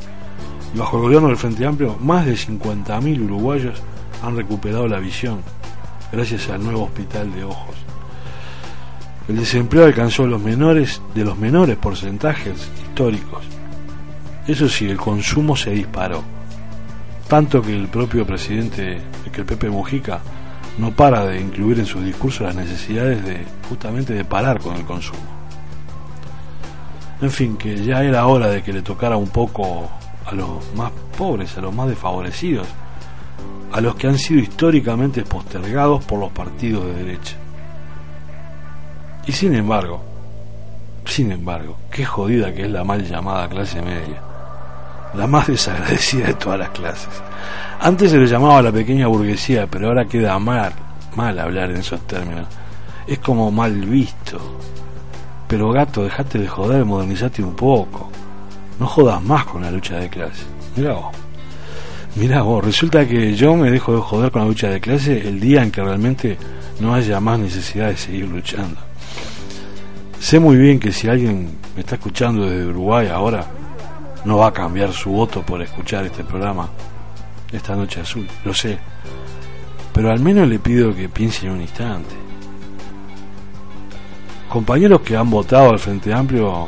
Y 0.74 0.78
bajo 0.78 0.98
el 0.98 1.04
gobierno 1.04 1.28
del 1.30 1.38
Frente 1.38 1.66
Amplio, 1.66 1.98
más 2.00 2.26
de 2.26 2.34
50.000 2.34 3.24
uruguayos 3.24 3.82
han 4.22 4.36
recuperado 4.36 4.88
la 4.88 5.00
visión 5.00 5.42
gracias 6.12 6.50
al 6.50 6.64
nuevo 6.64 6.84
hospital 6.84 7.34
de 7.34 7.44
ojos. 7.46 7.76
El 9.28 9.38
desempleo 9.38 9.86
alcanzó 9.86 10.26
los 10.26 10.42
menores 10.42 11.02
de 11.14 11.24
los 11.24 11.38
menores 11.38 11.78
porcentajes 11.78 12.70
históricos. 12.84 13.44
Eso 14.48 14.68
sí, 14.68 14.90
el 14.90 14.98
consumo 14.98 15.56
se 15.56 15.72
disparó. 15.72 16.24
Tanto 17.28 17.62
que 17.62 17.76
el 17.76 17.88
propio 17.88 18.26
presidente, 18.26 19.00
que 19.32 19.42
el 19.42 19.46
Pepe 19.46 19.70
Mujica, 19.70 20.20
no 20.78 20.92
para 20.92 21.26
de 21.26 21.40
incluir 21.40 21.80
en 21.80 21.86
sus 21.86 22.04
discursos 22.04 22.42
las 22.42 22.56
necesidades 22.56 23.24
de 23.24 23.46
justamente 23.70 24.14
de 24.14 24.26
parar 24.26 24.60
con 24.60 24.76
el 24.76 24.84
consumo. 24.84 25.20
En 27.22 27.30
fin, 27.30 27.56
que 27.56 27.84
ya 27.84 28.04
era 28.04 28.26
hora 28.26 28.48
de 28.48 28.64
que 28.64 28.74
le 28.74 28.82
tocara 28.82 29.16
un 29.16 29.30
poco 29.30 29.90
a 30.26 30.34
los 30.34 30.74
más 30.76 30.92
pobres, 31.18 31.56
a 31.58 31.62
los 31.62 31.74
más 31.74 31.88
desfavorecidos, 31.88 32.68
a 33.72 33.80
los 33.80 33.96
que 33.96 34.08
han 34.08 34.18
sido 34.18 34.42
históricamente 34.42 35.22
postergados 35.22 36.04
por 36.04 36.20
los 36.20 36.32
partidos 36.32 36.86
de 36.88 36.94
derecha. 36.94 37.41
Y 39.26 39.32
sin 39.32 39.54
embargo, 39.54 40.02
sin 41.06 41.32
embargo, 41.32 41.78
qué 41.92 42.06
jodida 42.06 42.54
que 42.54 42.64
es 42.64 42.72
la 42.72 42.84
mal 42.84 43.06
llamada 43.06 43.48
clase 43.50 43.82
media, 43.82 44.22
la 45.14 45.28
más 45.28 45.48
desagradecida 45.48 46.28
de 46.28 46.34
todas 46.36 46.60
las 46.60 46.70
clases. 46.70 47.10
Antes 47.80 48.12
se 48.12 48.18
le 48.18 48.28
llamaba 48.28 48.62
la 48.62 48.72
pequeña 48.72 49.08
burguesía, 49.08 49.68
pero 49.68 49.88
ahora 49.88 50.06
queda 50.06 50.38
mal, 50.40 50.72
mal 51.16 51.38
hablar 51.40 51.72
en 51.72 51.78
esos 51.78 52.02
términos. 52.08 52.48
Es 53.08 53.20
como 53.20 53.52
mal 53.52 53.74
visto. 53.74 54.40
Pero 55.48 55.72
gato, 55.72 56.04
dejate 56.04 56.40
de 56.40 56.48
joder, 56.48 56.86
modernizate 56.86 57.44
un 57.44 57.56
poco. 57.56 58.10
No 58.80 58.88
jodas 58.88 59.22
más 59.22 59.46
con 59.46 59.62
la 59.64 59.72
lucha 59.72 59.98
de 59.98 60.10
clase. 60.10 60.44
Mira 60.76 60.94
vos. 60.94 61.16
Mira 62.16 62.42
vos, 62.42 62.64
resulta 62.64 63.08
que 63.08 63.36
yo 63.36 63.56
me 63.56 63.72
dejo 63.72 63.94
de 63.96 64.02
joder 64.02 64.32
con 64.32 64.42
la 64.44 64.48
lucha 64.48 64.70
de 64.70 64.80
clase 64.80 65.28
el 65.28 65.40
día 65.40 65.64
en 65.64 65.72
que 65.72 65.82
realmente 65.84 66.38
no 66.80 66.94
haya 66.94 67.20
más 67.20 67.40
necesidad 67.40 67.88
de 67.88 67.98
seguir 67.98 68.28
luchando. 68.28 68.91
Sé 70.22 70.40
muy 70.40 70.56
bien 70.56 70.80
que 70.80 70.92
si 70.92 71.10
alguien 71.10 71.58
me 71.76 71.82
está 71.82 71.96
escuchando 71.96 72.46
desde 72.46 72.68
Uruguay 72.68 73.08
ahora, 73.08 73.44
no 74.24 74.38
va 74.38 74.48
a 74.48 74.54
cambiar 74.54 74.94
su 74.94 75.10
voto 75.10 75.42
por 75.42 75.64
escuchar 75.64 76.06
este 76.06 76.24
programa, 76.24 76.70
esta 77.52 77.76
noche 77.76 78.02
azul, 78.02 78.28
lo 78.46 78.54
sé. 78.54 78.78
Pero 79.92 80.12
al 80.12 80.20
menos 80.20 80.48
le 80.48 80.60
pido 80.60 80.96
que 80.96 81.10
piense 81.10 81.48
en 81.48 81.54
un 81.54 81.62
instante. 81.62 82.14
Compañeros 84.48 85.02
que 85.02 85.18
han 85.18 85.28
votado 85.28 85.72
al 85.72 85.80
Frente 85.80 86.14
Amplio, 86.14 86.66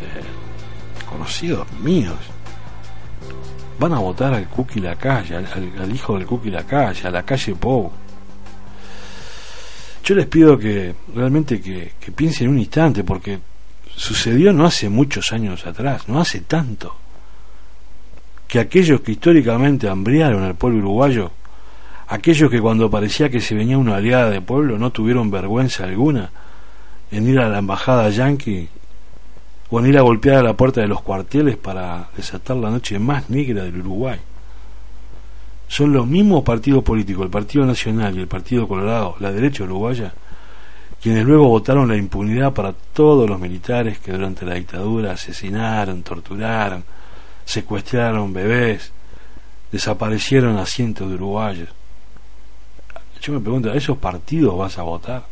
eh, 0.00 1.04
conocidos 1.10 1.66
míos, 1.80 2.14
van 3.80 3.94
a 3.94 3.98
votar 3.98 4.32
al 4.32 4.46
Cookie 4.46 4.80
la 4.80 4.94
calle, 4.94 5.34
al, 5.34 5.92
hijo 5.92 6.16
del 6.16 6.24
Cookie 6.24 6.52
la 6.52 6.62
calle, 6.62 7.08
a 7.08 7.10
la 7.10 7.24
calle 7.24 7.56
Pou. 7.56 7.90
Yo 10.08 10.14
les 10.14 10.24
pido 10.24 10.58
que 10.58 10.94
realmente 11.14 11.60
que, 11.60 11.92
que 12.00 12.12
piensen 12.12 12.48
un 12.48 12.58
instante, 12.58 13.04
porque 13.04 13.40
sucedió 13.94 14.54
no 14.54 14.64
hace 14.64 14.88
muchos 14.88 15.34
años 15.34 15.66
atrás, 15.66 16.08
no 16.08 16.18
hace 16.18 16.40
tanto, 16.40 16.96
que 18.46 18.58
aquellos 18.58 19.02
que 19.02 19.12
históricamente 19.12 19.86
hambriaron 19.86 20.44
al 20.44 20.54
pueblo 20.54 20.78
uruguayo, 20.78 21.30
aquellos 22.06 22.50
que 22.50 22.58
cuando 22.58 22.90
parecía 22.90 23.28
que 23.28 23.42
se 23.42 23.54
venía 23.54 23.76
una 23.76 23.96
aliada 23.96 24.30
de 24.30 24.40
pueblo 24.40 24.78
no 24.78 24.92
tuvieron 24.92 25.30
vergüenza 25.30 25.84
alguna 25.84 26.30
en 27.10 27.28
ir 27.28 27.38
a 27.38 27.50
la 27.50 27.58
embajada 27.58 28.08
yanqui 28.08 28.66
o 29.68 29.78
en 29.78 29.88
ir 29.88 29.98
a 29.98 30.00
golpear 30.00 30.38
a 30.38 30.42
la 30.42 30.54
puerta 30.54 30.80
de 30.80 30.88
los 30.88 31.02
cuarteles 31.02 31.58
para 31.58 32.08
desatar 32.16 32.56
la 32.56 32.70
noche 32.70 32.98
más 32.98 33.28
negra 33.28 33.62
del 33.64 33.80
Uruguay. 33.80 34.18
Son 35.68 35.92
los 35.92 36.06
mismos 36.06 36.42
partidos 36.42 36.82
políticos, 36.82 37.24
el 37.24 37.30
Partido 37.30 37.64
Nacional 37.64 38.16
y 38.16 38.20
el 38.20 38.26
Partido 38.26 38.66
Colorado, 38.66 39.16
la 39.20 39.30
derecha 39.30 39.64
uruguaya, 39.64 40.12
quienes 41.00 41.24
luego 41.24 41.48
votaron 41.48 41.88
la 41.88 41.96
impunidad 41.96 42.52
para 42.52 42.72
todos 42.72 43.28
los 43.28 43.38
militares 43.38 43.98
que 43.98 44.12
durante 44.12 44.44
la 44.44 44.54
dictadura 44.54 45.12
asesinaron, 45.12 46.02
torturaron, 46.02 46.82
secuestraron 47.44 48.32
bebés, 48.32 48.92
desaparecieron 49.70 50.56
a 50.56 50.66
cientos 50.66 51.08
de 51.08 51.14
uruguayos. 51.14 51.68
Yo 53.20 53.32
me 53.32 53.40
pregunto, 53.40 53.70
¿a 53.70 53.74
esos 53.74 53.98
partidos 53.98 54.56
vas 54.56 54.78
a 54.78 54.82
votar? 54.82 55.24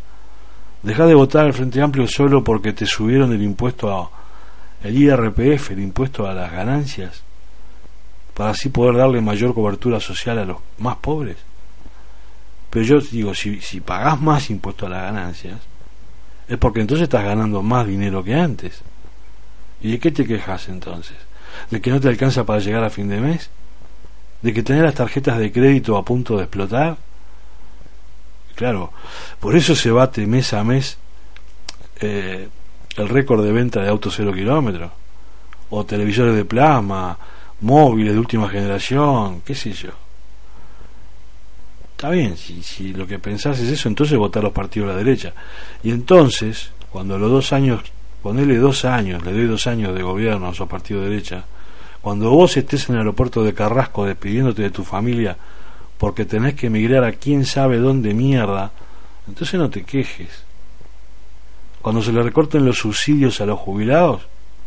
Deja 0.83 1.07
de 1.07 1.15
votar 1.15 1.47
al 1.47 1.55
Frente 1.55 1.81
Amplio 1.81 2.07
solo 2.07 2.45
porque 2.45 2.73
te 2.73 2.87
subieron 2.87 3.33
el 3.33 3.43
impuesto 3.43 3.91
a, 3.91 4.11
el 4.83 4.97
IRPF, 4.97 5.71
el 5.71 5.81
impuesto 5.81 6.27
a 6.27 6.35
las 6.35 6.53
ganancias, 6.53 7.23
para 8.37 8.51
así 8.51 8.69
poder 8.69 8.97
darle 8.97 9.23
mayor 9.23 9.55
cobertura 9.55 9.99
social 9.99 10.39
a 10.39 10.45
los 10.45 10.59
más 10.77 10.97
pobres. 10.97 11.39
Pero 12.69 12.85
yo 12.85 13.01
digo, 13.01 13.35
si, 13.35 13.63
si 13.63 13.81
pagás 13.81 14.21
más 14.21 14.51
impuesto 14.51 14.85
a 14.85 14.91
las 14.91 15.05
ganancias, 15.05 15.59
es 16.47 16.59
porque 16.59 16.83
entonces 16.83 17.05
estás 17.05 17.25
ganando 17.25 17.63
más 17.63 17.87
dinero 17.87 18.23
que 18.23 18.35
antes. 18.35 18.83
¿Y 19.81 19.93
de 19.93 19.99
qué 19.99 20.11
te 20.11 20.27
quejas 20.27 20.69
entonces? 20.69 21.17
¿De 21.71 21.81
que 21.81 21.91
no 21.91 21.99
te 21.99 22.09
alcanza 22.09 22.45
para 22.45 22.59
llegar 22.59 22.85
a 22.85 22.91
fin 22.91 23.09
de 23.09 23.21
mes? 23.21 23.49
¿De 24.43 24.53
que 24.53 24.63
tenés 24.63 24.83
las 24.83 24.95
tarjetas 24.95 25.39
de 25.39 25.51
crédito 25.51 25.97
a 25.97 26.05
punto 26.05 26.37
de 26.37 26.43
explotar? 26.43 26.99
Claro, 28.55 28.93
por 29.41 29.57
eso 29.57 29.75
se 29.75 29.91
bate 29.91 30.27
mes 30.27 30.53
a 30.53 30.63
mes 30.63 30.99
eh, 32.01 32.49
el 32.97 33.09
récord 33.09 33.43
de 33.43 33.53
venta 33.53 33.81
de 33.81 33.89
autos 33.89 34.13
cero 34.15 34.33
kilómetros, 34.35 34.91
o 35.71 35.87
televisores 35.87 36.35
de 36.35 36.45
plasma, 36.45 37.19
móviles 37.61 38.13
de 38.13 38.19
última 38.19 38.49
generación, 38.49 39.43
qué 39.45 39.55
sé 39.55 39.73
yo. 39.73 39.91
Está 41.93 42.11
bien, 42.11 42.37
si, 42.37 42.63
si 42.63 42.93
lo 42.93 43.07
que 43.07 43.19
pensás 43.19 43.59
es 43.59 43.71
eso, 43.71 43.89
entonces 43.89 44.19
votar 44.19 44.43
los 44.43 44.53
partidos 44.53 44.89
de 44.89 44.95
la 44.95 44.99
derecha. 44.99 45.33
Y 45.83 45.91
entonces, 45.91 46.71
cuando 46.91 47.19
los 47.19 47.31
dos 47.31 47.53
años, 47.53 47.81
ponele 48.23 48.59
dos 48.59 48.85
años, 48.85 49.25
le 49.25 49.33
doy 49.33 49.47
dos 49.47 49.67
años 49.67 49.95
de 49.95 50.03
gobierno 50.03 50.49
a 50.49 50.51
esos 50.51 50.69
partidos 50.69 51.05
de 51.05 51.11
derecha, 51.11 51.45
cuando 52.03 52.31
vos 52.31 52.57
estés 52.57 52.89
en 52.89 52.97
el 52.97 53.01
aeropuerto 53.01 53.43
de 53.43 53.55
Carrasco 53.55 54.05
despidiéndote 54.05 54.63
de 54.63 54.71
tu 54.71 54.85
familia 54.85 55.37
porque 55.99 56.27
tenés 56.27 56.55
que 56.55 56.67
emigrar 56.67 57.05
a 57.05 57.13
quién 57.13 57.47
sabe 57.47 57.79
dónde 57.79 58.13
mierda, 58.13 58.71
entonces 59.27 59.59
no 59.59 59.71
te 59.71 59.83
quejes 59.83 60.47
cuando 61.87 62.03
se 62.03 62.11
le 62.11 62.21
recorten 62.21 62.65
los 62.65 62.79
subsidios 62.79 63.41
a 63.41 63.47
los 63.47 63.61
jubilados, 63.61 64.23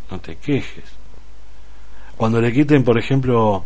no 0.10 0.22
te 0.22 0.38
quejes. 0.38 0.86
Cuando 2.20 2.42
le 2.42 2.52
quiten, 2.52 2.84
por 2.84 3.00
ejemplo, 3.00 3.64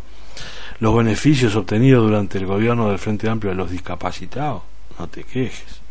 los 0.80 0.96
beneficios 0.96 1.56
obtenidos 1.56 2.04
durante 2.04 2.38
el 2.38 2.46
gobierno 2.46 2.88
del 2.88 3.00
Frente 3.00 3.28
Amplio 3.28 3.50
de 3.50 3.58
los 3.58 3.72
discapacitados, 3.72 4.62
no 5.00 5.08
te 5.08 5.24
quejes. 5.24 5.82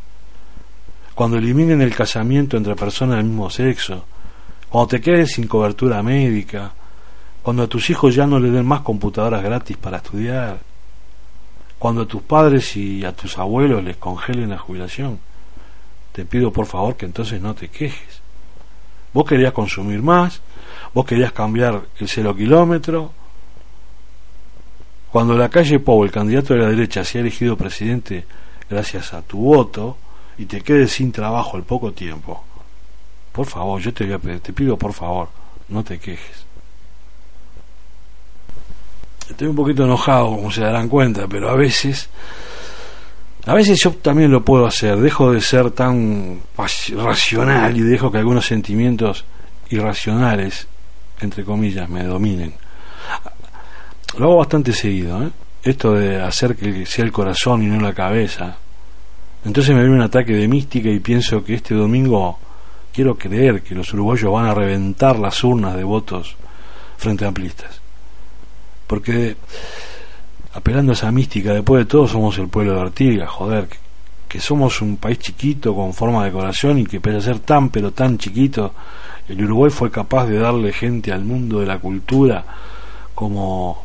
Cuando 1.12 1.39
eliminen 1.39 1.82
el 1.82 1.93
casamiento 1.93 2.56
entre 2.56 2.76
personas 2.76 3.16
del 3.16 3.24
mismo 3.24 3.51
sexo, 3.51 4.05
cuando 4.68 4.86
te 4.86 5.01
quedes 5.01 5.32
sin 5.32 5.48
cobertura 5.48 6.05
médica, 6.05 6.72
cuando 7.43 7.64
a 7.64 7.66
tus 7.66 7.90
hijos 7.90 8.14
ya 8.14 8.28
no 8.28 8.39
le 8.39 8.52
den 8.52 8.64
más 8.64 8.82
computadoras 8.82 9.43
gratis 9.43 9.76
para 9.76 9.97
estudiar, 9.97 10.60
cuando 11.80 12.02
a 12.02 12.06
tus 12.06 12.22
padres 12.22 12.76
y 12.76 13.05
a 13.05 13.10
tus 13.10 13.39
abuelos 13.39 13.82
les 13.82 13.97
congelen 13.97 14.51
la 14.51 14.59
jubilación, 14.59 15.18
te 16.12 16.24
pido 16.24 16.52
por 16.52 16.66
favor 16.66 16.94
que 16.94 17.06
entonces 17.06 17.43
no 17.43 17.56
te 17.56 17.66
quejes. 17.66 18.22
Vos 19.12 19.24
querías 19.28 19.52
consumir 19.52 20.01
más, 20.01 20.40
vos 20.94 21.06
querías 21.06 21.32
cambiar 21.32 21.82
el 21.98 22.09
cero 22.09 22.35
kilómetro. 22.35 23.12
Cuando 25.10 25.36
la 25.36 25.48
calle 25.48 25.78
Pau, 25.78 26.05
el 26.05 26.10
candidato 26.10 26.55
de 26.55 26.60
la 26.60 26.69
derecha, 26.69 27.05
se 27.05 27.19
ha 27.19 27.20
elegido 27.20 27.56
presidente 27.56 28.24
gracias 28.69 29.12
a 29.12 29.23
tu 29.23 29.39
voto 29.39 29.98
y 30.39 30.47
te 30.47 30.62
quedes 30.62 30.93
sin 30.93 31.12
trabajo 31.12 31.56
al 31.56 31.64
poco 31.64 31.93
tiempo, 31.93 32.43
por 33.32 33.47
favor, 33.47 33.81
yo 33.81 33.93
te, 33.93 34.05
voy 34.05 34.14
a 34.14 34.19
pedir, 34.19 34.40
te 34.40 34.52
pido 34.52 34.77
por 34.77 34.93
favor, 34.93 35.28
no 35.69 35.85
te 35.85 35.98
quejes. 35.98 36.47
Estoy 39.28 39.48
un 39.48 39.56
poquito 39.56 39.85
enojado, 39.85 40.31
como 40.31 40.51
se 40.51 40.62
darán 40.62 40.89
cuenta, 40.89 41.27
pero 41.28 41.48
a 41.51 41.55
veces 41.55 42.09
a 43.44 43.55
veces 43.55 43.82
yo 43.82 43.90
también 43.93 44.31
lo 44.31 44.44
puedo 44.44 44.66
hacer, 44.66 44.98
dejo 44.98 45.32
de 45.32 45.40
ser 45.40 45.73
tan 45.73 46.40
racional 46.97 47.77
y 47.77 47.81
dejo 47.81 48.12
que 48.12 48.19
algunos 48.19 48.47
sentimientos 48.47 49.24
irracionales, 49.69 50.69
entre 51.22 51.44
comillas, 51.44 51.88
me 51.88 52.04
dominen. 52.04 52.54
Lo 54.18 54.26
hago 54.26 54.36
bastante 54.38 54.72
seguido, 54.72 55.22
¿eh? 55.22 55.30
esto 55.62 55.92
de 55.94 56.20
hacer 56.20 56.56
que 56.56 56.84
sea 56.86 57.04
el 57.04 57.12
corazón 57.12 57.62
y 57.62 57.66
no 57.66 57.80
la 57.80 57.94
cabeza. 57.94 58.56
Entonces 59.44 59.74
me 59.74 59.80
viene 59.82 59.96
un 59.96 60.02
ataque 60.02 60.32
de 60.32 60.48
mística 60.48 60.88
y 60.88 61.00
pienso 61.00 61.44
que 61.44 61.54
este 61.54 61.74
domingo 61.74 62.38
quiero 62.92 63.16
creer 63.16 63.62
que 63.62 63.74
los 63.74 63.92
uruguayos 63.92 64.32
van 64.32 64.46
a 64.46 64.54
reventar 64.54 65.18
las 65.18 65.42
urnas 65.42 65.76
de 65.76 65.84
votos 65.84 66.36
frente 66.98 67.24
a 67.24 67.28
amplistas. 67.28 67.80
Porque 68.86 69.36
apelando 70.52 70.92
a 70.92 70.94
esa 70.94 71.10
mística, 71.10 71.54
después 71.54 71.84
de 71.84 71.90
todo 71.90 72.06
somos 72.06 72.38
el 72.38 72.48
pueblo 72.48 72.74
de 72.74 72.80
Artigas, 72.82 73.30
joder, 73.30 73.68
que, 74.28 74.40
somos 74.40 74.80
un 74.80 74.96
país 74.96 75.18
chiquito 75.18 75.74
con 75.74 75.92
forma 75.92 76.24
de 76.24 76.32
corazón 76.32 76.78
y 76.78 76.86
que 76.86 77.00
pese 77.00 77.20
ser 77.20 77.40
tan 77.40 77.68
pero 77.68 77.92
tan 77.92 78.18
chiquito, 78.18 78.74
el 79.28 79.44
Uruguay 79.44 79.70
fue 79.70 79.90
capaz 79.90 80.26
de 80.26 80.38
darle 80.38 80.72
gente 80.72 81.12
al 81.12 81.24
mundo 81.24 81.60
de 81.60 81.66
la 81.66 81.78
cultura 81.78 82.44
como 83.14 83.84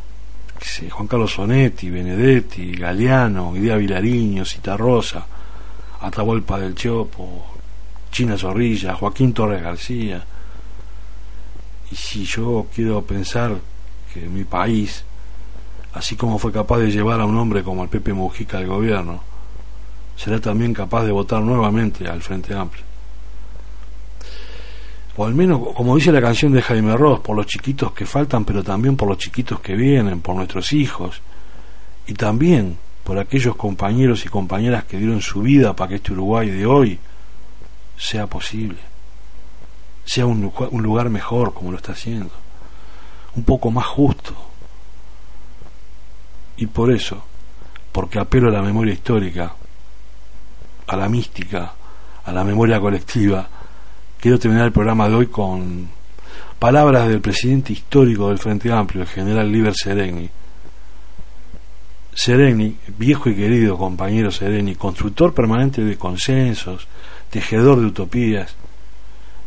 Juan 0.90 1.06
Carlos 1.06 1.32
Sonetti, 1.32 1.90
Benedetti, 1.90 2.72
Galeano, 2.72 3.54
Idea 3.56 3.76
Vilariño, 3.76 4.44
Citarrosa, 4.44 5.24
Atahualpa 6.00 6.58
del 6.58 6.74
Chopo, 6.74 7.46
China 8.10 8.36
Zorrilla, 8.36 8.94
Joaquín 8.94 9.32
Torres 9.32 9.62
García. 9.62 10.24
Y 11.90 11.94
si 11.94 12.24
yo 12.24 12.66
quiero 12.74 13.02
pensar 13.02 13.56
que 14.12 14.20
mi 14.20 14.44
país 14.44 15.04
así 15.94 16.16
como 16.16 16.38
fue 16.38 16.52
capaz 16.52 16.78
de 16.78 16.90
llevar 16.90 17.20
a 17.20 17.24
un 17.24 17.36
hombre 17.36 17.62
como 17.62 17.82
el 17.82 17.88
Pepe 17.88 18.12
Mujica 18.12 18.58
al 18.58 18.66
gobierno, 18.66 19.20
será 20.16 20.40
también 20.40 20.74
capaz 20.74 21.04
de 21.04 21.12
votar 21.12 21.42
nuevamente 21.42 22.06
al 22.08 22.22
Frente 22.22 22.54
Amplio. 22.54 22.87
O 25.18 25.26
al 25.26 25.34
menos, 25.34 25.74
como 25.74 25.96
dice 25.96 26.12
la 26.12 26.20
canción 26.20 26.52
de 26.52 26.62
Jaime 26.62 26.96
Ross, 26.96 27.18
por 27.18 27.34
los 27.34 27.48
chiquitos 27.48 27.90
que 27.90 28.06
faltan, 28.06 28.44
pero 28.44 28.62
también 28.62 28.96
por 28.96 29.08
los 29.08 29.18
chiquitos 29.18 29.58
que 29.58 29.74
vienen, 29.74 30.20
por 30.20 30.36
nuestros 30.36 30.72
hijos, 30.72 31.20
y 32.06 32.14
también 32.14 32.78
por 33.02 33.18
aquellos 33.18 33.56
compañeros 33.56 34.24
y 34.24 34.28
compañeras 34.28 34.84
que 34.84 34.96
dieron 34.96 35.20
su 35.20 35.42
vida 35.42 35.74
para 35.74 35.88
que 35.88 35.94
este 35.96 36.12
Uruguay 36.12 36.50
de 36.50 36.64
hoy 36.66 37.00
sea 37.96 38.28
posible, 38.28 38.78
sea 40.04 40.24
un, 40.24 40.52
lugar 40.70 41.10
mejor 41.10 41.52
como 41.52 41.72
lo 41.72 41.78
está 41.78 41.92
haciendo, 41.92 42.30
un 43.34 43.42
poco 43.42 43.72
más 43.72 43.86
justo, 43.86 44.36
y 46.58 46.66
por 46.66 46.92
eso, 46.92 47.24
porque 47.90 48.20
apelo 48.20 48.50
a 48.50 48.52
la 48.52 48.62
memoria 48.62 48.94
histórica, 48.94 49.52
a 50.86 50.96
la 50.96 51.08
mística, 51.08 51.72
a 52.24 52.30
la 52.30 52.44
memoria 52.44 52.78
colectiva, 52.78 53.48
quiero 54.20 54.38
terminar 54.38 54.66
el 54.66 54.72
programa 54.72 55.08
de 55.08 55.14
hoy 55.14 55.26
con 55.26 55.88
palabras 56.58 57.08
del 57.08 57.20
presidente 57.20 57.72
histórico 57.72 58.28
del 58.28 58.38
Frente 58.38 58.72
Amplio, 58.72 59.02
el 59.02 59.08
general 59.08 59.50
Liber 59.50 59.74
Sereni. 59.74 60.28
Sereni, 62.14 62.76
viejo 62.96 63.30
y 63.30 63.36
querido 63.36 63.78
compañero 63.78 64.30
Sereni, 64.30 64.74
constructor 64.74 65.32
permanente 65.32 65.84
de 65.84 65.96
consensos, 65.96 66.88
tejedor 67.30 67.80
de 67.80 67.86
utopías, 67.86 68.54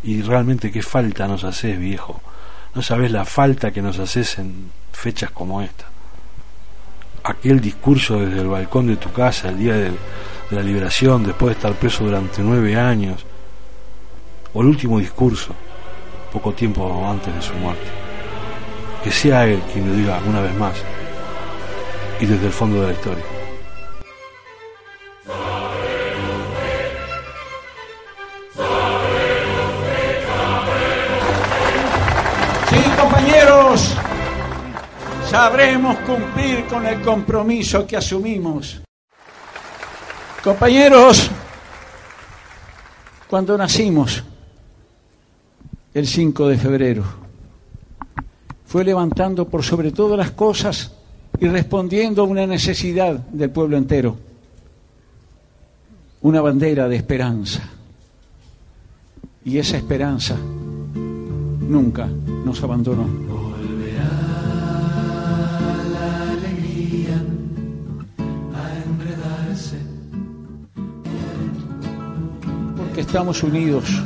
y 0.03 0.21
realmente 0.21 0.71
qué 0.71 0.81
falta 0.81 1.27
nos 1.27 1.43
haces, 1.43 1.77
viejo. 1.77 2.21
No 2.73 2.81
sabes 2.81 3.11
la 3.11 3.25
falta 3.25 3.71
que 3.71 3.81
nos 3.81 3.99
haces 3.99 4.39
en 4.39 4.71
fechas 4.93 5.31
como 5.31 5.61
esta 5.61 5.91
aquel 7.23 7.59
discurso 7.59 8.19
desde 8.19 8.41
el 8.41 8.47
balcón 8.47 8.87
de 8.87 8.97
tu 8.97 9.11
casa 9.11 9.49
el 9.49 9.59
día 9.59 9.75
de, 9.75 9.91
la 10.51 10.61
liberación, 10.61 11.23
después 11.23 11.55
de 11.55 11.59
estar 11.59 11.73
preso 11.75 12.03
durante 12.03 12.41
nueve 12.41 12.75
años, 12.75 13.25
o 14.53 14.61
el 14.61 14.67
último 14.67 14.99
discurso, 14.99 15.53
poco 16.31 16.53
tiempo 16.53 17.05
antes 17.07 17.33
de 17.33 17.41
su 17.41 17.53
muerte. 17.55 17.87
Que 19.03 19.11
sea 19.11 19.45
él 19.45 19.61
quien 19.71 19.87
lo 19.87 19.95
diga 19.95 20.19
una 20.27 20.41
vez 20.41 20.53
más 20.55 20.75
y 22.19 22.25
desde 22.25 22.47
el 22.47 22.51
fondo 22.51 22.81
de 22.81 22.87
la 22.87 22.93
historia. 22.93 23.23
Sí, 32.69 32.83
compañeros, 32.99 33.95
sabremos 35.29 35.97
cumplir 35.99 36.65
con 36.67 36.85
el 36.85 37.01
compromiso 37.01 37.87
que 37.87 37.97
asumimos. 37.97 38.81
Compañeros, 40.43 41.29
cuando 43.27 43.57
nacimos, 43.57 44.23
el 45.93 46.07
5 46.07 46.47
de 46.47 46.57
febrero, 46.57 47.03
fue 48.65 48.85
levantando 48.85 49.47
por 49.47 49.63
sobre 49.63 49.91
todas 49.91 50.17
las 50.17 50.31
cosas 50.31 50.93
y 51.39 51.47
respondiendo 51.47 52.21
a 52.21 52.25
una 52.25 52.47
necesidad 52.47 53.15
del 53.15 53.49
pueblo 53.49 53.75
entero, 53.75 54.17
una 56.21 56.39
bandera 56.41 56.87
de 56.87 56.95
esperanza. 56.95 57.61
Y 59.43 59.57
esa 59.57 59.75
esperanza 59.75 60.37
nunca 60.37 62.07
nos 62.07 62.63
abandonó. 62.63 63.31
que 72.93 72.99
estamos 72.99 73.41
unidos 73.41 74.03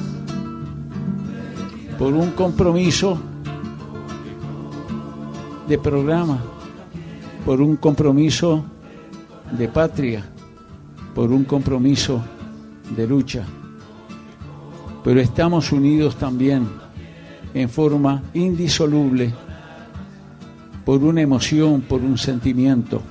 por 1.97 2.13
un 2.13 2.31
compromiso 2.31 3.17
de 5.67 5.77
programa, 5.77 6.39
por 7.45 7.61
un 7.61 7.77
compromiso 7.77 8.63
de 9.51 9.67
patria, 9.67 10.25
por 11.13 11.31
un 11.31 11.45
compromiso 11.45 12.21
de 12.95 13.07
lucha. 13.07 13.45
Pero 15.03 15.19
estamos 15.19 15.71
unidos 15.71 16.15
también 16.15 16.67
en 17.53 17.69
forma 17.69 18.23
indisoluble 18.33 19.33
por 20.83 21.03
una 21.03 21.21
emoción, 21.21 21.81
por 21.81 22.01
un 22.01 22.17
sentimiento 22.17 23.01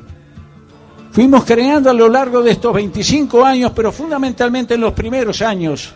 Fuimos 1.15 1.44
creando 1.44 1.90
a 1.90 1.94
lo 1.94 2.09
largo 2.09 2.43
de 2.43 2.51
estos 2.51 2.74
25 2.74 3.44
años, 3.44 3.70
pero 3.73 3.93
fundamentalmente 3.93 4.74
en 4.74 4.81
los 4.81 4.94
primeros 4.94 5.43
años 5.43 5.93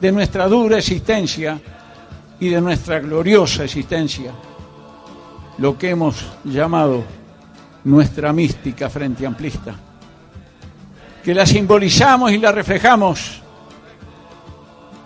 de 0.00 0.12
nuestra 0.12 0.48
dura 0.48 0.78
existencia 0.78 1.60
y 2.38 2.48
de 2.48 2.60
nuestra 2.60 3.00
gloriosa 3.00 3.64
existencia, 3.64 4.32
lo 5.58 5.78
que 5.78 5.90
hemos 5.90 6.24
llamado 6.44 7.02
nuestra 7.84 8.32
mística 8.32 8.90
frente 8.90 9.26
amplista, 9.26 9.74
que 11.22 11.34
la 11.34 11.46
simbolizamos 11.46 12.32
y 12.32 12.38
la 12.38 12.52
reflejamos 12.52 13.42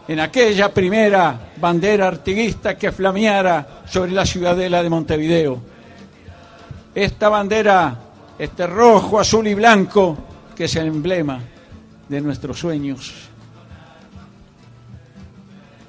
en 0.09 0.19
aquella 0.19 0.75
primera 0.75 1.53
bandera 1.57 2.09
artiguista 2.09 2.77
que 2.77 2.91
flameara 2.91 3.83
sobre 3.87 4.13
la 4.13 4.27
ciudadela 4.27 4.83
de 4.83 4.91
Montevideo. 4.91 5.61
Esta 6.95 7.29
bandera 7.29 7.97
este 8.41 8.67
rojo, 8.67 9.21
azul 9.21 9.47
y 9.47 9.55
blanco 9.55 10.17
que 10.57 10.65
es 10.65 10.75
el 10.77 10.87
emblema 10.87 11.41
de 12.09 12.21
nuestros 12.23 12.59
sueños. 12.59 13.30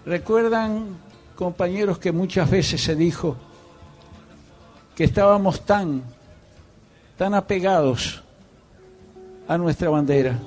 ¿Recuerdan, 0.06 0.98
compañeros, 1.36 2.00
que 2.00 2.12
muchas 2.12 2.50
veces 2.50 2.84
se 2.84 2.96
dijo 2.96 3.36
que 4.96 5.04
estábamos 5.04 5.66
tan 5.66 6.04
tan 7.18 7.36
apegados 7.36 8.24
a 9.48 9.56
nuestra 9.56 9.92
bandera 9.92 10.40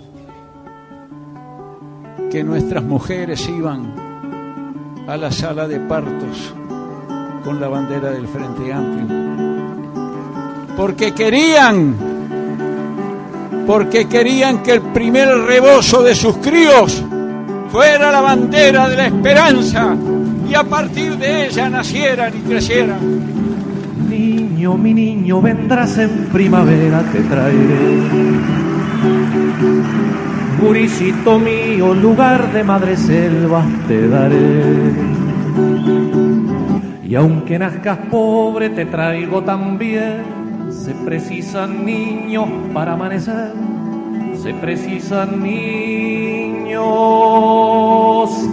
que 2.32 2.42
nuestras 2.42 2.82
mujeres 2.82 3.48
iban 3.48 3.94
a 5.06 5.16
la 5.16 5.30
sala 5.30 5.68
de 5.68 5.78
partos 5.78 6.52
con 7.44 7.60
la 7.60 7.68
bandera 7.68 8.10
del 8.10 8.26
Frente 8.26 8.72
Amplio. 8.72 9.06
Porque 10.76 11.14
querían, 11.14 11.94
porque 13.68 14.08
querían 14.08 14.64
que 14.64 14.72
el 14.72 14.80
primer 14.80 15.28
rebozo 15.28 16.02
de 16.02 16.16
sus 16.16 16.38
críos 16.38 17.04
fuera 17.74 18.12
la 18.12 18.20
bandera 18.20 18.88
de 18.88 18.96
la 18.96 19.06
esperanza 19.06 19.96
y 20.48 20.54
a 20.54 20.62
partir 20.62 21.18
de 21.18 21.46
ella 21.46 21.68
nacieran 21.68 22.32
y 22.32 22.38
crecieran. 22.48 23.00
Niño, 24.08 24.78
mi 24.78 24.94
niño, 24.94 25.42
vendrás 25.42 25.98
en 25.98 26.28
primavera, 26.32 27.02
te 27.10 27.18
traeré. 27.22 27.98
Gurisito 30.60 31.40
mío, 31.40 31.94
lugar 31.94 32.52
de 32.52 32.62
madre 32.62 32.96
selva 32.96 33.64
te 33.88 34.06
daré. 34.06 34.92
Y 37.02 37.16
aunque 37.16 37.58
nazcas 37.58 37.98
pobre, 38.08 38.70
te 38.70 38.86
traigo 38.86 39.42
también. 39.42 40.22
Se 40.70 40.94
precisan 40.94 41.84
niños 41.84 42.48
para 42.72 42.92
amanecer, 42.92 43.52
se 44.44 44.52
precisan 44.52 45.42
niños 45.42 46.84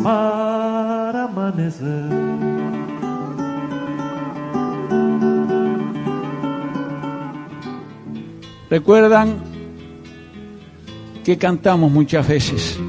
para 0.02 1.26
amanecer. 1.26 2.06
Recuerdan 8.70 9.44
que 11.26 11.38
cantamos 11.38 11.92
muchas 11.92 12.26
veces 12.26 12.80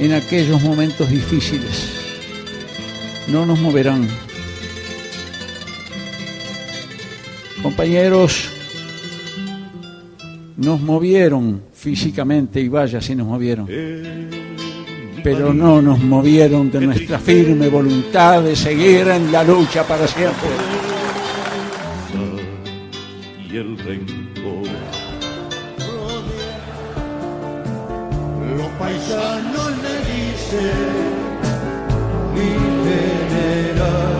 en 0.00 0.14
aquellos 0.14 0.60
momentos 0.60 1.08
difíciles. 1.08 1.92
No 3.28 3.46
nos 3.46 3.60
moverán. 3.60 4.08
Compañeros, 7.62 8.57
nos 10.58 10.80
movieron 10.80 11.62
físicamente 11.72 12.60
y 12.60 12.68
vaya 12.68 13.00
si 13.00 13.14
nos 13.14 13.26
movieron. 13.26 13.66
Pero 15.22 15.54
no 15.54 15.80
nos 15.80 16.00
movieron 16.00 16.70
de 16.70 16.80
nuestra 16.80 17.18
firme 17.18 17.68
voluntad 17.68 18.42
de 18.42 18.56
seguir 18.56 19.08
en 19.08 19.32
la 19.32 19.44
lucha 19.44 19.86
para 19.86 20.06
siempre. 20.06 20.48
y 23.50 23.56
el 23.56 23.78
rencor. 23.78 24.68
Los 28.58 28.68
paisanos 28.78 29.72
le 29.82 29.96
dicen 30.12 31.08
mi 32.34 32.48
general. 32.84 34.17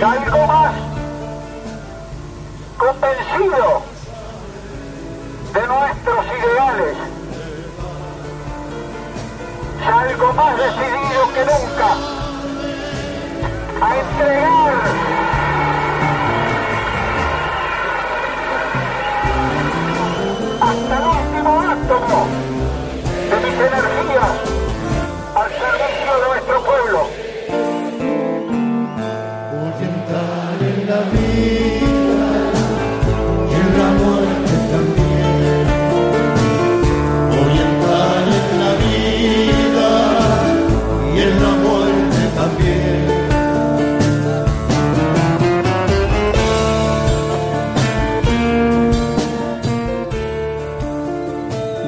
Salgo 0.00 0.46
más. 0.48 0.74
Convencido 2.76 3.82
de 5.52 5.66
nuestros 5.68 6.24
ideales. 6.26 6.96
Salgo 9.84 10.32
más 10.32 10.56
decidido 10.58 11.22
que 11.34 11.44
nunca. 11.44 11.90
A 13.80 13.96
entregar. 13.96 14.74
Hasta 20.60 20.94
el 20.98 21.04
último 21.06 21.60
átomo 21.60 22.26
de 23.30 23.36
mis 23.36 23.54
energías 23.54 24.63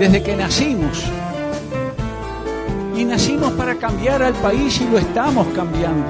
Desde 0.06 0.22
que 0.22 0.36
nacimos. 0.36 1.02
Y 2.96 3.04
nacimos 3.04 3.50
para 3.54 3.74
cambiar 3.74 4.22
al 4.22 4.34
país 4.34 4.80
y 4.80 4.88
lo 4.88 4.98
estamos 4.98 5.48
cambiando. 5.48 6.06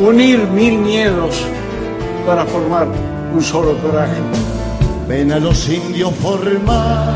Unir 0.00 0.40
mil 0.48 0.78
miedos 0.78 1.44
para 2.26 2.44
formar 2.46 2.88
un 3.32 3.40
solo 3.40 3.78
coraje. 3.78 4.16
Ven 5.06 5.30
a 5.30 5.38
los 5.38 5.68
indios 5.68 6.12
formar 6.16 7.14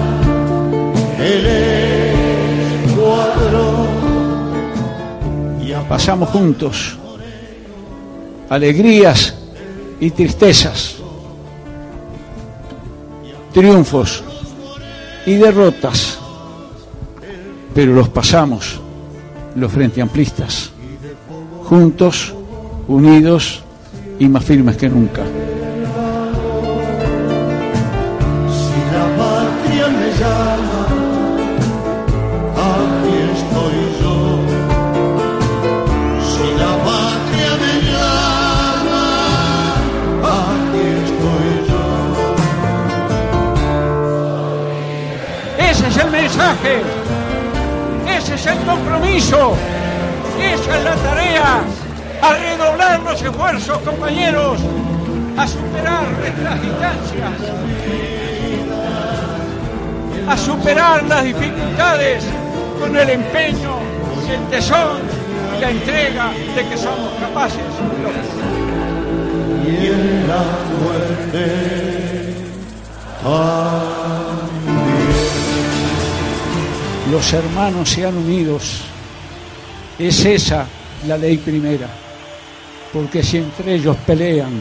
el 1.18 1.46
escuadrón. 2.86 3.88
Pasamos 5.88 6.28
juntos 6.28 6.96
alegrías 8.48 9.34
y 9.98 10.12
tristezas, 10.12 11.01
triunfos 13.52 14.24
y 15.26 15.34
derrotas, 15.34 16.18
pero 17.74 17.92
los 17.92 18.08
pasamos 18.08 18.80
los 19.54 19.70
frente 19.70 20.00
amplistas, 20.00 20.70
juntos, 21.64 22.34
unidos 22.88 23.62
y 24.18 24.28
más 24.28 24.44
firmes 24.44 24.76
que 24.76 24.88
nunca. 24.88 25.22
Compromiso, 48.72 49.54
esa 50.40 50.78
es 50.78 50.84
la 50.84 50.94
tarea, 50.94 51.60
a 52.22 52.34
redoblar 52.34 53.00
los 53.00 53.20
esfuerzos, 53.20 53.78
compañeros, 53.78 54.58
a 55.36 55.46
superar 55.46 56.04
nuestras 56.18 56.62
distancias, 56.62 57.32
a 60.26 60.36
superar 60.36 61.02
las 61.04 61.24
dificultades 61.24 62.24
con 62.80 62.96
el 62.96 63.10
empeño, 63.10 63.78
el 64.30 64.40
tesón 64.48 65.00
y 65.56 65.60
la 65.60 65.70
entrega 65.70 66.30
de 66.56 66.68
que 66.68 66.76
somos 66.76 67.12
capaces. 67.20 67.60
Y 69.66 69.86
en 69.86 70.28
la 70.28 70.44
muerte 70.80 72.36
Los 77.12 77.30
hermanos 77.34 77.90
sean 77.90 78.16
unidos. 78.16 78.80
Es 79.98 80.24
esa 80.24 80.66
la 81.06 81.18
ley 81.18 81.36
primera. 81.36 81.86
Porque 82.90 83.22
si 83.22 83.36
entre 83.36 83.74
ellos 83.74 83.98
pelean, 84.06 84.58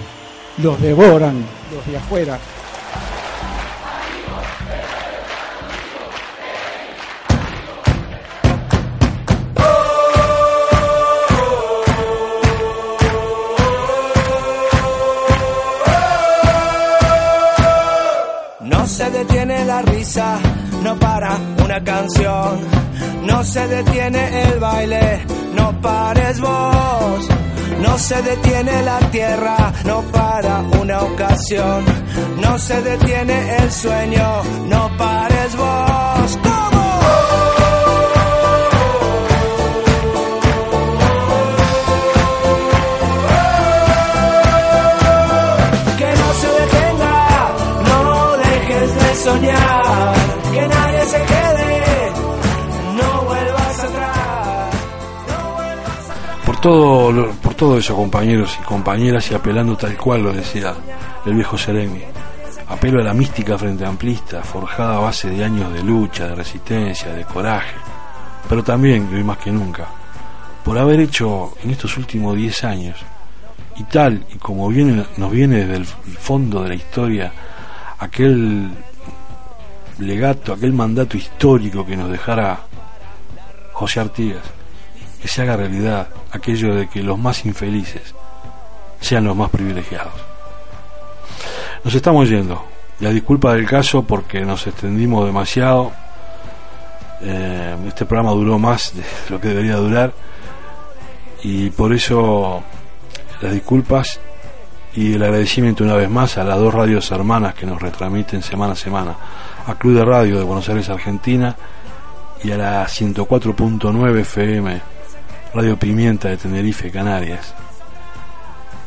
los 0.58 0.82
devoran 0.82 1.46
los 1.74 1.88
de 1.88 1.98
afuera. 1.98 2.38
No 18.60 18.86
se 18.86 19.10
detiene 19.10 19.64
la 19.64 19.82
risa, 19.84 20.38
no 20.92 21.00
para 21.00 21.38
una 21.64 21.84
canción. 21.84 22.60
No 23.24 23.44
se 23.44 23.68
detiene 23.68 24.44
el 24.44 24.60
baile, 24.60 25.26
no 25.56 25.80
pares 25.82 26.40
vos. 26.42 27.28
No 27.80 27.98
se 27.98 28.22
detiene 28.22 28.84
la 28.84 29.00
tierra, 29.12 29.72
no 29.86 30.02
para 30.12 30.60
una 30.82 31.02
ocasión. 31.02 31.86
No 32.42 32.60
se 32.60 32.82
detiene 32.82 33.58
el 33.58 33.72
sueño, 33.72 34.44
no 34.68 34.98
pares 34.98 35.56
vos. 35.56 36.40
¿Cómo? 36.44 36.62
No 49.24 50.21
Por 56.46 56.60
todo, 56.60 57.32
por 57.42 57.54
todo 57.54 57.78
eso, 57.78 57.96
compañeros 57.96 58.58
y 58.62 58.64
compañeras, 58.64 59.30
y 59.32 59.34
apelando 59.34 59.76
tal 59.76 59.98
cual 59.98 60.24
lo 60.24 60.34
decía 60.34 60.74
el 61.26 61.34
viejo 61.34 61.58
Seremi. 61.58 62.02
Apelo 62.68 63.02
a 63.02 63.04
la 63.04 63.14
mística 63.14 63.58
frente 63.58 63.86
amplista, 63.86 64.42
forjada 64.44 64.98
a 64.98 65.00
base 65.00 65.30
de 65.30 65.44
años 65.44 65.74
de 65.74 65.84
lucha, 65.84 66.28
de 66.28 66.36
resistencia, 66.36 67.14
de 67.14 67.26
coraje, 67.26 67.76
pero 68.48 68.64
también, 68.64 69.10
y 69.12 69.16
hoy 69.16 69.24
más 69.24 69.38
que 69.38 69.52
nunca, 69.52 69.88
por 70.64 70.78
haber 70.78 71.02
hecho 71.02 71.54
en 71.64 71.72
estos 71.72 71.98
últimos 71.98 72.36
10 72.36 72.64
años, 72.64 72.98
y 73.78 73.84
tal 73.84 74.26
y 74.34 74.38
como 74.38 74.70
viene, 74.70 75.06
nos 75.18 75.32
viene 75.32 75.66
desde 75.66 75.76
el 75.78 75.86
fondo 75.86 76.64
de 76.64 76.70
la 76.70 76.76
historia, 76.76 77.32
aquel 78.00 78.72
legato, 80.02 80.54
aquel 80.54 80.74
mandato 80.74 81.18
histórico 81.18 81.86
que 81.86 81.96
nos 81.96 82.10
dejara 82.10 82.60
José 83.74 84.00
Artigas, 84.00 84.44
que 85.22 85.28
se 85.28 85.42
haga 85.42 85.58
realidad 85.58 86.08
aquello 86.32 86.76
de 86.76 86.88
que 86.88 87.04
los 87.04 87.18
más 87.18 87.46
infelices 87.46 88.14
sean 89.00 89.26
los 89.26 89.36
más 89.36 89.50
privilegiados. 89.50 90.14
Nos 91.84 91.94
estamos 91.94 92.30
yendo. 92.30 92.64
La 93.00 93.10
disculpa 93.10 93.54
del 93.54 93.68
caso 93.68 94.04
porque 94.04 94.42
nos 94.42 94.68
extendimos 94.68 95.26
demasiado. 95.26 95.92
Eh, 97.22 97.76
este 97.88 98.06
programa 98.06 98.32
duró 98.32 98.60
más 98.60 98.94
de 98.96 99.04
lo 99.30 99.42
que 99.42 99.50
debería 99.50 99.76
durar 99.76 100.14
y 101.44 101.70
por 101.72 101.94
eso 101.94 102.64
las 103.42 103.52
disculpas 103.54 104.20
y 104.94 105.14
el 105.14 105.24
agradecimiento 105.24 105.84
una 105.84 105.96
vez 105.96 106.10
más 106.10 106.38
a 106.38 106.44
las 106.44 106.58
dos 106.58 106.74
radios 106.74 107.12
hermanas 107.12 107.56
que 107.56 107.66
nos 107.66 107.82
retransmiten 107.82 108.44
semana 108.44 108.74
a 108.74 108.76
semana, 108.76 109.16
a 109.66 109.76
Club 109.76 109.96
de 109.96 110.06
Radio 110.06 110.38
de 110.38 110.44
Buenos 110.44 110.68
Aires, 110.70 110.90
Argentina 110.90 111.56
y 112.44 112.52
a 112.52 112.58
la 112.58 112.86
104.9 112.86 114.20
FM 114.20 114.82
Radio 115.54 115.78
Pimienta 115.78 116.30
de 116.30 116.38
Tenerife, 116.38 116.92
Canarias. 116.92 117.54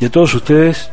Y 0.01 0.07
a 0.07 0.11
todos 0.11 0.35
ustedes 0.35 0.91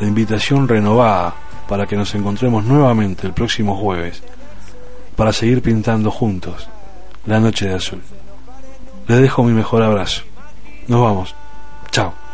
la 0.00 0.06
invitación 0.06 0.66
renovada 0.66 1.34
para 1.68 1.86
que 1.86 1.96
nos 1.96 2.14
encontremos 2.14 2.64
nuevamente 2.64 3.26
el 3.26 3.32
próximo 3.32 3.76
jueves 3.76 4.22
para 5.16 5.32
seguir 5.32 5.62
pintando 5.62 6.10
juntos 6.10 6.68
la 7.26 7.40
noche 7.40 7.68
de 7.68 7.74
azul. 7.74 8.02
Les 9.06 9.20
dejo 9.20 9.42
mi 9.42 9.52
mejor 9.52 9.82
abrazo. 9.82 10.22
Nos 10.86 11.00
vamos. 11.00 11.34
Chao. 11.90 12.27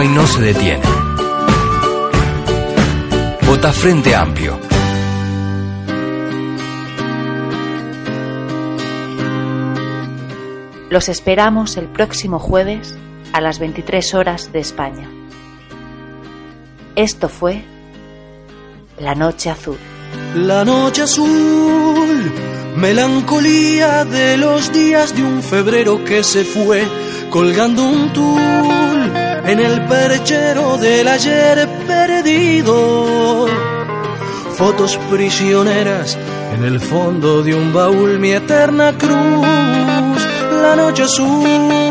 Uruguay 0.00 0.16
no 0.16 0.26
se 0.26 0.40
detiene. 0.40 0.84
Vota 3.46 3.70
Frente 3.70 4.14
Amplio. 4.14 4.58
Los 10.88 11.10
esperamos 11.10 11.76
el 11.76 11.88
próximo 11.88 12.38
jueves 12.38 12.96
a 13.34 13.42
las 13.42 13.58
23 13.58 14.14
horas 14.14 14.52
de 14.52 14.60
España. 14.60 15.10
Esto 16.96 17.28
fue 17.28 17.62
La 18.98 19.14
Noche 19.14 19.50
Azul. 19.50 19.76
La 20.34 20.64
noche 20.64 21.02
azul, 21.02 22.32
melancolía 22.76 24.04
de 24.04 24.38
los 24.38 24.72
días 24.72 25.14
de 25.14 25.22
un 25.22 25.42
febrero 25.42 26.02
que 26.04 26.24
se 26.24 26.44
fue, 26.44 26.84
colgando 27.30 27.84
un 27.84 28.12
tul 28.12 28.89
en 29.44 29.60
el 29.60 29.86
perchero 29.86 30.76
del 30.78 31.08
ayer 31.08 31.68
perdido. 31.86 33.46
Fotos 34.56 34.98
prisioneras 35.10 36.18
en 36.54 36.64
el 36.64 36.80
fondo 36.80 37.42
de 37.42 37.54
un 37.54 37.72
baúl, 37.72 38.18
mi 38.18 38.32
eterna 38.32 38.96
cruz, 38.98 39.46
la 40.62 40.76
noche 40.76 41.04
azul. 41.04 41.90